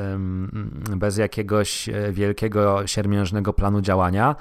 bez 0.95 1.17
jakiegoś 1.17 1.89
e, 1.89 2.11
wielkiego, 2.11 2.87
siermiężnego 2.87 3.53
planu 3.53 3.81
działania. 3.81 4.35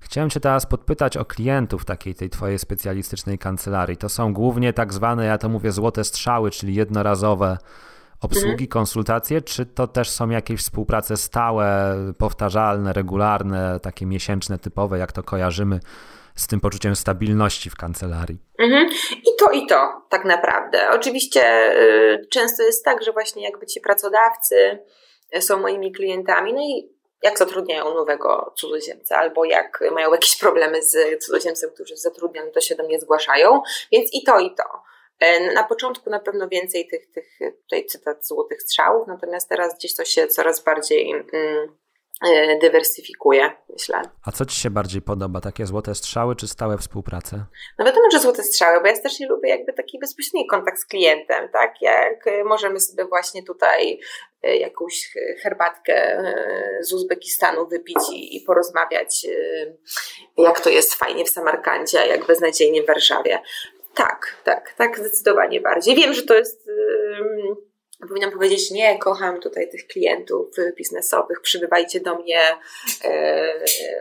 Chciałem 0.00 0.30
Cię 0.30 0.40
teraz 0.40 0.66
podpytać 0.66 1.16
o 1.16 1.24
klientów 1.24 1.84
takiej 1.84 2.14
tej 2.14 2.30
Twojej 2.30 2.58
specjalistycznej 2.58 3.38
kancelarii. 3.38 3.96
To 3.96 4.08
są 4.08 4.32
głównie 4.32 4.72
tak 4.72 4.92
zwane, 4.92 5.26
ja 5.26 5.38
to 5.38 5.48
mówię, 5.48 5.72
złote 5.72 6.04
strzały, 6.04 6.50
czyli 6.50 6.74
jednorazowe 6.74 7.58
obsługi, 8.22 8.50
mhm. 8.52 8.68
konsultacje, 8.68 9.42
czy 9.42 9.66
to 9.66 9.86
też 9.86 10.10
są 10.10 10.30
jakieś 10.30 10.60
współprace 10.60 11.16
stałe, 11.16 11.96
powtarzalne, 12.18 12.92
regularne, 12.92 13.80
takie 13.82 14.06
miesięczne, 14.06 14.58
typowe, 14.58 14.98
jak 14.98 15.12
to 15.12 15.22
kojarzymy 15.22 15.80
z 16.36 16.46
tym 16.46 16.60
poczuciem 16.60 16.96
stabilności 16.96 17.70
w 17.70 17.76
kancelarii? 17.76 18.38
Mhm. 18.58 18.88
I 19.12 19.36
to, 19.38 19.50
i 19.50 19.66
to, 19.66 20.02
tak 20.08 20.24
naprawdę. 20.24 20.90
Oczywiście 20.90 21.72
y, 21.76 22.26
często 22.30 22.62
jest 22.62 22.84
tak, 22.84 23.02
że 23.02 23.12
właśnie 23.12 23.42
jakby 23.42 23.66
ci 23.66 23.80
pracodawcy 23.80 24.78
są 25.40 25.60
moimi 25.60 25.92
klientami, 25.92 26.52
no 26.54 26.60
i 26.60 26.92
jak 27.22 27.38
zatrudniają 27.38 27.94
nowego 27.94 28.52
cudzoziemca, 28.56 29.16
albo 29.16 29.44
jak 29.44 29.84
mają 29.92 30.12
jakieś 30.12 30.38
problemy 30.38 30.82
z 30.82 31.24
cudzoziemcem, 31.24 31.70
którzy 31.70 31.96
zatrudniają, 31.96 32.50
to 32.50 32.60
się 32.60 32.74
do 32.74 32.84
mnie 32.84 33.00
zgłaszają, 33.00 33.62
więc 33.92 34.14
i 34.14 34.22
to, 34.22 34.40
i 34.40 34.54
to. 34.54 34.64
E, 35.22 35.52
na 35.52 35.64
początku 35.64 36.10
na 36.10 36.20
pewno 36.20 36.48
więcej 36.48 36.88
tych, 36.88 37.10
tych 37.10 37.38
tutaj 37.62 37.86
cytat 37.86 38.26
złotych 38.26 38.62
strzałów, 38.62 39.08
natomiast 39.08 39.48
teraz 39.48 39.78
gdzieś 39.78 39.94
to 39.96 40.04
się 40.04 40.26
coraz 40.26 40.64
bardziej 40.64 41.12
e, 41.12 42.58
dywersyfikuje, 42.60 43.52
myślę. 43.68 44.02
A 44.26 44.32
co 44.32 44.44
Ci 44.44 44.60
się 44.60 44.70
bardziej 44.70 45.02
podoba, 45.02 45.40
takie 45.40 45.66
złote 45.66 45.94
strzały 45.94 46.36
czy 46.36 46.48
stałe 46.48 46.78
współprace? 46.78 47.44
No 47.78 47.84
wiadomo, 47.84 48.10
że 48.12 48.18
złote 48.18 48.42
strzały, 48.42 48.80
bo 48.80 48.86
ja 48.86 49.00
też 49.00 49.20
nie 49.20 49.28
lubię 49.28 49.48
jakby 49.48 49.72
taki 49.72 49.98
bezpośredni 49.98 50.46
kontakt 50.46 50.78
z 50.78 50.86
klientem, 50.86 51.48
tak, 51.52 51.74
jak 51.80 52.24
możemy 52.44 52.80
sobie 52.80 53.04
właśnie 53.04 53.42
tutaj 53.42 54.00
e, 54.42 54.56
jakąś 54.56 55.14
herbatkę 55.42 56.22
z 56.80 56.92
Uzbekistanu 56.92 57.66
wypić 57.66 57.98
i, 58.12 58.36
i 58.36 58.40
porozmawiać, 58.40 59.26
jak 60.36 60.60
to 60.60 60.70
jest 60.70 60.94
fajnie 60.94 61.24
w 61.24 61.30
Samarkandzie, 61.30 62.00
a 62.00 62.06
jak 62.06 62.26
beznadziejnie 62.26 62.82
w 62.82 62.86
Warszawie. 62.86 63.38
Tak, 63.94 64.36
tak, 64.44 64.74
tak, 64.76 64.98
zdecydowanie 64.98 65.60
bardziej. 65.60 65.96
Wiem, 65.96 66.14
że 66.14 66.22
to 66.22 66.34
jest. 66.34 66.66
Yy, 66.66 68.08
powinnam 68.08 68.32
powiedzieć, 68.32 68.70
nie, 68.70 68.98
kocham 68.98 69.40
tutaj 69.40 69.70
tych 69.70 69.86
klientów 69.86 70.48
biznesowych, 70.76 71.40
przybywajcie 71.40 72.00
do 72.00 72.14
mnie 72.14 72.40
yy, 73.04 73.10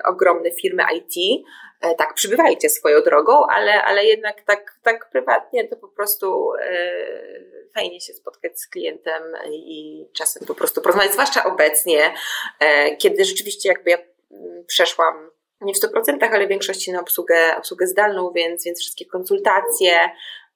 ogromne 0.05 0.51
firmy 0.51 0.83
IT. 0.95 1.15
Yy, 1.17 1.95
tak, 1.97 2.13
przybywajcie 2.13 2.69
swoją 2.69 3.01
drogą, 3.01 3.45
ale, 3.47 3.83
ale 3.83 4.05
jednak 4.05 4.41
tak, 4.41 4.75
tak 4.83 5.09
prywatnie 5.09 5.67
to 5.67 5.75
po 5.75 5.87
prostu 5.87 6.51
yy, 6.59 7.69
fajnie 7.75 8.01
się 8.01 8.13
spotkać 8.13 8.59
z 8.59 8.67
klientem 8.67 9.23
i 9.51 10.05
czasem 10.13 10.47
po 10.47 10.55
prostu 10.55 10.81
porozmawiać, 10.81 11.11
zwłaszcza 11.13 11.43
obecnie, 11.43 12.13
yy, 12.61 12.97
kiedy 12.97 13.25
rzeczywiście 13.25 13.69
jakby 13.69 13.89
ja 13.89 13.97
mm, 14.31 14.65
przeszłam 14.65 15.30
nie 15.61 15.73
w 15.73 15.77
100%, 15.77 16.27
ale 16.31 16.45
w 16.45 16.49
większości 16.49 16.91
na 16.91 17.01
obsługę, 17.01 17.55
obsługę 17.57 17.87
zdalną, 17.87 18.31
więc, 18.35 18.65
więc 18.65 18.79
wszystkie 18.79 19.05
konsultacje 19.05 19.91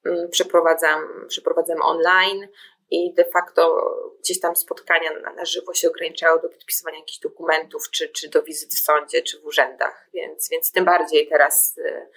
mm, 0.05 0.29
przeprowadzam, 0.29 1.25
przeprowadzam 1.27 1.81
online 1.81 2.47
i 2.91 3.13
de 3.13 3.25
facto 3.25 3.91
gdzieś 4.19 4.39
tam 4.39 4.55
spotkania 4.55 5.09
na, 5.23 5.33
na 5.33 5.45
żywo 5.45 5.73
się 5.73 5.89
ograniczają 5.89 6.35
do 6.39 6.49
podpisywania 6.49 6.97
jakichś 6.97 7.19
dokumentów, 7.19 7.89
czy, 7.91 8.09
czy 8.09 8.29
do 8.29 8.43
wizyt 8.43 8.73
w 8.73 8.79
sądzie, 8.79 9.21
czy 9.21 9.39
w 9.39 9.45
urzędach, 9.45 10.09
więc, 10.13 10.49
więc 10.49 10.71
tym 10.71 10.85
bardziej 10.85 11.27
teraz 11.27 11.77
y, 11.77 12.07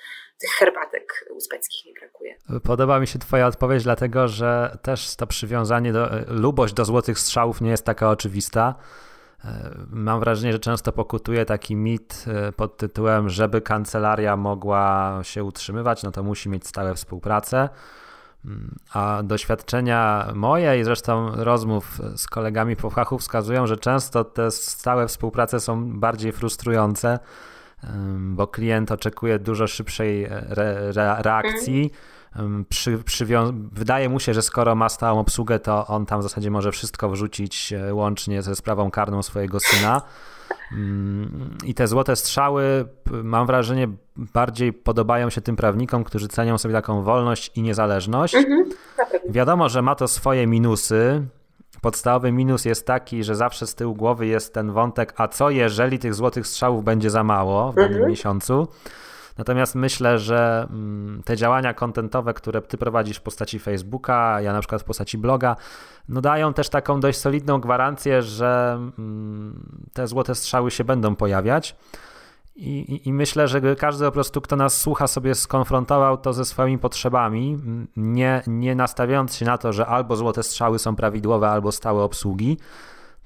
tych 0.40 0.50
herbatek 0.50 1.24
uzbeckich 1.30 1.86
mi 1.86 1.94
brakuje. 1.94 2.36
Podoba 2.64 3.00
mi 3.00 3.06
się 3.06 3.18
Twoja 3.18 3.46
odpowiedź, 3.46 3.82
dlatego 3.82 4.28
że 4.28 4.78
też 4.82 5.16
to 5.16 5.26
przywiązanie 5.26 5.92
do, 5.92 6.08
lubość 6.28 6.74
do 6.74 6.84
złotych 6.84 7.18
strzałów 7.18 7.60
nie 7.60 7.70
jest 7.70 7.84
taka 7.84 8.10
oczywista. 8.10 8.74
E, 9.44 9.70
mam 9.90 10.20
wrażenie, 10.20 10.52
że 10.52 10.58
często 10.58 10.92
pokutuje 10.92 11.44
taki 11.44 11.76
mit 11.76 12.24
e, 12.26 12.52
pod 12.52 12.76
tytułem, 12.76 13.28
żeby 13.28 13.60
kancelaria 13.60 14.36
mogła 14.36 15.18
się 15.22 15.44
utrzymywać, 15.44 16.02
no 16.02 16.10
to 16.10 16.22
musi 16.22 16.48
mieć 16.48 16.66
stałe 16.66 16.94
współpracę. 16.94 17.68
A 18.94 19.22
doświadczenia 19.24 20.28
moje 20.34 20.80
i 20.80 20.84
zresztą 20.84 21.30
rozmów 21.44 22.00
z 22.16 22.26
kolegami 22.26 22.76
po 22.76 22.90
fachu 22.90 23.18
wskazują, 23.18 23.66
że 23.66 23.76
często 23.76 24.24
te 24.24 24.50
stałe 24.50 25.08
współprace 25.08 25.60
są 25.60 25.98
bardziej 26.00 26.32
frustrujące, 26.32 27.18
bo 28.18 28.46
klient 28.46 28.92
oczekuje 28.92 29.38
dużo 29.38 29.66
szybszej 29.66 30.24
re, 30.24 30.92
re, 30.96 31.22
reakcji. 31.22 31.90
Przy, 32.68 32.98
wydaje 33.72 34.08
mu 34.08 34.20
się, 34.20 34.34
że 34.34 34.42
skoro 34.42 34.74
ma 34.74 34.88
stałą 34.88 35.20
obsługę, 35.20 35.58
to 35.58 35.86
on 35.86 36.06
tam 36.06 36.20
w 36.20 36.22
zasadzie 36.22 36.50
może 36.50 36.72
wszystko 36.72 37.10
wrzucić 37.10 37.72
e, 37.72 37.94
łącznie 37.94 38.42
ze 38.42 38.56
sprawą 38.56 38.90
karną 38.90 39.22
swojego 39.22 39.60
syna. 39.60 40.02
I 41.64 41.74
te 41.74 41.86
złote 41.86 42.16
strzały, 42.16 42.88
mam 43.10 43.46
wrażenie, 43.46 43.88
bardziej 44.16 44.72
podobają 44.72 45.30
się 45.30 45.40
tym 45.40 45.56
prawnikom, 45.56 46.04
którzy 46.04 46.28
cenią 46.28 46.58
sobie 46.58 46.74
taką 46.74 47.02
wolność 47.02 47.50
i 47.54 47.62
niezależność. 47.62 48.34
Mhm, 48.34 48.64
Wiadomo, 49.28 49.68
że 49.68 49.82
ma 49.82 49.94
to 49.94 50.08
swoje 50.08 50.46
minusy. 50.46 51.26
Podstawowy 51.80 52.32
minus 52.32 52.64
jest 52.64 52.86
taki, 52.86 53.24
że 53.24 53.36
zawsze 53.36 53.66
z 53.66 53.74
tyłu 53.74 53.94
głowy 53.94 54.26
jest 54.26 54.54
ten 54.54 54.72
wątek, 54.72 55.14
a 55.16 55.28
co 55.28 55.50
jeżeli 55.50 55.98
tych 55.98 56.14
złotych 56.14 56.46
strzałów 56.46 56.84
będzie 56.84 57.10
za 57.10 57.24
mało 57.24 57.72
w 57.72 57.74
danym 57.74 57.92
mhm. 57.92 58.10
miesiącu? 58.10 58.68
Natomiast 59.38 59.74
myślę, 59.74 60.18
że 60.18 60.66
mm, 60.70 61.22
te 61.24 61.36
działania 61.36 61.74
kontentowe, 61.74 62.34
które 62.34 62.62
ty 62.62 62.78
prowadzisz 62.78 63.16
w 63.16 63.22
postaci 63.22 63.58
Facebooka, 63.58 64.40
ja 64.40 64.52
na 64.52 64.60
przykład 64.60 64.82
w 64.82 64.84
postaci 64.84 65.18
bloga, 65.18 65.56
no 66.08 66.20
dają 66.20 66.54
też 66.54 66.68
taką 66.68 67.00
dość 67.00 67.18
solidną 67.18 67.60
gwarancję, 67.60 68.22
że 68.22 68.78
mm, 68.98 69.80
te 69.92 70.06
złote 70.06 70.34
strzały 70.34 70.70
się 70.70 70.84
będą 70.84 71.16
pojawiać. 71.16 71.76
I, 72.56 72.78
i, 72.78 73.08
I, 73.08 73.12
myślę, 73.12 73.48
że 73.48 73.76
każdy 73.76 74.04
po 74.04 74.12
prostu, 74.12 74.40
kto 74.40 74.56
nas 74.56 74.80
słucha, 74.80 75.06
sobie 75.06 75.34
skonfrontował 75.34 76.16
to 76.16 76.32
ze 76.32 76.44
swoimi 76.44 76.78
potrzebami, 76.78 77.58
nie, 77.96 78.42
nie 78.46 78.74
nastawiając 78.74 79.36
się 79.36 79.44
na 79.44 79.58
to, 79.58 79.72
że 79.72 79.86
albo 79.86 80.16
złote 80.16 80.42
strzały 80.42 80.78
są 80.78 80.96
prawidłowe, 80.96 81.48
albo 81.48 81.72
stałe 81.72 82.02
obsługi, 82.02 82.58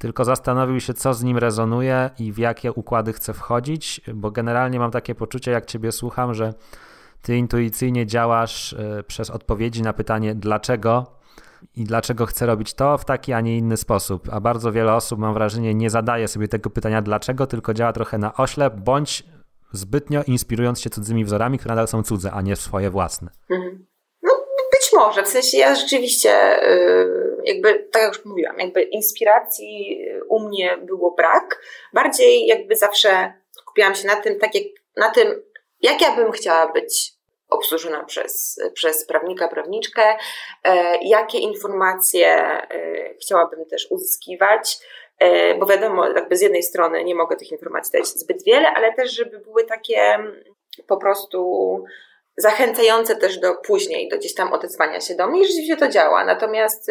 tylko 0.02 0.24
zastanowił 0.24 0.80
się, 0.80 0.94
co 0.94 1.14
z 1.14 1.22
nim 1.22 1.38
rezonuje 1.38 2.10
i 2.18 2.32
w 2.32 2.38
jakie 2.38 2.72
układy 2.72 3.12
chce 3.12 3.32
wchodzić, 3.32 4.00
bo 4.14 4.30
generalnie 4.30 4.78
mam 4.78 4.90
takie 4.90 5.14
poczucie, 5.14 5.50
jak 5.50 5.66
Ciebie 5.66 5.92
słucham, 5.92 6.34
że 6.34 6.54
Ty 7.22 7.36
intuicyjnie 7.36 8.06
działasz 8.06 8.72
e, 8.72 9.02
przez 9.02 9.30
odpowiedzi 9.30 9.82
na 9.82 9.92
pytanie, 9.92 10.34
dlaczego 10.34 11.06
i 11.76 11.84
dlaczego 11.84 12.26
chcę 12.26 12.46
robić 12.46 12.74
to 12.74 12.98
w 12.98 13.04
taki, 13.04 13.32
a 13.32 13.40
nie 13.40 13.58
inny 13.58 13.76
sposób. 13.76 14.28
A 14.32 14.40
bardzo 14.40 14.72
wiele 14.72 14.94
osób, 14.94 15.18
mam 15.18 15.34
wrażenie, 15.34 15.74
nie 15.74 15.90
zadaje 15.90 16.28
sobie 16.28 16.48
tego 16.48 16.70
pytania 16.70 17.02
dlaczego, 17.02 17.46
tylko 17.46 17.74
działa 17.74 17.92
trochę 17.92 18.18
na 18.18 18.34
oślep, 18.34 18.74
bądź 18.76 19.24
zbytnio 19.72 20.22
inspirując 20.22 20.80
się 20.80 20.90
cudzymi 20.90 21.24
wzorami, 21.24 21.58
które 21.58 21.72
nadal 21.72 21.88
są 21.88 22.02
cudze, 22.02 22.32
a 22.32 22.42
nie 22.42 22.56
swoje 22.56 22.90
własne. 22.90 23.30
Mhm. 23.50 23.91
Być 24.92 25.00
może. 25.00 25.22
W 25.22 25.28
sensie 25.28 25.58
ja 25.58 25.74
rzeczywiście, 25.74 26.62
y, 26.68 27.36
jakby, 27.44 27.88
tak 27.92 28.02
jak 28.02 28.14
już 28.14 28.24
mówiłam, 28.24 28.58
jakby 28.58 28.82
inspiracji 28.82 30.04
u 30.28 30.40
mnie 30.40 30.78
było 30.82 31.10
brak. 31.10 31.62
Bardziej 31.92 32.46
jakby 32.46 32.76
zawsze 32.76 33.32
skupiałam 33.50 33.94
się 33.94 34.06
na 34.06 34.16
tym, 34.16 34.38
tak 34.38 34.54
jak, 34.54 34.64
na 34.96 35.10
tym, 35.10 35.42
jak 35.80 36.00
ja 36.00 36.16
bym 36.16 36.32
chciała 36.32 36.72
być 36.72 37.12
obsłużona 37.48 38.04
przez, 38.04 38.60
przez 38.74 39.06
prawnika, 39.06 39.48
prawniczkę, 39.48 40.02
e, 40.64 40.98
jakie 41.02 41.38
informacje 41.38 42.58
chciałabym 43.20 43.66
też 43.66 43.86
uzyskiwać, 43.90 44.78
bo 45.58 45.66
wiadomo, 45.66 46.08
jakby 46.08 46.36
z 46.36 46.40
jednej 46.40 46.62
strony 46.62 47.04
nie 47.04 47.14
mogę 47.14 47.36
tych 47.36 47.52
informacji 47.52 47.98
dać 47.98 48.06
zbyt 48.06 48.44
wiele, 48.44 48.68
ale 48.68 48.94
też, 48.94 49.12
żeby 49.12 49.38
były 49.38 49.64
takie 49.64 50.00
mm, 50.00 50.44
po 50.86 50.96
prostu 50.96 51.84
zachęcające 52.36 53.16
też 53.16 53.38
do 53.38 53.54
później, 53.54 54.08
do 54.08 54.18
gdzieś 54.18 54.34
tam 54.34 54.52
odezwania 54.52 55.00
się 55.00 55.14
do 55.14 55.26
mnie 55.26 55.42
i 55.42 55.46
rzeczywiście 55.46 55.76
to 55.76 55.88
działa. 55.88 56.24
Natomiast 56.24 56.90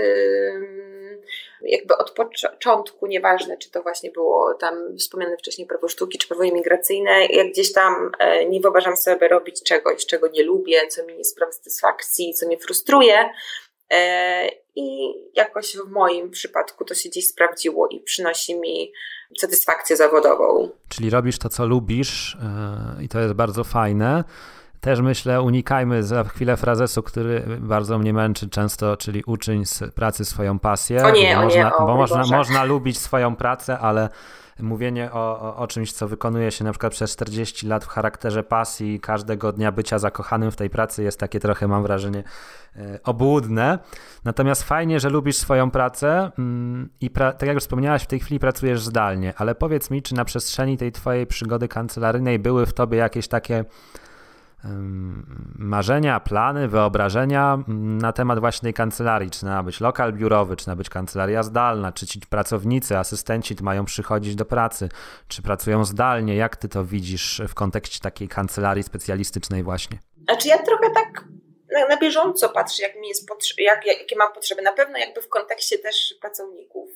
jakby 1.62 1.98
od 1.98 2.12
początku, 2.12 3.08
nieważne 3.08 3.58
czy 3.58 3.72
to 3.72 3.82
właśnie 3.82 4.12
było 4.12 4.54
tam 4.54 4.98
wspomniane 4.98 5.38
wcześniej 5.38 5.68
prawo 5.68 5.88
sztuki 5.88 6.18
czy 6.18 6.28
prawo 6.28 6.44
imigracyjne, 6.44 7.26
jak 7.26 7.48
gdzieś 7.48 7.74
tam 7.74 8.12
e, 8.20 8.46
nie 8.46 8.62
wyobrażam 8.62 8.98
sobie 8.98 9.28
robić 9.28 9.64
czegoś, 9.64 10.06
czego 10.06 10.28
nie 10.28 10.44
lubię, 10.44 10.88
co 10.88 11.06
mi 11.06 11.18
nie 11.18 11.26
sprawia 11.26 11.52
satysfakcji, 11.52 12.34
co 12.34 12.48
mnie 12.48 12.58
frustruje. 12.58 13.30
E, 13.92 14.50
I 14.76 15.14
jakoś 15.36 15.78
w 15.78 15.90
moim 15.90 16.32
przypadku 16.32 16.86
to 16.86 16.94
się 16.96 17.10
gdzieś 17.10 17.28
sprawdziło 17.28 17.88
i 17.88 18.00
przynosi 18.00 18.60
mi 18.60 18.94
satysfakcję 19.38 19.96
zawodową. 19.96 20.70
Czyli 20.90 21.10
robisz 21.10 21.40
to, 21.40 21.50
co 21.50 21.66
lubisz, 21.66 22.38
e, 23.00 23.04
i 23.04 23.10
to 23.10 23.20
jest 23.20 23.34
bardzo 23.34 23.64
fajne. 23.64 24.24
Też 24.82 25.02
myślę, 25.02 25.42
unikajmy 25.42 26.04
za 26.04 26.24
chwilę 26.24 26.58
frazesu, 26.58 27.04
który 27.04 27.44
bardzo 27.60 28.00
mnie 28.00 28.14
męczy 28.14 28.50
często, 28.50 28.98
czyli 28.98 29.24
uczyń 29.24 29.66
z 29.66 29.94
pracy 29.94 30.26
swoją 30.26 30.60
pasję. 30.60 31.06
O 31.06 31.12
nie, 31.12 31.36
bo 31.36 31.42
o 31.42 31.44
można, 31.44 31.64
nie, 31.64 31.74
o 31.74 31.86
bo 31.86 31.96
można, 31.96 32.38
można 32.38 32.64
lubić 32.64 32.98
swoją 32.98 33.36
pracę, 33.36 33.80
ale 33.80 34.10
mówienie 34.60 35.12
o, 35.12 35.40
o, 35.42 35.56
o, 35.56 35.68
czymś, 35.68 35.94
co 35.94 36.08
wykonuje 36.08 36.52
się 36.52 36.64
na 36.64 36.72
przykład 36.72 36.94
przez 36.94 37.12
40 37.12 37.68
lat 37.68 37.86
w 37.86 37.88
charakterze 37.88 38.44
pasji, 38.44 39.00
każdego 39.00 39.52
dnia 39.52 39.72
bycia 39.72 40.00
zakochanym 40.00 40.52
w 40.52 40.56
tej 40.56 40.70
pracy 40.70 41.04
jest 41.04 41.20
takie 41.20 41.40
trochę, 41.40 41.68
mam 41.68 41.84
wrażenie, 41.84 42.24
e, 42.76 43.00
obłudne. 43.04 43.80
Natomiast 44.24 44.64
fajnie, 44.64 45.00
że 45.00 45.10
lubisz 45.10 45.38
swoją 45.38 45.72
pracę 45.72 46.32
mm, 46.40 46.90
i 47.02 47.10
pra- 47.10 47.34
tak 47.34 47.44
jak 47.44 47.54
już 47.54 47.64
wspomniałaś, 47.64 48.04
w 48.04 48.08
tej 48.08 48.20
chwili 48.20 48.40
pracujesz 48.40 48.82
zdalnie, 48.82 49.34
ale 49.38 49.56
powiedz 49.56 49.90
mi, 49.90 50.02
czy 50.02 50.16
na 50.16 50.26
przestrzeni 50.26 50.78
tej 50.78 50.92
twojej 50.92 51.28
przygody 51.28 51.68
kancelaryjnej 51.68 52.40
były 52.40 52.66
w 52.66 52.74
tobie 52.74 52.98
jakieś 52.98 53.28
takie 53.28 53.66
marzenia, 55.56 56.20
plany, 56.20 56.68
wyobrażenia 56.68 57.60
na 57.68 58.14
temat 58.14 58.40
właśnie 58.40 58.68
tej 58.68 58.74
kancelarii, 58.74 59.30
czy 59.30 59.46
ma 59.46 59.64
być 59.64 59.80
lokal 59.80 60.14
biurowy, 60.14 60.56
czy 60.56 60.70
ma 60.70 60.76
być 60.76 60.90
kancelaria 60.90 61.44
zdalna, 61.44 61.92
czy 61.92 62.08
ci 62.08 62.20
pracownicy, 62.20 62.98
asystenci 62.98 63.56
mają 63.62 63.86
przychodzić 63.86 64.36
do 64.36 64.46
pracy, 64.46 64.90
czy 65.28 65.42
pracują 65.42 65.86
zdalnie, 65.86 66.36
jak 66.36 66.56
ty 66.56 66.70
to 66.70 66.86
widzisz 66.86 67.42
w 67.48 67.54
kontekście 67.54 68.00
takiej 68.00 68.28
kancelarii 68.28 68.84
specjalistycznej 68.84 69.64
właśnie? 69.64 70.00
Znaczy 70.24 70.48
ja 70.48 70.58
trochę 70.58 70.90
tak 70.90 71.26
na, 71.90 71.98
bieżąco 71.98 72.50
patrzę, 72.50 72.84
jak 72.84 72.96
mi 72.96 73.08
jest 73.08 73.30
jak, 73.58 73.86
jakie 73.86 74.16
mam 74.16 74.34
potrzeby, 74.34 74.62
na 74.62 74.74
pewno 74.74 74.98
jakby 74.98 75.22
w 75.22 75.30
kontekście 75.30 75.80
też 75.80 76.16
pracowników. 76.22 76.90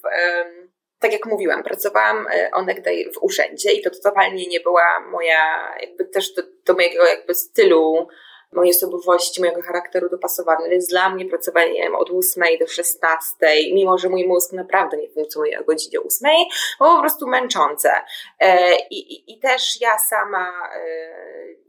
Tak 0.99 1.11
jak 1.13 1.25
mówiłam, 1.25 1.63
pracowałam 1.63 2.27
e, 2.27 2.49
onegdaj 2.53 3.11
w 3.13 3.23
urzędzie 3.23 3.71
i 3.71 3.81
to 3.81 3.89
totalnie 4.03 4.47
nie 4.47 4.59
była 4.59 4.99
moja, 5.11 5.73
jakby 5.81 6.05
też 6.05 6.33
do, 6.33 6.41
do 6.65 6.73
mojego 6.73 7.05
jakby 7.05 7.33
stylu, 7.35 8.07
mojej 8.55 8.75
osobowości, 8.75 9.41
mojego 9.41 9.61
charakteru 9.61 10.09
dopasowany, 10.09 10.69
więc 10.69 10.87
dla 10.87 11.09
mnie 11.09 11.25
pracowanie 11.25 11.91
od 11.97 12.09
8 12.09 12.43
do 12.59 12.67
16, 12.67 13.35
mimo 13.73 13.97
że 13.97 14.09
mój 14.09 14.27
mózg 14.27 14.53
naprawdę 14.53 14.97
nie 14.97 15.09
funkcjonuje 15.09 15.59
o 15.59 15.63
godzinie 15.63 15.99
8, 15.99 16.31
było 16.79 16.95
po 16.95 17.01
prostu 17.01 17.27
męczące. 17.27 17.91
E, 18.39 18.75
I, 18.89 19.13
i, 19.13 19.33
i 19.33 19.39
też 19.39 19.81
ja 19.81 19.99
sama 20.09 20.69
e, 20.75 21.09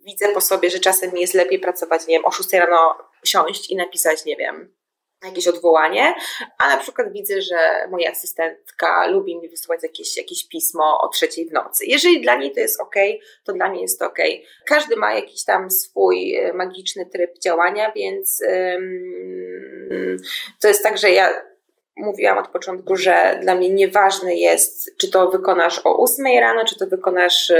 widzę 0.04 0.28
po 0.28 0.40
sobie, 0.40 0.70
że 0.70 0.78
czasem 0.78 1.16
jest 1.16 1.34
lepiej 1.34 1.58
pracować, 1.58 2.06
nie 2.06 2.16
wiem, 2.16 2.24
o 2.24 2.30
6 2.30 2.52
rano 2.52 2.98
siąść 3.24 3.70
i 3.70 3.76
napisać, 3.76 4.24
nie 4.24 4.36
wiem, 4.36 4.75
jakieś 5.24 5.48
odwołanie, 5.48 6.14
a 6.58 6.68
na 6.68 6.76
przykład 6.76 7.12
widzę, 7.12 7.42
że 7.42 7.88
moja 7.90 8.10
asystentka 8.10 9.06
lubi 9.06 9.38
mi 9.38 9.48
wysłać 9.48 9.82
jakieś, 9.82 10.16
jakieś 10.16 10.48
pismo 10.48 11.00
o 11.00 11.08
trzeciej 11.08 11.48
w 11.48 11.52
nocy. 11.52 11.84
Jeżeli 11.86 12.20
dla 12.20 12.36
niej 12.36 12.52
to 12.52 12.60
jest 12.60 12.80
ok, 12.80 12.94
to 13.44 13.52
dla 13.52 13.68
mnie 13.68 13.82
jest 13.82 14.02
ok. 14.02 14.18
Każdy 14.66 14.96
ma 14.96 15.14
jakiś 15.14 15.44
tam 15.44 15.70
swój 15.70 16.36
e, 16.36 16.52
magiczny 16.52 17.06
tryb 17.06 17.38
działania, 17.38 17.92
więc 17.92 18.42
to 20.60 20.68
jest 20.68 20.82
tak, 20.82 20.98
że 20.98 21.10
ja 21.10 21.42
mówiłam 21.96 22.38
od 22.38 22.48
początku, 22.48 22.96
że 22.96 23.38
dla 23.42 23.54
mnie 23.54 23.70
nieważne 23.70 24.34
jest, 24.34 24.96
czy 24.98 25.10
to 25.10 25.30
wykonasz 25.30 25.80
o 25.84 26.02
8 26.02 26.26
rano, 26.40 26.64
czy 26.64 26.78
to 26.78 26.86
wykonasz 26.86 27.52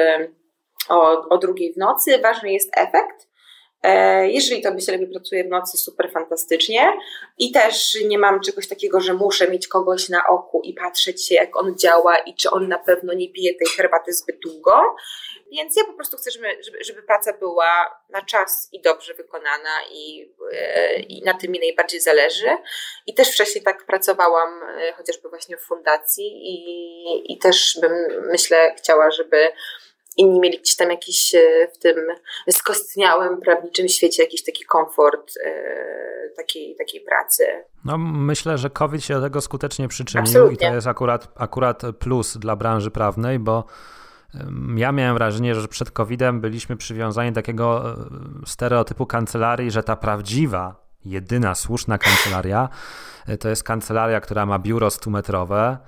o, 0.89 1.29
o 1.29 1.39
drugiej 1.39 1.73
w 1.73 1.77
nocy, 1.77 2.19
ważny 2.19 2.53
jest 2.53 2.71
efekt 2.77 3.27
E, 3.27 3.36
jeżeli 4.23 4.63
tobie 4.63 4.81
się 4.81 4.93
lepiej 4.93 5.09
pracuje 5.09 5.45
w 5.45 5.49
nocy, 5.49 5.79
super 5.79 6.11
fantastycznie. 6.13 6.93
I 7.39 7.53
też 7.53 7.99
nie 8.05 8.19
mam 8.19 8.41
czegoś 8.41 8.69
takiego, 8.69 9.01
że 9.01 9.15
muszę 9.15 9.49
mieć 9.49 9.69
kogoś 9.69 10.09
na 10.09 10.27
oku 10.27 10.61
i 10.65 10.75
patrzeć 10.75 11.27
się, 11.27 11.35
jak 11.35 11.57
on 11.57 11.79
działa 11.79 12.19
i 12.19 12.35
czy 12.35 12.51
on 12.51 12.69
na 12.69 12.79
pewno 12.79 13.13
nie 13.15 13.33
pije 13.33 13.55
tej 13.55 13.69
herbaty 13.77 14.13
zbyt 14.13 14.39
długo. 14.39 14.83
Więc 15.53 15.77
ja 15.77 15.85
po 15.85 15.93
prostu 15.93 16.17
chcę, 16.17 16.31
żeby, 16.31 16.47
żeby, 16.63 16.85
żeby 16.85 17.03
praca 17.03 17.33
była 17.33 18.01
na 18.11 18.23
czas 18.23 18.69
i 18.73 18.83
dobrze 18.83 19.15
wykonana 19.15 19.71
i, 19.93 20.33
e, 20.53 21.01
i 21.01 21.23
na 21.23 21.35
tym 21.35 21.53
mi 21.53 21.59
najbardziej 21.59 22.01
zależy. 22.01 22.57
I 23.07 23.15
też 23.15 23.33
wcześniej 23.33 23.65
tak 23.65 23.87
pracowałam, 23.87 24.63
e, 24.63 24.93
chociażby 24.93 25.29
właśnie 25.29 25.57
w 25.57 25.63
fundacji 25.63 26.27
i, 26.27 27.33
i 27.33 27.39
też 27.39 27.79
bym, 27.81 27.93
myślę, 28.31 28.75
chciała, 28.79 29.11
żeby 29.11 29.51
inni 30.17 30.41
mieli 30.41 30.59
gdzieś 30.59 30.77
tam 30.77 30.91
jakiś 30.91 31.35
e, 31.35 31.69
w 31.75 31.79
tym 31.79 31.97
skostniałym 32.51 33.41
prawniczym 33.41 33.89
świecie 33.89 34.23
jakiś 34.23 34.45
taki 34.45 34.65
komfort 34.65 35.33
e, 35.45 36.31
takiej, 36.37 36.77
takiej 36.77 37.01
pracy. 37.01 37.45
No, 37.85 37.99
myślę, 37.99 38.59
że 38.59 38.71
COVID 38.71 39.05
się 39.05 39.15
do 39.15 39.21
tego 39.21 39.41
skutecznie 39.41 39.89
przyczynił 39.89 40.23
Absolutnie. 40.23 40.55
i 40.55 40.71
to 40.71 40.75
jest 40.75 40.87
akurat, 40.87 41.29
akurat 41.37 41.83
plus 41.99 42.37
dla 42.37 42.57
branży 42.57 42.91
prawnej, 42.91 43.39
bo 43.39 43.65
ja 44.77 44.93
miałem 44.93 45.15
wrażenie, 45.15 45.55
że 45.55 45.69
przed 45.69 45.91
COVID-em 45.91 46.41
byliśmy 46.41 46.77
przywiązani 46.77 47.31
do 47.31 47.35
takiego 47.35 47.91
e, 47.91 47.97
stereotypu 48.47 49.07
kancelarii, 49.07 49.71
że 49.71 49.83
ta 49.83 49.97
prawdziwa 49.97 50.87
jedyna 51.05 51.55
słuszna 51.55 51.99
kancelaria 51.99 52.69
to 53.41 53.49
jest 53.49 53.65
kancelaria, 53.65 54.21
która 54.21 54.47
ma 54.47 54.59
biuro 54.59 54.89
100-metrowe. 54.89 55.67
Mm, 55.67 55.79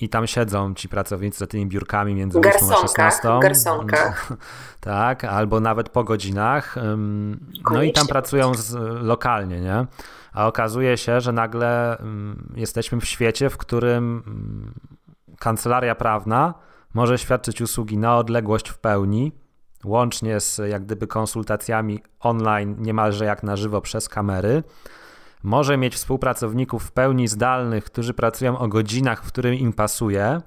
I 0.00 0.08
tam 0.08 0.26
siedzą 0.26 0.74
ci 0.74 0.88
pracownicy 0.88 1.38
za 1.38 1.46
tymi 1.46 1.66
biurkami 1.66 2.14
między 2.14 2.38
8 2.38 2.50
a 2.70 2.76
16. 2.76 3.28
Garsonkach. 3.42 4.28
Tak, 4.80 5.24
albo 5.24 5.60
nawet 5.60 5.88
po 5.88 6.04
godzinach. 6.04 6.76
No 7.72 7.82
i 7.82 7.92
tam 7.92 8.06
pracują 8.06 8.54
z, 8.54 8.74
lokalnie, 9.02 9.60
nie? 9.60 9.86
A 10.32 10.46
okazuje 10.46 10.96
się, 10.96 11.20
że 11.20 11.32
nagle 11.32 11.98
jesteśmy 12.56 13.00
w 13.00 13.04
świecie, 13.04 13.50
w 13.50 13.56
którym 13.56 14.22
kancelaria 15.38 15.94
prawna 15.94 16.54
może 16.94 17.18
świadczyć 17.18 17.60
usługi 17.60 17.98
na 17.98 18.16
odległość 18.16 18.68
w 18.68 18.78
pełni, 18.78 19.32
łącznie 19.84 20.40
z 20.40 20.58
jak 20.68 20.84
gdyby 20.84 21.06
konsultacjami 21.06 22.02
online, 22.20 22.76
niemalże 22.78 23.24
jak 23.24 23.42
na 23.42 23.56
żywo 23.56 23.80
przez 23.80 24.08
kamery. 24.08 24.62
Może 25.44 25.76
mieć 25.76 25.94
współpracowników 25.94 26.82
w 26.82 26.92
pełni 26.92 27.28
zdalnych, 27.28 27.84
którzy 27.84 28.14
pracują 28.14 28.58
o 28.58 28.68
godzinach, 28.68 29.24
w 29.24 29.28
którym 29.28 29.54
im 29.54 29.72
pasuje. 29.72 30.40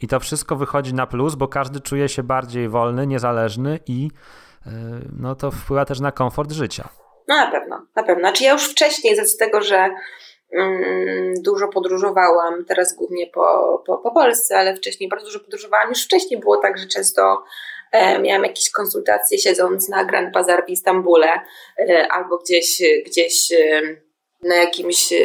I 0.00 0.08
to 0.08 0.20
wszystko 0.20 0.56
wychodzi 0.56 0.94
na 0.94 1.06
plus, 1.06 1.34
bo 1.34 1.48
każdy 1.48 1.80
czuje 1.80 2.08
się 2.08 2.22
bardziej 2.22 2.68
wolny, 2.68 3.06
niezależny 3.06 3.78
i 3.86 4.02
yy, 4.66 4.72
no 5.18 5.34
to 5.34 5.50
wpływa 5.50 5.84
też 5.84 6.00
na 6.00 6.12
komfort 6.12 6.52
życia. 6.52 6.88
No 7.28 7.36
na 7.36 7.50
pewno, 7.50 7.86
na 7.96 8.02
pewno. 8.02 8.20
Znaczy 8.20 8.44
ja 8.44 8.52
już 8.52 8.70
wcześniej, 8.70 9.26
z 9.26 9.36
tego, 9.36 9.62
że 9.62 9.90
mm, 10.52 11.34
dużo 11.42 11.68
podróżowałam, 11.68 12.64
teraz 12.64 12.96
głównie 12.96 13.26
po, 13.26 13.82
po, 13.86 13.98
po 13.98 14.10
Polsce, 14.10 14.58
ale 14.58 14.76
wcześniej 14.76 15.08
bardzo 15.08 15.26
dużo 15.26 15.40
podróżowałam. 15.40 15.88
Już 15.88 16.04
wcześniej 16.04 16.40
było 16.40 16.56
tak, 16.56 16.78
że 16.78 16.86
często 16.86 17.44
e, 17.92 18.18
miałam 18.18 18.44
jakieś 18.44 18.70
konsultacje 18.70 19.38
siedząc 19.38 19.88
na 19.88 20.04
Grand 20.04 20.34
Bazar 20.34 20.64
w 20.66 20.70
Istambule 20.70 21.40
e, 21.78 22.06
albo 22.10 22.38
gdzieś, 22.38 22.82
gdzieś 23.06 23.52
e, 23.52 23.82
na 24.42 24.56
jakimś, 24.56 25.12
e, 25.12 25.18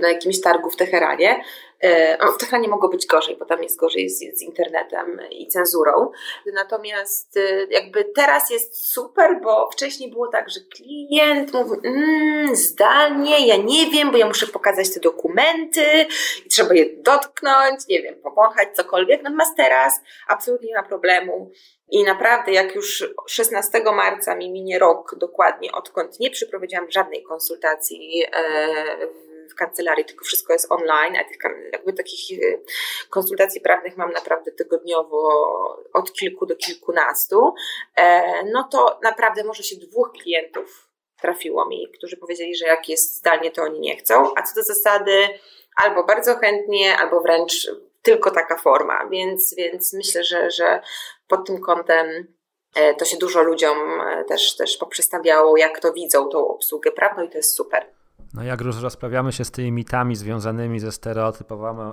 na 0.00 0.08
jakimś 0.08 0.40
targu 0.40 0.70
w 0.70 0.76
Teheranie. 0.76 1.44
E, 1.82 2.18
w 2.34 2.38
Teheranie 2.38 2.68
mogło 2.68 2.88
być 2.88 3.06
gorzej, 3.06 3.36
bo 3.36 3.44
tam 3.44 3.62
jest 3.62 3.78
gorzej 3.78 4.10
z, 4.10 4.18
z, 4.18 4.42
internetem 4.42 5.20
i 5.30 5.48
cenzurą. 5.48 6.10
Natomiast 6.54 7.36
e, 7.36 7.66
jakby 7.70 8.04
teraz 8.04 8.50
jest 8.50 8.92
super, 8.92 9.40
bo 9.42 9.70
wcześniej 9.70 10.10
było 10.10 10.28
tak, 10.28 10.50
że 10.50 10.60
klient 10.60 11.52
mówi 11.52 11.70
mmm, 11.84 12.56
zdalnie, 12.56 13.46
ja 13.46 13.56
nie 13.56 13.90
wiem, 13.90 14.10
bo 14.10 14.16
ja 14.16 14.26
muszę 14.26 14.46
pokazać 14.46 14.94
te 14.94 15.00
dokumenty 15.00 16.06
i 16.46 16.48
trzeba 16.48 16.74
je 16.74 16.86
dotknąć, 16.96 17.86
nie 17.88 18.02
wiem, 18.02 18.14
powąchać, 18.22 18.68
cokolwiek. 18.74 19.22
Natomiast 19.22 19.56
teraz 19.56 20.00
absolutnie 20.28 20.68
nie 20.68 20.74
ma 20.74 20.82
problemu. 20.82 21.50
I 21.90 22.04
naprawdę, 22.04 22.52
jak 22.52 22.74
już 22.74 23.12
16 23.28 23.82
marca 23.84 24.34
mi 24.36 24.50
minie 24.50 24.78
rok 24.78 25.14
dokładnie, 25.18 25.72
odkąd 25.72 26.20
nie 26.20 26.30
przeprowadziłam 26.30 26.90
żadnej 26.90 27.22
konsultacji 27.22 28.22
w 29.28 29.31
kancelarii, 29.54 30.04
tylko 30.04 30.24
wszystko 30.24 30.52
jest 30.52 30.72
online, 30.72 31.16
a 31.16 31.24
tych, 31.24 31.36
jakby 31.72 31.92
takich 31.92 32.42
e, 32.42 32.58
konsultacji 33.10 33.60
prawnych 33.60 33.96
mam 33.96 34.12
naprawdę 34.12 34.52
tygodniowo 34.52 35.28
od 35.92 36.12
kilku 36.12 36.46
do 36.46 36.56
kilkunastu, 36.56 37.54
e, 37.96 38.22
no 38.52 38.68
to 38.72 38.98
naprawdę 39.02 39.44
może 39.44 39.62
się 39.62 39.76
dwóch 39.76 40.12
klientów 40.12 40.88
trafiło 41.20 41.68
mi, 41.68 41.88
którzy 41.98 42.16
powiedzieli, 42.16 42.56
że 42.56 42.66
jak 42.66 42.88
jest 42.88 43.16
zdalnie, 43.16 43.50
to 43.50 43.62
oni 43.62 43.80
nie 43.80 43.96
chcą, 43.96 44.34
a 44.36 44.42
co 44.42 44.54
do 44.54 44.62
zasady 44.62 45.28
albo 45.76 46.04
bardzo 46.04 46.36
chętnie, 46.36 46.96
albo 46.98 47.20
wręcz 47.20 47.70
tylko 48.02 48.30
taka 48.30 48.56
forma, 48.56 49.06
więc, 49.06 49.54
więc 49.54 49.92
myślę, 49.92 50.24
że, 50.24 50.50
że 50.50 50.82
pod 51.28 51.46
tym 51.46 51.60
kątem 51.60 52.34
e, 52.76 52.94
to 52.94 53.04
się 53.04 53.16
dużo 53.16 53.42
ludziom 53.42 54.02
też, 54.28 54.56
też 54.56 54.76
poprzestawiało, 54.76 55.56
jak 55.56 55.80
to 55.80 55.92
widzą 55.92 56.28
tą 56.28 56.48
obsługę 56.48 56.92
prawną 56.92 57.24
i 57.24 57.28
to 57.28 57.36
jest 57.36 57.56
super. 57.56 57.86
No 58.34 58.42
jak 58.42 58.60
już 58.60 58.82
rozprawiamy 58.82 59.32
się 59.32 59.44
z 59.44 59.50
tymi 59.50 59.72
mitami 59.72 60.16
związanymi 60.16 60.80
ze 60.80 60.92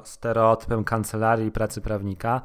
stereotypem 0.04 0.84
kancelarii 0.84 1.48
i 1.48 1.52
pracy 1.52 1.82
prawnika, 1.82 2.42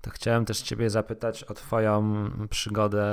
to 0.00 0.10
chciałem 0.10 0.44
też 0.44 0.62
Ciebie 0.62 0.90
zapytać 0.90 1.44
o 1.44 1.54
Twoją 1.54 2.30
przygodę 2.50 3.04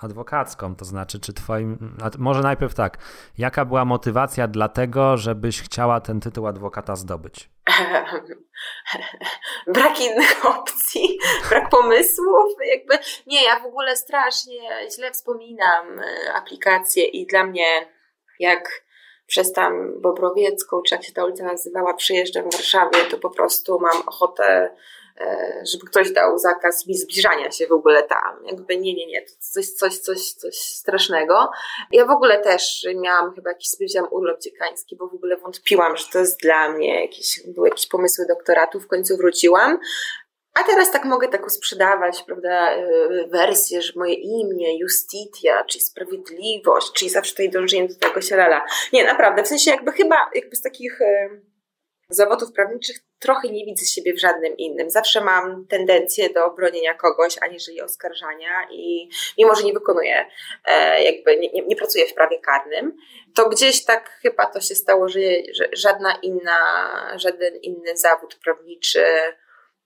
adwokacką. 0.00 0.76
To 0.76 0.84
znaczy, 0.84 1.20
czy 1.20 1.32
Twoim. 1.32 1.96
Może 2.18 2.40
najpierw 2.40 2.74
tak. 2.74 2.98
Jaka 3.38 3.64
była 3.64 3.84
motywacja 3.84 4.48
dla 4.48 4.68
tego, 4.68 5.16
żebyś 5.16 5.62
chciała 5.62 6.00
ten 6.00 6.20
tytuł 6.20 6.46
adwokata 6.46 6.96
zdobyć? 6.96 7.50
brak 9.74 10.00
innych 10.00 10.46
opcji, 10.46 11.18
brak 11.50 11.68
pomysłów. 11.68 12.52
Jakby 12.74 12.98
nie, 13.26 13.44
ja 13.44 13.60
w 13.60 13.66
ogóle 13.66 13.96
strasznie 13.96 14.88
źle 14.96 15.10
wspominam 15.10 15.98
e, 15.98 16.34
aplikacje 16.34 17.04
i 17.04 17.26
dla 17.26 17.44
mnie, 17.44 17.66
jak 18.38 18.83
przez 19.26 19.52
tam 19.52 20.00
Bobrowiecką, 20.00 20.82
czy 20.82 20.94
jak 20.94 21.04
się 21.04 21.12
ta 21.12 21.24
ulica 21.24 21.44
nazywała, 21.44 21.94
przyjeżdżam 21.94 22.50
w 22.50 22.52
Warszawie, 22.52 22.98
to 23.10 23.18
po 23.18 23.30
prostu 23.30 23.80
mam 23.80 24.02
ochotę, 24.06 24.70
e, 25.20 25.62
żeby 25.72 25.86
ktoś 25.86 26.12
dał 26.12 26.38
zakaz 26.38 26.86
mi 26.86 26.96
zbliżania 26.96 27.50
się 27.50 27.66
w 27.66 27.72
ogóle 27.72 28.02
tam. 28.02 28.46
Jakby 28.46 28.76
nie, 28.76 28.94
nie, 28.94 29.06
nie, 29.06 29.22
to 29.22 29.32
coś, 29.38 29.68
coś, 29.68 29.98
coś, 29.98 30.32
coś 30.32 30.54
strasznego. 30.54 31.50
Ja 31.92 32.06
w 32.06 32.10
ogóle 32.10 32.38
też 32.38 32.86
miałam 32.94 33.34
chyba 33.34 33.50
jakiś, 33.50 33.70
wziąłam 33.80 34.12
urlop 34.12 34.40
dziekański, 34.40 34.96
bo 34.96 35.08
w 35.08 35.14
ogóle 35.14 35.36
wątpiłam, 35.36 35.96
że 35.96 36.04
to 36.12 36.18
jest 36.18 36.40
dla 36.40 36.68
mnie, 36.68 37.02
jakieś, 37.02 37.40
były 37.46 37.68
jakieś 37.68 37.88
pomysły 37.88 38.24
doktoratu, 38.28 38.80
w 38.80 38.86
końcu 38.86 39.16
wróciłam. 39.16 39.78
A 40.60 40.64
teraz 40.64 40.90
tak 40.90 41.04
mogę 41.04 41.28
tak 41.28 41.50
sprzedawać, 41.50 42.22
prawda, 42.22 42.74
e, 42.74 42.88
wersję, 43.28 43.82
że 43.82 43.92
moje 43.96 44.14
imię, 44.14 44.78
Justitia, 44.78 45.64
czyli 45.64 45.84
sprawiedliwość, 45.84 46.92
czyli 46.92 47.10
zawsze 47.10 47.30
tutaj 47.30 47.50
dążenie 47.50 47.88
do 47.88 47.94
tego 47.94 48.20
sielala. 48.20 48.66
Nie, 48.92 49.04
naprawdę, 49.04 49.42
w 49.42 49.48
sensie 49.48 49.70
jakby 49.70 49.92
chyba 49.92 50.30
jakby 50.34 50.56
z 50.56 50.62
takich 50.62 51.00
e, 51.00 51.28
zawodów 52.08 52.52
prawniczych 52.52 52.96
trochę 53.18 53.48
nie 53.48 53.64
widzę 53.64 53.86
siebie 53.86 54.14
w 54.14 54.20
żadnym 54.20 54.56
innym. 54.56 54.90
Zawsze 54.90 55.20
mam 55.20 55.66
tendencję 55.66 56.30
do 56.30 56.50
bronienia 56.50 56.94
kogoś, 56.94 57.38
aniżeli 57.40 57.80
oskarżania 57.80 58.68
i 58.70 59.08
mimo, 59.38 59.54
że 59.54 59.64
nie 59.64 59.72
wykonuję, 59.72 60.26
e, 60.64 61.02
jakby 61.04 61.36
nie, 61.36 61.50
nie, 61.52 61.62
nie 61.66 61.76
pracuję 61.76 62.06
w 62.06 62.14
prawie 62.14 62.38
karnym, 62.38 62.96
to 63.34 63.48
gdzieś 63.48 63.84
tak 63.84 64.10
chyba 64.22 64.46
to 64.46 64.60
się 64.60 64.74
stało, 64.74 65.08
że, 65.08 65.20
że 65.52 65.68
żadna 65.72 66.18
inna, 66.22 66.58
żaden 67.16 67.56
inny 67.56 67.96
zawód 67.96 68.38
prawniczy 68.44 69.04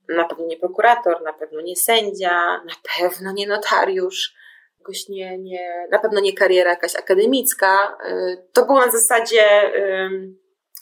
na 0.08 0.24
pewno 0.24 0.46
nie 0.46 0.56
prokurator, 0.56 1.22
na 1.22 1.32
pewno 1.32 1.60
nie 1.60 1.76
sędzia, 1.76 2.30
na 2.64 2.74
pewno 2.98 3.32
nie 3.32 3.46
notariusz, 3.46 4.34
jakoś 4.78 5.08
nie, 5.08 5.38
nie, 5.38 5.86
na 5.90 5.98
pewno 5.98 6.20
nie 6.20 6.32
kariera 6.32 6.70
jakaś 6.70 6.96
akademicka. 6.96 7.96
Y, 8.08 8.44
to 8.52 8.66
było 8.66 8.78
na 8.78 8.90
zasadzie 8.90 9.72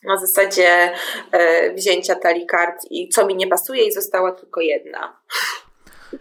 na 0.05 0.17
zasadzie 0.17 0.93
y, 1.35 1.75
wzięcia 1.75 2.15
talii 2.15 2.47
kart 2.47 2.85
i 2.91 3.09
co 3.09 3.27
mi 3.27 3.37
nie 3.37 3.47
pasuje 3.47 3.87
i 3.87 3.93
została 3.93 4.33
tylko 4.33 4.61
jedna. 4.61 5.21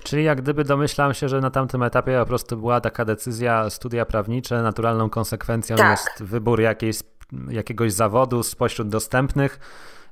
Czyli 0.03 0.23
jak 0.23 0.41
gdyby 0.41 0.63
domyślam 0.63 1.13
się, 1.13 1.29
że 1.29 1.41
na 1.41 1.51
tamtym 1.51 1.83
etapie 1.83 2.17
po 2.19 2.25
prostu 2.25 2.57
była 2.57 2.81
taka 2.81 3.05
decyzja 3.05 3.69
studia 3.69 4.05
prawnicze, 4.05 4.61
naturalną 4.61 5.09
konsekwencją 5.09 5.75
tak. 5.75 5.91
jest 5.91 6.23
wybór 6.23 6.61
jakiejś, 6.61 6.97
jakiegoś 7.49 7.93
zawodu 7.93 8.43
spośród 8.43 8.89
dostępnych, 8.89 9.59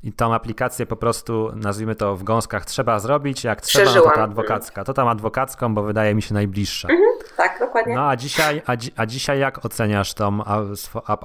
i 0.04 0.14
tą 0.14 0.34
aplikację 0.34 0.86
po 0.86 0.95
prostu, 0.95 1.51
nazwijmy 1.56 1.95
to 1.95 2.16
w 2.16 2.24
gąskach, 2.24 2.66
trzeba 2.66 2.99
zrobić. 2.99 3.43
Jak 3.43 3.62
trzeba, 3.62 3.95
no 3.95 4.01
to 4.01 4.10
ta 4.10 4.24
adwokacka. 4.24 4.84
To 4.84 4.93
tam 4.93 5.08
adwokacką, 5.08 5.74
bo 5.74 5.84
wydaje 5.84 6.16
mi 6.16 6.22
się 6.22 6.34
najbliższa. 6.34 6.88
Mhm, 6.88 7.10
tak, 7.38 7.60
dokładnie. 7.60 7.95
No 7.95 8.10
a 8.10 8.16
dzisiaj, 8.16 8.62
a, 8.66 8.76
a 8.95 9.06
dzisiaj 9.06 9.39
jak 9.39 9.66
oceniasz 9.66 10.14
tą 10.14 10.43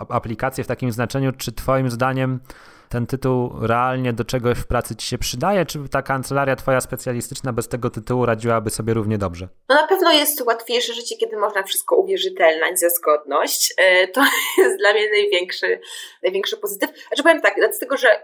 aplikację 0.09 0.65
w 0.65 0.67
takim 0.67 0.93
znaczeniu? 0.93 1.33
Czy 1.33 1.53
Twoim 1.53 1.91
zdaniem 1.91 2.41
ten 2.89 3.07
tytuł 3.07 3.51
realnie 3.63 4.13
do 4.13 4.25
czegoś 4.25 4.59
w 4.59 4.67
pracy 4.67 4.97
ci 4.97 5.07
się 5.07 5.19
przydaje, 5.19 5.67
czy 5.67 5.79
ta 5.91 6.03
kancelaria 6.03 6.57
twoja 6.57 6.81
specjalistyczna 6.81 7.53
bez 7.53 7.69
tego 7.69 7.91
tytułu 7.91 8.27
radziłaby 8.27 8.71
sobie 8.71 8.95
równie 8.95 9.19
dobrze? 9.19 9.49
No 9.69 9.75
na 9.75 9.87
pewno 9.87 10.13
jest 10.13 10.41
łatwiejsze 10.41 10.95
życie, 10.95 11.17
kiedy 11.17 11.37
można 11.37 11.63
wszystko 11.63 11.97
uwierzytelnać 11.97 12.81
za 12.81 12.89
zgodność. 12.89 13.75
E, 13.77 14.09
to 14.09 14.21
jest 14.59 14.79
dla 14.79 14.93
mnie 14.93 15.11
największy, 15.11 15.81
największy 16.23 16.57
pozytyw. 16.57 16.91
Znaczy 17.07 17.23
powiem 17.23 17.41
tak, 17.41 17.55
dlatego, 17.57 17.97
że 17.97 18.09
e, 18.11 18.23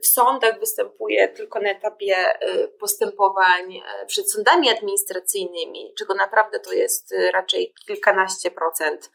w 0.00 0.06
sądach 0.06 0.60
występuje 0.60 1.28
tylko 1.28 1.60
na 1.60 1.70
etapie 1.70 2.16
e, 2.16 2.68
postępowań 2.68 3.82
przed 4.06 4.32
sądami 4.32 4.70
administracyjnymi, 4.70 5.94
czego 5.98 6.14
naprawdę 6.14 6.60
to 6.60 6.72
jest 6.72 7.14
raczej 7.32 7.74
kilkanaście 7.86 8.50
procent 8.50 9.10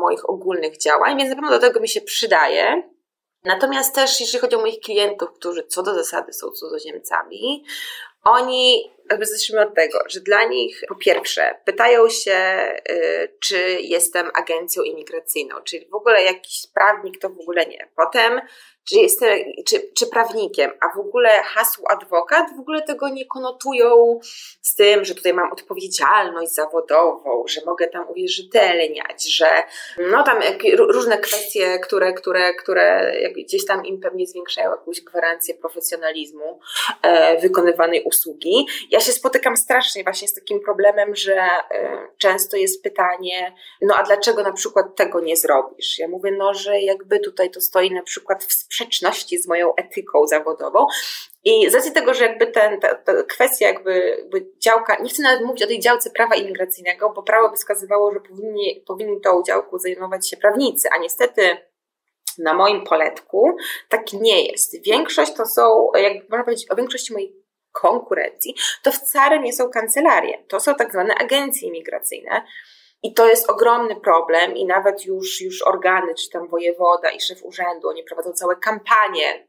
moich 0.00 0.30
ogólnych 0.30 0.78
działań, 0.78 1.18
więc 1.18 1.30
na 1.30 1.36
pewno 1.36 1.50
do 1.50 1.58
tego 1.58 1.80
mi 1.80 1.88
się 1.88 2.00
przydaje. 2.00 2.93
Natomiast 3.44 3.94
też, 3.94 4.20
jeśli 4.20 4.38
chodzi 4.38 4.56
o 4.56 4.60
moich 4.60 4.80
klientów, 4.80 5.28
którzy 5.32 5.62
co 5.62 5.82
do 5.82 5.94
zasady 5.94 6.32
są 6.32 6.50
cudzoziemcami, 6.50 7.64
oni, 8.24 8.92
jakby 9.10 9.26
zacznijmy 9.26 9.66
od 9.66 9.74
tego, 9.74 9.98
że 10.08 10.20
dla 10.20 10.44
nich 10.44 10.82
po 10.88 10.94
pierwsze 10.94 11.60
pytają 11.64 12.08
się, 12.08 12.68
y, 12.90 13.36
czy 13.40 13.78
jestem 13.80 14.30
agencją 14.34 14.82
imigracyjną, 14.82 15.62
czyli 15.62 15.86
w 15.88 15.94
ogóle 15.94 16.22
jakiś 16.22 16.66
prawnik 16.74 17.20
to 17.20 17.28
w 17.28 17.40
ogóle 17.40 17.66
nie. 17.66 17.88
Potem 17.96 18.40
czy, 18.88 18.96
jestem, 18.96 19.38
czy, 19.66 19.90
czy 19.94 20.06
prawnikiem, 20.06 20.70
a 20.80 20.96
w 20.96 21.00
ogóle 21.00 21.28
hasło 21.42 21.90
adwokat 21.90 22.46
w 22.56 22.60
ogóle 22.60 22.82
tego 22.82 23.08
nie 23.08 23.26
konotują 23.26 24.20
z 24.62 24.74
tym, 24.74 25.04
że 25.04 25.14
tutaj 25.14 25.34
mam 25.34 25.52
odpowiedzialność 25.52 26.54
zawodową, 26.54 27.44
że 27.48 27.60
mogę 27.66 27.86
tam 27.86 28.08
uwierzytelniać, 28.08 29.34
że 29.34 29.46
no 30.10 30.22
tam 30.22 30.38
różne 30.78 31.18
kwestie, 31.18 31.78
które, 31.78 32.12
które, 32.12 32.54
które 32.54 33.12
gdzieś 33.36 33.66
tam 33.66 33.86
im 33.86 34.00
pewnie 34.00 34.26
zwiększają 34.26 34.70
jakąś 34.70 35.00
gwarancję 35.00 35.54
profesjonalizmu 35.54 36.60
e, 37.02 37.40
wykonywanej 37.40 38.02
usługi. 38.04 38.66
Ja 38.90 39.00
się 39.00 39.12
spotykam 39.12 39.56
strasznie 39.56 40.04
właśnie 40.04 40.28
z 40.28 40.34
takim 40.34 40.60
problemem, 40.60 41.16
że 41.16 41.34
e, 41.34 42.08
często 42.18 42.56
jest 42.56 42.82
pytanie, 42.82 43.54
no 43.82 43.94
a 43.96 44.02
dlaczego 44.02 44.42
na 44.42 44.52
przykład 44.52 44.96
tego 44.96 45.20
nie 45.20 45.36
zrobisz? 45.36 45.98
Ja 45.98 46.08
mówię, 46.08 46.30
no, 46.38 46.54
że 46.54 46.80
jakby 46.80 47.20
tutaj 47.20 47.50
to 47.50 47.60
stoi 47.60 47.90
na 47.90 48.02
przykład 48.02 48.44
w 48.44 48.73
sprzeczności 48.74 49.38
z 49.38 49.48
moją 49.48 49.74
etyką 49.74 50.26
zawodową. 50.26 50.86
I 51.44 51.70
z 51.70 51.74
racji 51.74 51.92
tego, 51.92 52.14
że 52.14 52.24
jakby 52.24 52.46
ten, 52.46 52.80
ta, 52.80 52.94
ta 52.94 53.22
kwestia 53.22 53.66
jakby, 53.66 54.16
jakby 54.18 54.46
działka, 54.58 54.96
nie 55.02 55.08
chcę 55.08 55.22
nawet 55.22 55.46
mówić 55.46 55.62
o 55.62 55.66
tej 55.66 55.80
działce 55.80 56.10
prawa 56.10 56.34
imigracyjnego, 56.34 57.10
bo 57.10 57.22
prawo 57.22 57.50
by 57.50 57.56
wskazywało, 57.56 58.12
że 58.12 58.20
powinni, 58.20 58.84
powinni 58.86 59.20
tą 59.20 59.42
działką 59.42 59.78
zajmować 59.78 60.30
się 60.30 60.36
prawnicy, 60.36 60.88
a 60.92 60.98
niestety 60.98 61.56
na 62.38 62.54
moim 62.54 62.84
poletku 62.84 63.56
tak 63.88 64.12
nie 64.12 64.46
jest. 64.46 64.84
Większość 64.84 65.34
to 65.34 65.46
są, 65.46 65.90
jak 65.94 66.28
można 66.30 66.44
powiedzieć 66.44 66.70
o 66.70 66.76
większości 66.76 67.12
mojej 67.12 67.44
konkurencji, 67.72 68.54
to 68.82 68.92
wcale 68.92 69.38
nie 69.38 69.52
są 69.52 69.70
kancelarie, 69.70 70.44
to 70.48 70.60
są 70.60 70.74
tak 70.74 70.92
zwane 70.92 71.14
agencje 71.14 71.68
imigracyjne. 71.68 72.44
I 73.04 73.14
to 73.14 73.26
jest 73.26 73.50
ogromny 73.50 73.96
problem 73.96 74.56
i 74.56 74.66
nawet 74.66 75.06
już, 75.06 75.40
już 75.40 75.62
organy, 75.62 76.14
czy 76.14 76.30
tam 76.30 76.48
wojewoda 76.48 77.10
i 77.10 77.20
szef 77.20 77.44
urzędu, 77.44 77.88
oni 77.88 78.04
prowadzą 78.04 78.32
całe 78.32 78.56
kampanie, 78.56 79.48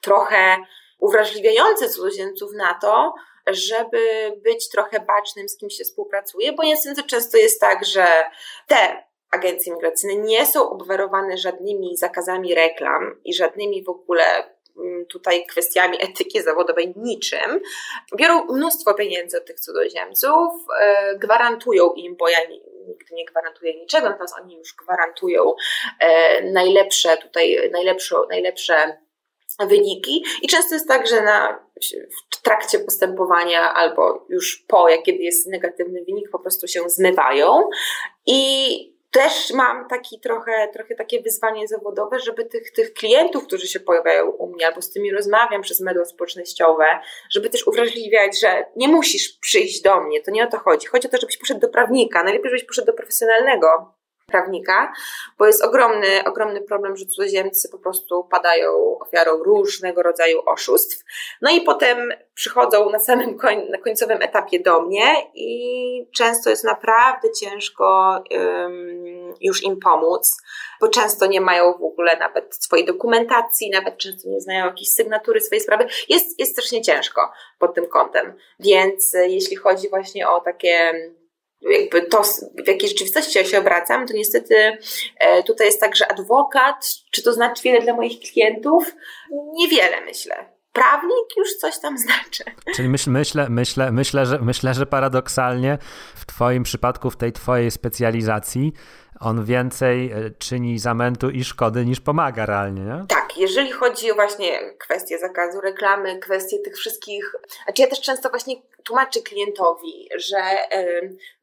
trochę 0.00 0.56
uwrażliwiające 0.98 1.88
cudzoziemców 1.88 2.50
na 2.52 2.74
to, 2.74 3.14
żeby 3.46 4.32
być 4.44 4.68
trochę 4.68 5.00
bacznym, 5.00 5.48
z 5.48 5.56
kim 5.56 5.70
się 5.70 5.84
współpracuje, 5.84 6.52
bo 6.52 6.62
niestety 6.62 7.02
często 7.02 7.38
jest 7.38 7.60
tak, 7.60 7.84
że 7.84 8.06
te 8.66 9.04
agencje 9.30 9.72
migracyjne 9.72 10.22
nie 10.22 10.46
są 10.46 10.70
obwarowane 10.70 11.36
żadnymi 11.36 11.96
zakazami 11.96 12.54
reklam 12.54 13.20
i 13.24 13.34
żadnymi 13.34 13.84
w 13.84 13.88
ogóle 13.88 14.24
tutaj 15.08 15.46
kwestiami 15.46 15.98
etyki 16.08 16.42
zawodowej 16.42 16.92
niczym. 16.96 17.60
Biorą 18.16 18.44
mnóstwo 18.44 18.94
pieniędzy 18.94 19.38
od 19.38 19.46
tych 19.46 19.60
cudzoziemców, 19.60 20.52
e, 20.80 21.16
gwarantują 21.16 21.92
im, 21.92 22.16
bo 22.16 22.28
ja 22.28 22.38
nigdy 22.88 23.14
nie 23.14 23.24
gwarantuję 23.24 23.80
niczego, 23.80 24.08
natomiast 24.08 24.34
oni 24.42 24.56
już 24.56 24.74
gwarantują 24.74 25.54
e, 26.00 26.42
najlepsze 26.42 27.16
tutaj, 27.16 27.70
najlepsze, 27.72 28.16
najlepsze 28.30 28.98
wyniki 29.66 30.24
i 30.42 30.48
często 30.48 30.74
jest 30.74 30.88
tak, 30.88 31.06
że 31.06 31.22
na, 31.22 31.68
w 32.32 32.42
trakcie 32.42 32.78
postępowania 32.78 33.74
albo 33.74 34.26
już 34.28 34.64
po, 34.68 34.88
jak 34.88 35.02
kiedy 35.02 35.18
jest 35.18 35.46
negatywny 35.46 36.04
wynik, 36.04 36.30
po 36.30 36.38
prostu 36.38 36.68
się 36.68 36.80
zmywają 36.86 37.68
i 38.26 38.97
też 39.10 39.50
mam 39.54 39.88
taki 39.88 40.20
trochę, 40.20 40.68
trochę 40.72 40.94
takie 40.94 41.22
wyzwanie 41.22 41.68
zawodowe, 41.68 42.20
żeby 42.20 42.44
tych, 42.44 42.72
tych 42.72 42.92
klientów, 42.92 43.46
którzy 43.46 43.66
się 43.66 43.80
pojawiają 43.80 44.30
u 44.30 44.52
mnie, 44.52 44.66
albo 44.66 44.82
z 44.82 44.90
tymi 44.90 45.12
rozmawiam 45.12 45.62
przez 45.62 45.80
media 45.80 46.04
społecznościowe, 46.04 46.84
żeby 47.30 47.50
też 47.50 47.66
uwrażliwiać, 47.66 48.40
że 48.40 48.64
nie 48.76 48.88
musisz 48.88 49.38
przyjść 49.40 49.82
do 49.82 50.00
mnie, 50.00 50.22
to 50.22 50.30
nie 50.30 50.44
o 50.44 50.50
to 50.50 50.58
chodzi. 50.58 50.86
Chodzi 50.86 51.08
o 51.08 51.10
to, 51.10 51.18
żebyś 51.20 51.36
poszedł 51.36 51.60
do 51.60 51.68
prawnika, 51.68 52.22
najlepiej, 52.22 52.50
żebyś 52.50 52.64
poszedł 52.64 52.86
do 52.86 52.92
profesjonalnego 52.92 53.97
prawnika, 54.28 54.92
bo 55.38 55.46
jest 55.46 55.64
ogromny, 55.64 56.24
ogromny 56.26 56.60
problem, 56.60 56.96
że 56.96 57.06
cudzoziemcy 57.06 57.68
po 57.68 57.78
prostu 57.78 58.24
padają 58.24 58.98
ofiarą 59.00 59.42
różnego 59.42 60.02
rodzaju 60.02 60.40
oszustw. 60.46 61.04
No 61.42 61.50
i 61.50 61.60
potem 61.60 62.12
przychodzą 62.34 62.90
na 62.90 62.98
samym 62.98 63.38
koń, 63.38 63.66
na 63.70 63.78
końcowym 63.78 64.22
etapie 64.22 64.60
do 64.60 64.82
mnie 64.82 65.14
i 65.34 66.10
często 66.16 66.50
jest 66.50 66.64
naprawdę 66.64 67.32
ciężko 67.32 68.18
um, 68.30 69.34
już 69.40 69.62
im 69.62 69.80
pomóc, 69.80 70.36
bo 70.80 70.88
często 70.88 71.26
nie 71.26 71.40
mają 71.40 71.72
w 71.72 71.82
ogóle 71.82 72.16
nawet 72.16 72.54
swojej 72.54 72.86
dokumentacji, 72.86 73.70
nawet 73.70 73.98
często 73.98 74.28
nie 74.28 74.40
znają 74.40 74.66
jakiejś 74.66 74.92
sygnatury 74.92 75.40
swojej 75.40 75.62
sprawy. 75.62 75.86
Jest, 76.08 76.38
jest 76.38 76.52
strasznie 76.52 76.82
ciężko 76.82 77.32
pod 77.58 77.74
tym 77.74 77.86
kątem. 77.86 78.34
Więc 78.60 79.14
e, 79.14 79.28
jeśli 79.28 79.56
chodzi 79.56 79.88
właśnie 79.88 80.28
o 80.28 80.40
takie 80.40 80.94
jakby 81.60 82.02
to, 82.02 82.22
w 82.64 82.68
jakiej 82.68 82.88
rzeczywistości 82.88 83.38
ja 83.38 83.44
się 83.44 83.58
obracam, 83.58 84.06
to 84.06 84.14
niestety 84.14 84.78
e, 85.20 85.42
tutaj 85.42 85.66
jest 85.66 85.80
tak, 85.80 85.96
że 85.96 86.12
adwokat, 86.12 86.88
czy 87.10 87.22
to 87.22 87.32
znaczy 87.32 87.62
wiele 87.62 87.80
dla 87.80 87.94
moich 87.94 88.20
klientów? 88.20 88.94
Niewiele 89.52 90.00
myślę. 90.04 90.58
Prawnik 90.72 91.36
już 91.36 91.56
coś 91.56 91.78
tam 91.78 91.98
znaczy. 92.08 92.44
Czyli 92.74 92.88
myśl, 92.88 93.10
myślę, 93.10 93.46
myślę, 93.50 93.92
myślę, 93.92 94.26
że, 94.26 94.38
myślę, 94.38 94.74
że 94.74 94.86
paradoksalnie 94.86 95.78
w 96.14 96.26
Twoim 96.26 96.62
przypadku, 96.62 97.10
w 97.10 97.16
tej 97.16 97.32
Twojej 97.32 97.70
specjalizacji, 97.70 98.72
on 99.20 99.44
więcej 99.44 100.12
e, 100.12 100.30
czyni 100.38 100.78
zamętu 100.78 101.30
i 101.30 101.44
szkody 101.44 101.84
niż 101.84 102.00
pomaga 102.00 102.46
realnie, 102.46 102.82
nie? 102.82 103.04
Tak, 103.08 103.36
jeżeli 103.36 103.72
chodzi 103.72 104.12
o 104.12 104.14
właśnie 104.14 104.74
kwestie 104.78 105.18
zakazu 105.18 105.60
reklamy, 105.60 106.18
kwestie 106.18 106.58
tych 106.58 106.76
wszystkich, 106.76 107.34
znaczy 107.64 107.82
ja 107.82 107.88
też 107.88 108.00
często 108.00 108.30
właśnie 108.30 108.54
tłumaczę 108.84 109.20
klientowi, 109.20 110.08
że 110.16 110.42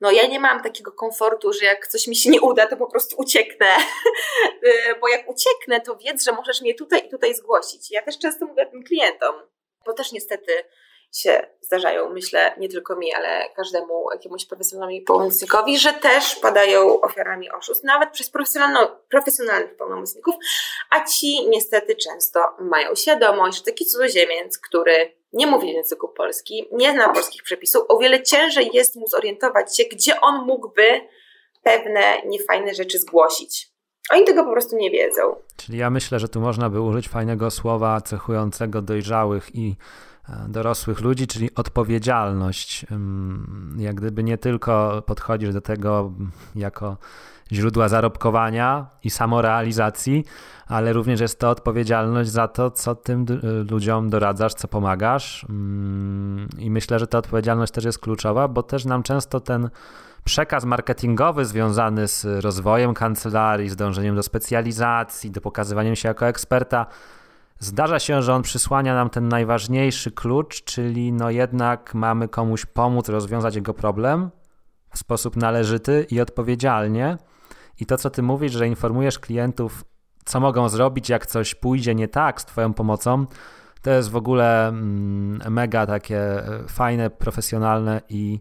no 0.02 0.12
ja 0.12 0.28
nie 0.28 0.40
mam 0.40 0.64
takiego 0.64 0.92
komfortu, 0.92 1.54
że 1.54 1.66
jak 1.66 1.88
coś 1.88 2.08
mi 2.08 2.16
się 2.16 2.30
nie 2.30 2.42
uda, 2.42 2.68
to 2.68 2.78
po 2.78 2.88
prostu 2.88 3.16
ucieknę, 3.20 3.68
e, 4.64 5.00
bo 5.02 5.08
jak 5.08 5.30
ucieknę, 5.30 5.82
to 5.82 5.96
wiedz, 5.96 6.24
że 6.24 6.32
możesz 6.32 6.62
mnie 6.62 6.74
tutaj 6.74 7.08
i 7.08 7.10
tutaj 7.10 7.36
zgłosić. 7.36 7.92
Ja 7.92 8.02
też 8.02 8.20
często 8.20 8.46
mówię 8.46 8.66
tym 8.66 8.84
klientom, 8.84 9.36
bo 9.86 9.94
też 9.94 10.12
niestety 10.12 10.52
się 11.18 11.48
zdarzają, 11.62 12.10
myślę, 12.10 12.56
nie 12.58 12.70
tylko 12.70 12.96
mi, 12.96 13.14
ale 13.14 13.50
każdemu 13.56 14.06
jakiemuś 14.14 14.46
profesjonalnemu 14.46 15.06
pełnomocnikowi, 15.06 15.78
że 15.78 15.94
też 15.94 16.36
padają 16.36 17.02
ofiarami 17.02 17.52
oszustw, 17.52 17.84
nawet 17.84 18.10
przez 18.12 18.32
profesjonalnych 19.10 19.76
pełnomocników, 19.78 20.36
a 20.90 21.06
ci 21.06 21.50
niestety 21.50 21.96
często 21.96 22.40
mają 22.60 22.96
świadomość, 22.96 23.58
że 23.58 23.64
taki 23.64 23.86
cudzoziemiec, 23.86 24.58
który 24.58 25.16
nie 25.34 25.48
mówi 25.48 25.72
w 25.72 25.76
języku 25.76 26.08
polskim, 26.08 26.66
nie 26.72 26.92
zna 26.92 27.10
polskich 27.10 27.44
przepisów, 27.44 27.86
o 27.88 27.98
wiele 27.98 28.24
ciężej 28.24 28.70
jest 28.74 28.96
mu 28.96 29.08
zorientować 29.08 29.78
się, 29.78 29.84
gdzie 29.84 30.22
on 30.22 30.46
mógłby 30.46 31.02
pewne 31.64 32.22
niefajne 32.26 32.74
rzeczy 32.74 33.00
zgłosić. 33.00 33.76
Oni 34.12 34.24
tego 34.24 34.44
po 34.44 34.52
prostu 34.52 34.78
nie 34.78 34.92
wiedzą. 34.92 35.36
Czyli 35.58 35.78
ja 35.78 35.90
myślę, 35.90 36.20
że 36.20 36.30
tu 36.30 36.40
można 36.40 36.70
by 36.70 36.82
użyć 36.82 37.10
fajnego 37.10 37.52
słowa 37.52 38.02
cechującego 38.02 38.82
dojrzałych 38.82 39.56
i 39.56 39.76
dorosłych 40.48 41.02
ludzi, 41.02 41.28
czyli 41.28 41.56
odpowiedzialność. 41.56 42.86
Jak 43.78 43.96
gdyby 43.96 44.24
nie 44.24 44.38
tylko 44.38 45.04
podchodzisz 45.06 45.54
do 45.54 45.62
tego 45.62 46.12
jako 46.56 46.98
źródła 47.52 47.90
zarobkowania 47.90 48.86
i 49.04 49.10
samorealizacji, 49.10 50.26
ale 50.68 50.94
również 50.94 51.20
jest 51.20 51.40
to 51.40 51.50
odpowiedzialność 51.50 52.30
za 52.30 52.48
to, 52.48 52.72
co 52.72 52.96
tym 52.96 53.26
ludziom 53.72 54.10
doradzasz, 54.10 54.54
co 54.54 54.68
pomagasz. 54.68 55.46
I 56.58 56.72
myślę, 56.72 57.00
że 57.00 57.08
ta 57.08 57.18
odpowiedzialność 57.18 57.74
też 57.74 57.86
jest 57.86 58.00
kluczowa, 58.00 58.48
bo 58.48 58.64
też 58.64 58.86
nam 58.86 59.04
często 59.04 59.40
ten 59.40 59.70
przekaz 60.24 60.66
marketingowy 60.66 61.46
związany 61.46 62.08
z 62.08 62.44
rozwojem 62.44 62.94
kancelarii, 62.94 63.70
z 63.70 63.76
dążeniem 63.76 64.16
do 64.16 64.24
specjalizacji, 64.24 65.32
do 65.32 65.42
pokazywaniem 65.42 65.96
się 65.96 66.08
jako 66.08 66.28
eksperta, 66.28 66.86
Zdarza 67.60 68.00
się, 68.00 68.22
że 68.22 68.34
on 68.34 68.42
przysłania 68.42 68.96
nam 68.96 69.10
ten 69.10 69.28
najważniejszy 69.28 70.12
klucz, 70.12 70.64
czyli 70.64 71.14
no 71.14 71.30
jednak 71.30 71.94
mamy 71.94 72.28
komuś 72.28 72.66
pomóc 72.66 73.10
rozwiązać 73.10 73.56
jego 73.56 73.74
problem 73.74 74.30
w 74.90 75.00
sposób 75.00 75.36
należyty 75.36 76.06
i 76.12 76.22
odpowiedzialnie. 76.22 77.18
I 77.80 77.86
to, 77.86 77.98
co 77.98 78.10
ty 78.10 78.22
mówisz, 78.22 78.52
że 78.52 78.68
informujesz 78.68 79.20
klientów, 79.20 79.84
co 80.26 80.40
mogą 80.40 80.70
zrobić, 80.70 81.10
jak 81.10 81.26
coś 81.26 81.56
pójdzie 81.56 81.96
nie 81.96 82.08
tak 82.08 82.42
z 82.42 82.46
twoją 82.46 82.74
pomocą, 82.74 83.26
to 83.82 83.92
jest 83.92 84.10
w 84.10 84.16
ogóle 84.16 84.68
mm, 84.68 85.54
mega 85.54 85.86
takie 85.86 86.20
e, 86.20 86.64
fajne, 86.68 87.10
profesjonalne 87.10 88.02
i 88.10 88.40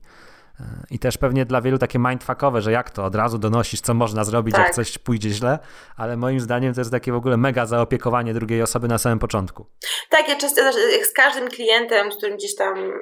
i 0.91 0.99
też 0.99 1.19
pewnie 1.19 1.45
dla 1.45 1.61
wielu 1.61 1.79
takie 1.79 1.99
mindfuckowe, 1.99 2.63
że 2.63 2.73
jak 2.73 2.91
to, 2.91 3.05
od 3.05 3.15
razu 3.15 3.39
donosisz, 3.39 3.81
co 3.81 3.95
można 3.95 4.25
zrobić, 4.25 4.55
tak. 4.55 4.65
jak 4.65 4.75
coś 4.75 4.99
pójdzie 4.99 5.31
źle, 5.31 5.59
ale 5.97 6.17
moim 6.17 6.41
zdaniem 6.41 6.75
to 6.75 6.81
jest 6.81 6.91
takie 6.91 7.13
w 7.13 7.17
ogóle 7.17 7.37
mega 7.37 7.67
zaopiekowanie 7.67 8.35
drugiej 8.35 8.63
osoby 8.63 8.89
na 8.89 8.99
samym 8.99 9.19
początku. 9.19 9.67
Tak, 10.11 10.29
ja 10.29 10.37
często 10.37 10.63
z 11.03 11.13
każdym 11.13 11.49
klientem, 11.49 12.13
z 12.13 12.17
którym 12.17 12.37
gdzieś 12.37 12.55
tam 12.55 12.93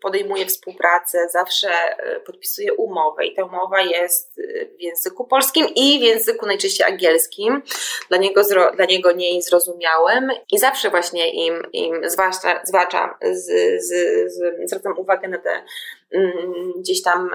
podejmuję 0.00 0.46
współpracę, 0.46 1.18
zawsze 1.32 1.68
e, 1.68 2.20
podpisuję 2.20 2.74
umowę 2.74 3.26
i 3.26 3.34
ta 3.34 3.44
umowa 3.44 3.80
jest 3.80 4.38
e, 4.38 4.66
w 4.66 4.80
języku 4.80 5.24
polskim 5.24 5.66
i 5.76 5.98
w 5.98 6.02
języku 6.02 6.46
najczęściej 6.46 6.86
angielskim, 6.86 7.62
dla 8.08 8.18
niego, 8.18 8.42
dla 8.76 8.84
niego 8.84 9.12
nie 9.12 9.42
zrozumiałym 9.42 10.30
i 10.52 10.58
zawsze 10.58 10.90
właśnie 10.90 11.46
im, 11.46 11.54
im 11.72 12.10
zwłaszcza, 12.10 12.60
zwłaszcza 12.64 13.18
z, 13.32 13.46
z, 13.84 13.88
z, 14.32 14.70
zwracam 14.70 14.98
uwagę 14.98 15.28
na 15.28 15.38
te 15.38 15.64
gdzieś 16.76 17.02
tam 17.02 17.30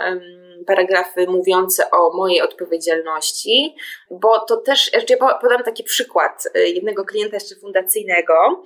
paragrafy 0.66 1.28
mówiące 1.28 1.92
o 1.92 2.18
mojej 2.18 2.42
odpowiedzialności, 2.42 3.76
bo 4.12 4.40
to 4.40 4.58
też, 4.58 4.92
ja 5.10 5.18
podam 5.42 5.64
taki 5.64 5.84
przykład 5.84 6.48
e, 6.54 6.60
jednego 6.70 7.06
klienta 7.06 7.36
jeszcze 7.36 7.56
fundacyjnego, 7.56 8.64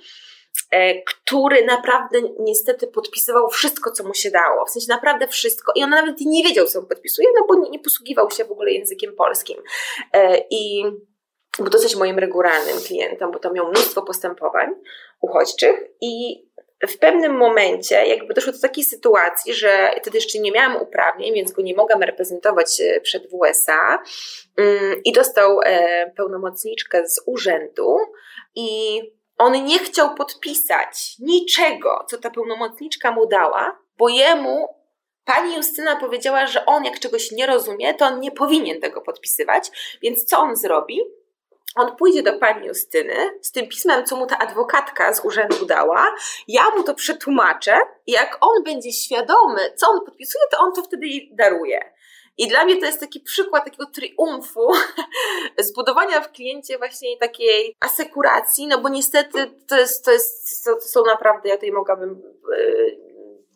e, 0.71 1.01
który 1.01 1.65
naprawdę 1.65 2.17
niestety 2.39 2.87
podpisywał 2.87 3.49
wszystko, 3.49 3.91
co 3.91 4.03
mu 4.03 4.13
się 4.13 4.31
dało. 4.31 4.65
W 4.65 4.69
sensie 4.69 4.87
naprawdę 4.89 5.27
wszystko. 5.27 5.71
I 5.75 5.83
on 5.83 5.89
nawet 5.89 6.21
nie 6.21 6.43
wiedział, 6.43 6.65
co 6.65 6.83
podpisuje, 6.83 7.27
no 7.39 7.45
bo 7.47 7.55
nie, 7.55 7.69
nie 7.69 7.79
posługiwał 7.79 8.31
się 8.31 8.45
w 8.45 8.51
ogóle 8.51 8.71
językiem 8.71 9.15
polskim. 9.15 9.57
I 10.49 10.83
był 11.59 11.69
dosyć 11.69 11.95
moim 11.95 12.19
regularnym 12.19 12.77
klientem, 12.87 13.31
bo 13.31 13.39
to 13.39 13.53
miał 13.53 13.67
mnóstwo 13.67 14.01
postępowań 14.01 14.69
uchodźczych 15.21 15.75
i 16.01 16.43
w 16.87 16.97
pewnym 16.97 17.37
momencie 17.37 18.05
jakby 18.05 18.33
doszło 18.33 18.53
do 18.53 18.59
takiej 18.59 18.83
sytuacji, 18.83 19.53
że 19.53 19.91
wtedy 20.01 20.17
jeszcze 20.17 20.39
nie 20.39 20.51
miałam 20.51 20.81
uprawnień, 20.81 21.33
więc 21.33 21.51
go 21.51 21.61
nie 21.61 21.75
mogłam 21.75 22.03
reprezentować 22.03 22.81
e, 22.81 23.01
przed 23.01 23.23
WSA 23.23 24.03
mm, 24.57 25.01
i 25.05 25.11
dostał 25.11 25.61
e, 25.61 26.11
pełnomocniczkę 26.17 27.07
z 27.07 27.21
urzędu 27.25 27.97
i 28.55 28.99
on 29.37 29.65
nie 29.65 29.79
chciał 29.79 30.15
podpisać 30.15 31.15
niczego, 31.19 32.05
co 32.09 32.17
ta 32.17 32.29
pełnomocniczka 32.29 33.11
mu 33.11 33.27
dała, 33.27 33.79
bo 33.97 34.09
jemu 34.09 34.67
pani 35.25 35.55
Justyna 35.55 35.95
powiedziała, 35.95 36.47
że 36.47 36.65
on 36.65 36.85
jak 36.85 36.99
czegoś 36.99 37.31
nie 37.31 37.45
rozumie, 37.45 37.93
to 37.93 38.05
on 38.05 38.19
nie 38.19 38.31
powinien 38.31 38.81
tego 38.81 39.01
podpisywać, 39.01 39.71
więc 40.01 40.25
co 40.25 40.39
on 40.39 40.55
zrobi? 40.55 40.99
On 41.79 41.95
pójdzie 41.95 42.23
do 42.23 42.39
pani 42.39 42.67
Justyny 42.67 43.39
z 43.41 43.51
tym 43.51 43.67
pismem, 43.67 44.05
co 44.05 44.15
mu 44.15 44.27
ta 44.27 44.37
adwokatka 44.37 45.13
z 45.13 45.25
urzędu 45.25 45.65
dała, 45.65 46.15
ja 46.47 46.69
mu 46.69 46.83
to 46.83 46.93
przetłumaczę 46.93 47.79
i 48.07 48.11
jak 48.11 48.37
on 48.41 48.63
będzie 48.63 48.91
świadomy, 48.91 49.73
co 49.75 49.89
on 49.89 50.05
podpisuje, 50.05 50.43
to 50.51 50.57
on 50.57 50.73
to 50.73 50.83
wtedy 50.83 51.07
jej 51.07 51.31
daruje. 51.33 51.93
I 52.37 52.47
dla 52.47 52.65
mnie 52.65 52.77
to 52.77 52.85
jest 52.85 52.99
taki 52.99 53.19
przykład 53.19 53.65
takiego 53.65 53.85
triumfu 53.85 54.71
zbudowania 55.57 56.21
w 56.21 56.31
kliencie 56.31 56.77
właśnie 56.77 57.17
takiej 57.17 57.75
asekuracji, 57.79 58.67
no 58.67 58.81
bo 58.81 58.89
niestety 58.89 59.51
to, 59.67 59.77
jest, 59.77 60.05
to, 60.05 60.11
jest, 60.11 60.65
to 60.65 60.81
są 60.81 61.03
naprawdę, 61.05 61.49
ja 61.49 61.55
tutaj 61.55 61.71
mogłabym 61.71 62.21
yy, 62.57 63.09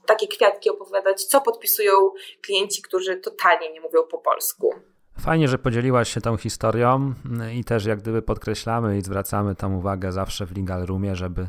takie 0.06 0.28
kwiatki 0.28 0.70
opowiadać, 0.70 1.24
co 1.24 1.42
podpisują 1.42 2.12
klienci, 2.42 2.82
którzy 2.82 3.18
totalnie 3.18 3.72
nie 3.72 3.82
mówią 3.82 4.04
po 4.04 4.18
polsku. 4.18 4.74
Fajnie, 5.20 5.48
że 5.48 5.58
podzieliłaś 5.58 6.14
się 6.14 6.22
tą 6.22 6.38
historią 6.38 7.14
i 7.54 7.64
też 7.64 7.86
jak 7.86 8.00
gdyby 8.00 8.22
podkreślamy 8.22 8.98
i 8.98 9.02
zwracamy 9.02 9.56
tam 9.56 9.76
uwagę 9.76 10.12
zawsze 10.12 10.46
w 10.46 10.58
Legal 10.58 10.86
Roomie, 10.86 11.16
żeby 11.16 11.48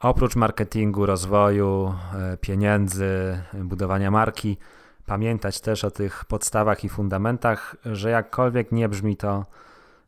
oprócz 0.00 0.36
marketingu, 0.36 1.06
rozwoju, 1.06 1.94
e, 2.14 2.36
pieniędzy, 2.36 3.38
budowania 3.54 4.10
marki, 4.10 4.56
pamiętać 5.06 5.60
też 5.60 5.84
o 5.84 5.90
tych 5.90 6.24
podstawach 6.24 6.84
i 6.84 6.88
fundamentach, 6.88 7.76
że 7.84 8.10
jakkolwiek 8.10 8.72
nie 8.72 8.88
brzmi 8.88 9.16
to 9.16 9.44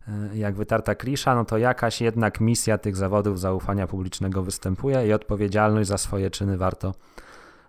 e, 0.08 0.36
jak 0.36 0.54
wytarta 0.54 0.94
klisza, 0.94 1.34
no 1.34 1.44
to 1.44 1.58
jakaś 1.58 2.00
jednak 2.00 2.40
misja 2.40 2.78
tych 2.78 2.96
zawodów 2.96 3.40
zaufania 3.40 3.86
publicznego 3.86 4.42
występuje 4.42 5.06
i 5.06 5.12
odpowiedzialność 5.12 5.88
za 5.88 5.98
swoje 5.98 6.30
czyny 6.30 6.56
warto 6.58 6.94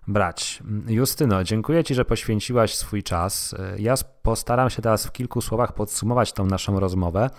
brać. 0.09 0.63
Justyno, 0.87 1.43
dziękuję 1.43 1.83
Ci, 1.83 1.95
że 1.95 2.05
poświęciłaś 2.05 2.75
swój 2.75 3.03
czas. 3.03 3.55
Ja 3.77 3.93
postaram 4.21 4.69
się 4.69 4.81
teraz 4.81 5.05
w 5.05 5.11
kilku 5.11 5.41
słowach 5.41 5.73
podsumować 5.73 6.33
tą 6.33 6.45
naszą 6.45 6.79
rozmowę 6.79 7.29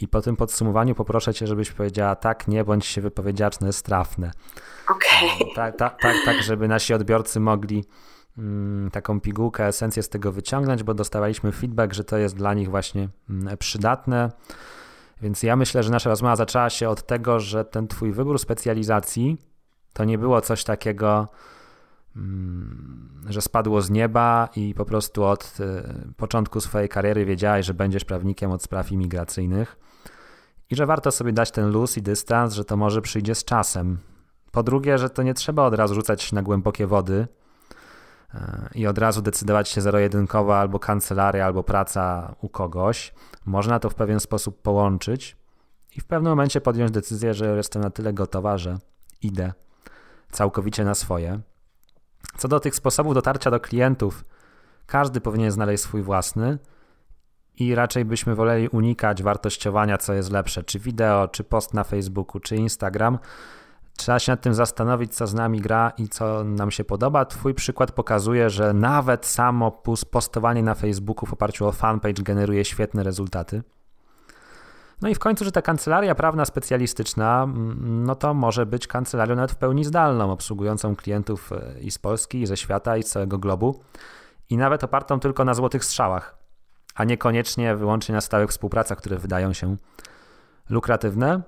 i 0.00 0.08
po 0.08 0.22
tym 0.22 0.36
podsumowaniu 0.36 0.94
poproszę 0.94 1.34
Cię, 1.34 1.46
żebyś 1.46 1.72
powiedziała 1.72 2.16
tak, 2.16 2.48
nie, 2.48 2.64
bądź 2.64 2.86
się 2.86 3.00
wypowiedziała, 3.00 3.50
czy 3.50 3.58
to 3.58 3.66
jest 3.66 3.84
trafne. 3.84 4.30
Okej. 4.90 5.30
Okay. 5.40 5.54
Tak, 5.54 5.76
tak, 5.76 6.00
tak, 6.00 6.16
tak, 6.24 6.42
żeby 6.42 6.68
nasi 6.68 6.94
odbiorcy 6.94 7.40
mogli 7.40 7.84
mm, 8.38 8.90
taką 8.90 9.20
pigułkę, 9.20 9.66
esencję 9.66 10.02
z 10.02 10.08
tego 10.08 10.32
wyciągnąć, 10.32 10.82
bo 10.82 10.94
dostawaliśmy 10.94 11.52
feedback, 11.52 11.92
że 11.92 12.04
to 12.04 12.16
jest 12.16 12.36
dla 12.36 12.54
nich 12.54 12.70
właśnie 12.70 13.08
mm, 13.30 13.58
przydatne. 13.58 14.30
Więc 15.22 15.42
ja 15.42 15.56
myślę, 15.56 15.82
że 15.82 15.90
nasza 15.90 16.10
rozmowa 16.10 16.36
zaczęła 16.36 16.70
się 16.70 16.88
od 16.88 17.06
tego, 17.06 17.40
że 17.40 17.64
ten 17.64 17.88
Twój 17.88 18.12
wybór 18.12 18.38
specjalizacji 18.38 19.36
to 19.92 20.04
nie 20.04 20.18
było 20.18 20.40
coś 20.40 20.64
takiego, 20.64 21.28
że 23.28 23.42
spadło 23.42 23.82
z 23.82 23.90
nieba 23.90 24.48
i 24.56 24.74
po 24.74 24.84
prostu 24.84 25.24
od 25.24 25.58
e, 25.60 25.94
początku 26.16 26.60
swojej 26.60 26.88
kariery 26.88 27.24
wiedziałeś, 27.24 27.66
że 27.66 27.74
będziesz 27.74 28.04
prawnikiem 28.04 28.50
od 28.50 28.62
spraw 28.62 28.92
imigracyjnych 28.92 29.76
i 30.70 30.76
że 30.76 30.86
warto 30.86 31.10
sobie 31.10 31.32
dać 31.32 31.50
ten 31.50 31.70
luz 31.70 31.96
i 31.96 32.02
dystans, 32.02 32.54
że 32.54 32.64
to 32.64 32.76
może 32.76 33.02
przyjdzie 33.02 33.34
z 33.34 33.44
czasem. 33.44 33.98
Po 34.52 34.62
drugie, 34.62 34.98
że 34.98 35.10
to 35.10 35.22
nie 35.22 35.34
trzeba 35.34 35.62
od 35.62 35.74
razu 35.74 35.94
rzucać 35.94 36.32
na 36.32 36.42
głębokie 36.42 36.86
wody 36.86 37.28
e, 38.34 38.68
i 38.74 38.86
od 38.86 38.98
razu 38.98 39.22
decydować 39.22 39.68
się 39.68 39.80
zero-jedynkowo 39.80 40.58
albo 40.58 40.78
kancelaria, 40.78 41.46
albo 41.46 41.62
praca 41.62 42.34
u 42.40 42.48
kogoś. 42.48 43.14
Można 43.46 43.78
to 43.78 43.90
w 43.90 43.94
pewien 43.94 44.20
sposób 44.20 44.62
połączyć 44.62 45.36
i 45.96 46.00
w 46.00 46.04
pewnym 46.04 46.32
momencie 46.32 46.60
podjąć 46.60 46.90
decyzję, 46.90 47.34
że 47.34 47.56
jestem 47.56 47.82
na 47.82 47.90
tyle 47.90 48.12
gotowa, 48.12 48.58
że 48.58 48.78
idę 49.22 49.52
całkowicie 50.30 50.84
na 50.84 50.94
swoje. 50.94 51.40
Co 52.36 52.48
do 52.48 52.60
tych 52.60 52.74
sposobów 52.74 53.14
dotarcia 53.14 53.50
do 53.50 53.60
klientów, 53.60 54.24
każdy 54.86 55.20
powinien 55.20 55.50
znaleźć 55.50 55.82
swój 55.82 56.02
własny 56.02 56.58
i 57.58 57.74
raczej 57.74 58.04
byśmy 58.04 58.34
woleli 58.34 58.68
unikać 58.68 59.22
wartościowania, 59.22 59.98
co 59.98 60.12
jest 60.14 60.32
lepsze, 60.32 60.62
czy 60.62 60.78
wideo, 60.78 61.28
czy 61.28 61.44
post 61.44 61.74
na 61.74 61.84
Facebooku, 61.84 62.40
czy 62.40 62.56
Instagram. 62.56 63.18
Trzeba 63.96 64.18
się 64.18 64.32
nad 64.32 64.40
tym 64.40 64.54
zastanowić, 64.54 65.14
co 65.14 65.26
z 65.26 65.34
nami 65.34 65.60
gra 65.60 65.92
i 65.98 66.08
co 66.08 66.44
nam 66.44 66.70
się 66.70 66.84
podoba. 66.84 67.24
Twój 67.24 67.54
przykład 67.54 67.92
pokazuje, 67.92 68.50
że 68.50 68.72
nawet 68.72 69.26
samo 69.26 69.70
postowanie 70.10 70.62
na 70.62 70.74
Facebooku 70.74 71.26
w 71.26 71.32
oparciu 71.32 71.66
o 71.66 71.72
fanpage 71.72 72.22
generuje 72.22 72.64
świetne 72.64 73.02
rezultaty. 73.02 73.62
No 75.02 75.08
i 75.08 75.14
w 75.14 75.18
końcu, 75.18 75.44
że 75.44 75.52
ta 75.52 75.62
kancelaria 75.62 76.14
prawna 76.14 76.44
specjalistyczna, 76.44 77.42
mm, 77.42 78.04
no 78.04 78.14
to 78.14 78.34
może 78.34 78.66
być 78.66 78.86
kancelarią 78.86 79.36
nawet 79.36 79.52
w 79.52 79.56
pełni 79.56 79.84
zdalną, 79.84 80.32
obsługującą 80.32 80.96
klientów 80.96 81.52
e, 81.52 81.80
i 81.80 81.90
z 81.90 81.98
Polski, 81.98 82.40
i 82.40 82.46
ze 82.46 82.56
świata, 82.56 82.96
i 82.96 83.02
z 83.02 83.10
całego 83.10 83.38
globu, 83.38 83.80
i 84.50 84.56
nawet 84.56 84.84
opartą 84.84 85.20
tylko 85.20 85.44
na 85.44 85.54
złotych 85.54 85.84
strzałach, 85.84 86.38
a 86.94 87.04
niekoniecznie 87.04 87.76
wyłącznie 87.76 88.14
na 88.14 88.20
stałych 88.20 88.50
współpracach, 88.50 88.98
które 88.98 89.18
wydają 89.18 89.52
się 89.52 89.76
lukratywne. 90.70 91.42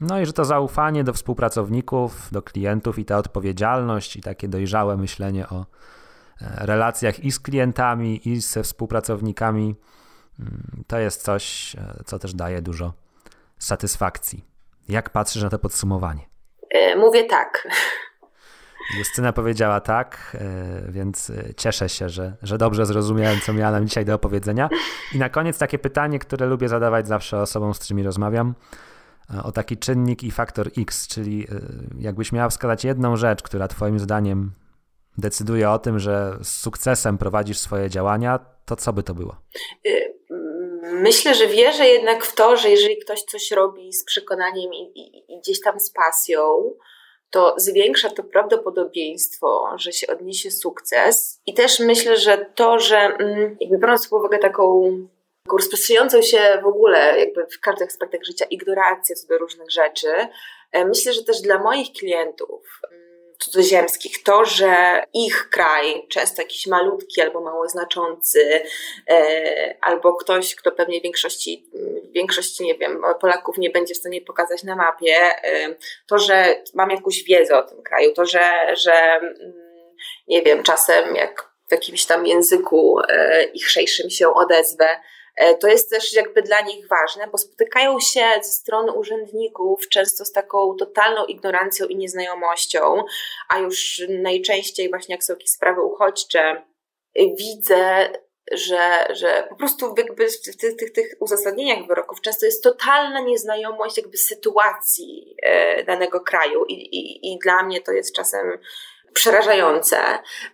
No 0.00 0.20
i 0.20 0.26
że 0.26 0.32
to 0.32 0.44
zaufanie 0.44 1.04
do 1.04 1.12
współpracowników, 1.12 2.28
do 2.32 2.42
klientów 2.42 2.98
i 2.98 3.04
ta 3.04 3.18
odpowiedzialność 3.18 4.16
i 4.16 4.20
takie 4.20 4.48
dojrzałe 4.48 4.96
myślenie 4.96 5.48
o 5.48 5.66
e, 6.40 6.66
relacjach 6.66 7.20
i 7.20 7.32
z 7.32 7.40
klientami, 7.40 8.28
i 8.28 8.40
ze 8.40 8.62
współpracownikami 8.62 9.74
to 10.86 10.98
jest 10.98 11.22
coś, 11.22 11.76
e, 11.76 12.04
co 12.04 12.18
też 12.18 12.34
daje 12.34 12.62
dużo 12.62 12.92
satysfakcji. 13.58 14.44
Jak 14.88 15.10
patrzysz 15.10 15.42
na 15.42 15.50
to 15.50 15.58
podsumowanie? 15.58 16.26
E, 16.70 16.96
mówię 16.96 17.24
tak. 17.24 17.68
Justyna 18.98 19.32
powiedziała 19.32 19.80
tak, 19.80 20.36
e, 20.40 20.92
więc 20.92 21.32
cieszę 21.56 21.88
się, 21.88 22.08
że, 22.08 22.36
że 22.42 22.58
dobrze 22.58 22.86
zrozumiałem, 22.86 23.40
co 23.40 23.52
miała 23.52 23.70
nam 23.70 23.86
dzisiaj 23.86 24.04
do 24.04 24.14
opowiedzenia. 24.14 24.68
I 25.14 25.18
na 25.18 25.28
koniec 25.28 25.58
takie 25.58 25.78
pytanie, 25.78 26.18
które 26.18 26.46
lubię 26.46 26.68
zadawać 26.68 27.08
zawsze 27.08 27.40
osobom, 27.40 27.74
z 27.74 27.78
którymi 27.78 28.02
rozmawiam, 28.02 28.54
o 29.42 29.52
taki 29.52 29.76
czynnik 29.76 30.24
i 30.24 30.30
faktor 30.30 30.70
X, 30.78 31.08
czyli 31.08 31.46
jakbyś 31.98 32.32
miała 32.32 32.48
wskazać 32.48 32.84
jedną 32.84 33.16
rzecz, 33.16 33.42
która 33.42 33.68
Twoim 33.68 33.98
zdaniem 33.98 34.50
decyduje 35.18 35.70
o 35.70 35.78
tym, 35.78 35.98
że 35.98 36.38
z 36.42 36.48
sukcesem 36.48 37.18
prowadzisz 37.18 37.58
swoje 37.58 37.90
działania, 37.90 38.38
to 38.64 38.76
co 38.76 38.92
by 38.92 39.02
to 39.02 39.14
było? 39.14 39.36
Myślę, 40.82 41.34
że 41.34 41.46
wierzę 41.46 41.86
jednak 41.86 42.24
w 42.24 42.34
to, 42.34 42.56
że 42.56 42.70
jeżeli 42.70 42.98
ktoś 42.98 43.22
coś 43.22 43.50
robi 43.50 43.92
z 43.92 44.04
przekonaniem 44.04 44.74
i, 44.74 45.00
i, 45.00 45.32
i 45.34 45.40
gdzieś 45.40 45.60
tam 45.60 45.80
z 45.80 45.90
pasją, 45.90 46.72
to 47.30 47.54
zwiększa 47.56 48.10
to 48.10 48.22
prawdopodobieństwo, 48.22 49.70
że 49.76 49.92
się 49.92 50.06
odniesie 50.06 50.50
sukces. 50.50 51.40
I 51.46 51.54
też 51.54 51.80
myślę, 51.80 52.16
że 52.16 52.46
to, 52.54 52.78
że 52.78 52.96
mm, 52.96 53.56
jakby 53.60 53.78
biorąc 53.78 54.08
pod 54.08 54.20
uwagę 54.20 54.38
taką, 54.38 54.90
rozprzestrzeniającą 55.52 56.22
się 56.22 56.60
w 56.62 56.66
ogóle 56.66 57.18
jakby 57.18 57.46
w 57.46 57.60
każdych 57.60 57.88
aspektach 57.88 58.24
życia 58.24 58.44
ignorancję 58.44 59.16
co 59.16 59.28
do 59.28 59.38
różnych 59.38 59.70
rzeczy, 59.70 60.08
e, 60.72 60.84
myślę, 60.84 61.12
że 61.12 61.24
też 61.24 61.40
dla 61.40 61.58
moich 61.58 61.92
klientów 61.92 62.80
cudzoziemskich, 63.38 64.22
to, 64.22 64.44
że 64.44 65.02
ich 65.14 65.48
kraj, 65.50 66.06
często 66.08 66.42
jakiś 66.42 66.66
malutki 66.66 67.20
albo 67.20 67.40
mało 67.40 67.68
znaczący, 67.68 68.62
e, 69.08 69.74
albo 69.80 70.14
ktoś, 70.14 70.54
kto 70.54 70.72
pewnie 70.72 71.00
większości, 71.00 71.70
większości, 72.10 72.64
nie 72.64 72.74
wiem, 72.74 73.02
Polaków 73.20 73.58
nie 73.58 73.70
będzie 73.70 73.94
w 73.94 73.98
stanie 73.98 74.20
pokazać 74.20 74.62
na 74.62 74.76
mapie, 74.76 75.14
e, 75.44 75.74
to, 76.06 76.18
że 76.18 76.62
mam 76.74 76.90
jakąś 76.90 77.22
wiedzę 77.22 77.58
o 77.58 77.62
tym 77.62 77.82
kraju, 77.82 78.12
to, 78.12 78.26
że, 78.26 78.50
że 78.76 78.92
mm, 78.92 79.52
nie 80.28 80.42
wiem, 80.42 80.62
czasem 80.62 81.16
jak 81.16 81.50
w 81.68 81.72
jakimś 81.72 82.06
tam 82.06 82.26
języku 82.26 83.00
e, 83.08 83.44
ich 83.44 83.70
szejszym 83.70 84.10
się 84.10 84.34
odezwę, 84.34 84.88
to 85.60 85.68
jest 85.68 85.90
też 85.90 86.14
jakby 86.14 86.42
dla 86.42 86.60
nich 86.60 86.88
ważne, 86.88 87.26
bo 87.26 87.38
spotykają 87.38 88.00
się 88.00 88.24
ze 88.42 88.52
strony 88.52 88.92
urzędników 88.92 89.88
często 89.88 90.24
z 90.24 90.32
taką 90.32 90.76
totalną 90.76 91.26
ignorancją 91.26 91.86
i 91.86 91.96
nieznajomością, 91.96 93.04
a 93.48 93.58
już 93.58 94.02
najczęściej 94.08 94.90
właśnie 94.90 95.14
jak 95.14 95.24
są 95.24 95.32
jakieś 95.32 95.50
sprawy 95.50 95.82
uchodźcze, 95.82 96.62
widzę 97.16 98.08
że, 98.52 99.06
że 99.10 99.46
po 99.48 99.56
prostu 99.56 99.94
jakby 99.98 100.28
w 100.28 100.56
tych, 100.56 100.76
tych, 100.76 100.92
tych 100.92 101.16
uzasadnieniach 101.20 101.86
wyroków 101.86 102.20
często 102.20 102.46
jest 102.46 102.62
totalna 102.62 103.20
nieznajomość 103.20 103.96
jakby 103.96 104.16
sytuacji 104.16 105.36
e, 105.42 105.84
danego 105.84 106.20
kraju 106.20 106.64
i, 106.64 106.72
i, 106.72 107.32
i 107.32 107.38
dla 107.38 107.62
mnie 107.62 107.80
to 107.80 107.92
jest 107.92 108.14
czasem 108.16 108.58
przerażające, 109.16 109.98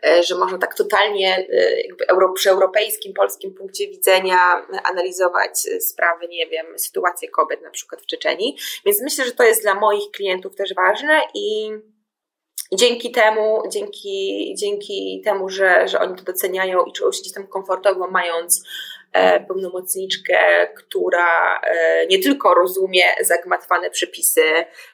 e, 0.06 0.22
że 0.22 0.34
można 0.34 0.58
tak 0.58 0.74
totalnie 0.74 1.46
e, 1.52 1.80
jakby 1.80 2.06
euro, 2.08 2.32
przy 2.32 2.50
europejskim, 2.50 3.14
polskim 3.14 3.54
punkcie 3.54 3.88
widzenia 3.88 4.38
analizować 4.84 5.58
sprawy, 5.80 6.28
nie 6.28 6.46
wiem, 6.46 6.78
sytuację 6.78 7.28
kobiet 7.28 7.62
na 7.62 7.70
przykład 7.70 8.02
w 8.02 8.06
Czeczeni. 8.06 8.56
Więc 8.84 9.02
myślę, 9.02 9.24
że 9.24 9.32
to 9.32 9.42
jest 9.42 9.62
dla 9.62 9.74
moich 9.74 10.10
klientów 10.10 10.56
też 10.56 10.74
ważne 10.74 11.20
i 11.34 11.70
dzięki 12.72 13.10
temu, 13.10 13.62
dzięki, 13.68 14.54
dzięki 14.58 15.22
temu, 15.24 15.48
że, 15.48 15.88
że 15.88 16.00
oni 16.00 16.16
to 16.16 16.22
doceniają 16.22 16.84
i 16.84 16.92
czują 16.92 17.12
się 17.12 17.20
gdzieś 17.20 17.32
tam 17.32 17.46
komfortowo, 17.46 18.10
mając 18.10 18.62
e, 18.62 18.66
pełnomocniczkę, 19.48 20.68
która 20.76 21.60
e, 21.60 22.06
nie 22.06 22.18
tylko 22.18 22.54
rozumie 22.54 23.02
zagmatwane 23.20 23.90
przepisy 23.90 24.42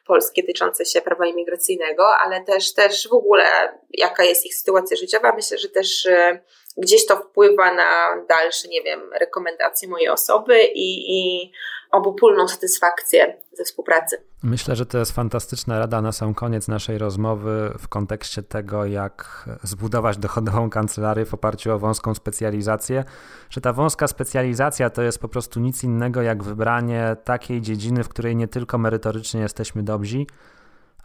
polskie 0.06 0.42
dotyczące 0.42 0.84
się 0.84 1.00
prawa 1.00 1.26
imigracyjnego, 1.26 2.04
ale 2.24 2.44
też, 2.44 2.74
też 2.74 3.08
w 3.08 3.12
ogóle 3.12 3.44
jaka 3.90 4.24
jest 4.24 4.46
ich 4.46 4.54
sytuacja 4.54 4.96
życiowa. 4.96 5.32
Myślę, 5.36 5.58
że 5.58 5.68
też 5.68 6.06
e, 6.06 6.40
gdzieś 6.78 7.06
to 7.06 7.16
wpływa 7.16 7.74
na 7.74 8.16
dalsze, 8.28 8.68
nie 8.68 8.82
wiem, 8.82 9.00
rekomendacje 9.20 9.88
mojej 9.88 10.08
osoby 10.08 10.60
i, 10.74 11.18
i 11.18 11.52
obopólną 11.90 12.48
satysfakcję 12.48 13.36
ze 13.52 13.64
współpracy. 13.64 14.22
Myślę, 14.42 14.76
że 14.76 14.86
to 14.86 14.98
jest 14.98 15.12
fantastyczna 15.12 15.78
rada 15.78 16.02
na 16.02 16.12
sam 16.12 16.34
koniec 16.34 16.68
naszej 16.68 16.98
rozmowy 16.98 17.72
w 17.78 17.88
kontekście 17.88 18.42
tego, 18.42 18.84
jak 18.84 19.48
zbudować 19.62 20.18
dochodową 20.18 20.70
kancelarię 20.70 21.24
w 21.24 21.34
oparciu 21.34 21.72
o 21.72 21.78
wąską 21.78 22.14
specjalizację. 22.14 23.04
Że 23.50 23.60
ta 23.60 23.72
wąska 23.72 24.08
specjalizacja 24.08 24.90
to 24.90 25.02
jest 25.02 25.18
po 25.18 25.28
prostu 25.28 25.60
nic 25.60 25.84
innego 25.84 26.22
jak 26.22 26.42
wybranie 26.42 27.16
takiej 27.24 27.60
dziedziny, 27.60 28.04
w 28.04 28.08
której 28.08 28.36
nie 28.36 28.48
tylko 28.48 28.78
merytorycznie 28.78 29.40
jesteśmy 29.40 29.82
dobrzy, 29.82 30.26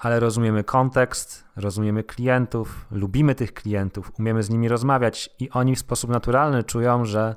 ale 0.03 0.19
rozumiemy 0.19 0.63
kontekst, 0.63 1.45
rozumiemy 1.55 2.03
klientów, 2.03 2.85
lubimy 2.91 3.35
tych 3.35 3.53
klientów, 3.53 4.11
umiemy 4.19 4.43
z 4.43 4.49
nimi 4.49 4.67
rozmawiać 4.67 5.29
i 5.39 5.49
oni 5.49 5.75
w 5.75 5.79
sposób 5.79 6.09
naturalny 6.09 6.63
czują, 6.63 7.05
że 7.05 7.35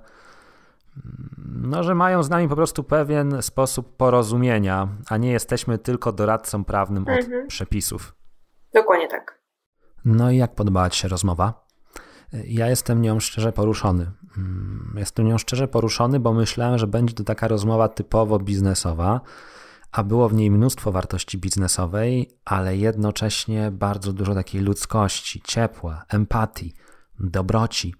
no, 1.47 1.83
że 1.83 1.95
mają 1.95 2.23
z 2.23 2.31
nami 2.31 2.49
po 2.49 2.57
prostu 2.57 2.85
pewien 2.85 3.43
sposób 3.43 3.97
porozumienia, 3.97 4.89
a 5.09 5.17
nie 5.17 5.33
jesteśmy 5.33 5.79
tylko 5.79 6.13
doradcą 6.13 6.65
prawnym 6.65 7.03
od 7.03 7.25
mhm. 7.25 7.47
przepisów. 7.47 8.15
Dokładnie 8.75 9.09
tak. 9.09 9.39
No 10.05 10.31
i 10.31 10.37
jak 10.37 10.55
podobała 10.55 10.91
Ci 10.91 11.01
się 11.01 11.09
rozmowa? 11.09 11.67
Ja 12.33 12.69
jestem 12.69 13.03
nią 13.03 13.21
szczerze 13.21 13.53
poruszony. 13.53 14.11
Mm, 14.39 14.95
jestem 14.97 15.27
nią 15.27 15.39
szczerze 15.39 15.69
poruszony, 15.69 16.21
bo 16.21 16.33
myślałem, 16.33 16.79
że 16.79 16.87
będzie 16.87 17.15
to 17.15 17.25
taka 17.25 17.49
rozmowa 17.49 17.89
typowo 17.89 18.39
biznesowa, 18.39 19.21
a 19.97 20.05
było 20.05 20.29
w 20.29 20.35
niej 20.35 20.51
mnóstwo 20.51 20.93
wartości 20.93 21.39
biznesowej, 21.39 22.31
ale 22.45 22.77
jednocześnie 22.77 23.71
bardzo 23.71 24.13
dużo 24.13 24.35
takiej 24.35 24.61
ludzkości, 24.61 25.43
ciepła, 25.45 26.05
empatii, 26.09 26.75
dobroci. 27.21 27.95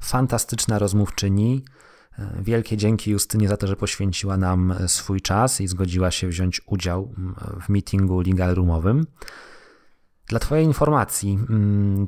Fantastyczna 0.00 0.78
rozmówczyni, 0.78 1.64
Wielkie 2.40 2.76
dzięki 2.76 3.10
Justynie 3.10 3.48
za 3.48 3.56
to, 3.56 3.66
że 3.66 3.76
poświęciła 3.76 4.36
nam 4.36 4.74
swój 4.86 5.20
czas 5.20 5.60
i 5.60 5.66
zgodziła 5.66 6.10
się 6.10 6.28
wziąć 6.28 6.60
udział 6.66 7.14
w 7.60 7.68
meetingu 7.68 8.20
legal 8.20 8.54
roomowym. 8.54 9.06
Dla 10.28 10.38
Twojej 10.38 10.64
informacji, 10.64 11.38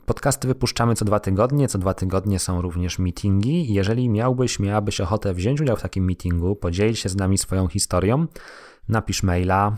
podcasty 0.06 0.48
wypuszczamy 0.48 0.94
co 0.94 1.04
dwa 1.04 1.20
tygodnie. 1.20 1.68
Co 1.68 1.78
dwa 1.78 1.94
tygodnie 1.94 2.38
są 2.38 2.62
również 2.62 2.98
meetingi. 2.98 3.74
Jeżeli 3.74 4.09
miałbyś, 4.09 4.59
miałabyś 4.59 5.00
ochotę 5.00 5.34
wziąć 5.34 5.61
udział 5.61 5.76
w 5.76 5.82
takim 5.82 6.04
meetingu, 6.04 6.56
podzielić 6.56 6.98
się 6.98 7.09
z 7.09 7.16
nami 7.16 7.38
swoją 7.38 7.68
historią, 7.68 8.26
napisz 8.89 9.22
maila, 9.22 9.76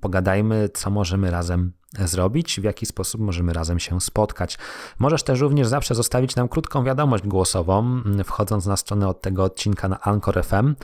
pogadajmy, 0.00 0.68
co 0.74 0.90
możemy 0.90 1.30
razem 1.30 1.72
zrobić, 1.98 2.60
w 2.60 2.64
jaki 2.64 2.86
sposób 2.86 3.20
możemy 3.20 3.52
razem 3.52 3.78
się 3.78 4.00
spotkać. 4.00 4.58
Możesz 4.98 5.22
też 5.22 5.40
również 5.40 5.66
zawsze 5.66 5.94
zostawić 5.94 6.36
nam 6.36 6.48
krótką 6.48 6.84
wiadomość 6.84 7.26
głosową, 7.26 8.02
wchodząc 8.24 8.66
na 8.66 8.76
stronę 8.76 9.08
od 9.08 9.20
tego 9.20 9.44
odcinka 9.44 9.88
na 9.88 10.00
Anchor 10.00 10.44
FM 10.44 10.74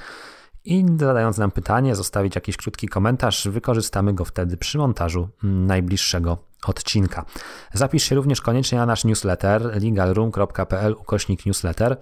i 0.65 0.87
zadając 0.99 1.39
nam 1.39 1.51
pytanie, 1.51 1.97
zostawić 1.97 2.35
jakiś 2.35 2.57
krótki 2.57 2.89
komentarz, 2.89 3.49
wykorzystamy 3.49 4.15
go 4.15 4.25
wtedy 4.25 4.57
przy 4.57 4.79
montażu 4.79 5.29
najbliższego 5.43 6.39
odcinka. 6.67 7.25
Zapisz 7.73 8.03
się 8.03 8.15
również 8.15 8.41
koniecznie 8.41 8.79
na 8.79 8.87
nasz 8.87 9.05
newsletter 9.05 9.83
legalroom.pl 9.83 10.93
ukośnik 10.93 11.47
newsletter, 11.47 11.97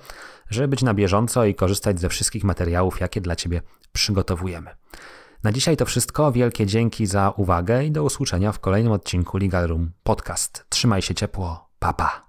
żeby 0.51 0.69
być 0.69 0.83
na 0.83 0.95
bieżąco 0.95 1.45
i 1.45 1.55
korzystać 1.55 2.01
ze 2.01 2.09
wszystkich 2.09 2.45
materiałów, 2.45 3.01
jakie 3.01 3.21
dla 3.21 3.37
Ciebie 3.37 3.63
przygotowujemy. 3.93 4.71
Na 5.47 5.53
dzisiaj 5.53 5.77
to 5.77 5.87
wszystko. 5.87 6.33
Wielkie 6.33 6.67
dzięki 6.67 7.07
za 7.07 7.31
uwagę 7.37 7.85
i 7.85 7.91
do 7.91 8.05
usłyszenia 8.05 8.53
w 8.53 8.61
kolejnym 8.61 8.93
odcinku 8.93 9.39
Legal 9.39 9.67
Room 9.67 9.91
Podcast. 10.03 10.65
Trzymaj 10.69 11.03
się 11.03 11.15
ciepło. 11.15 11.69
Papa. 11.79 12.05
Pa. 12.05 12.26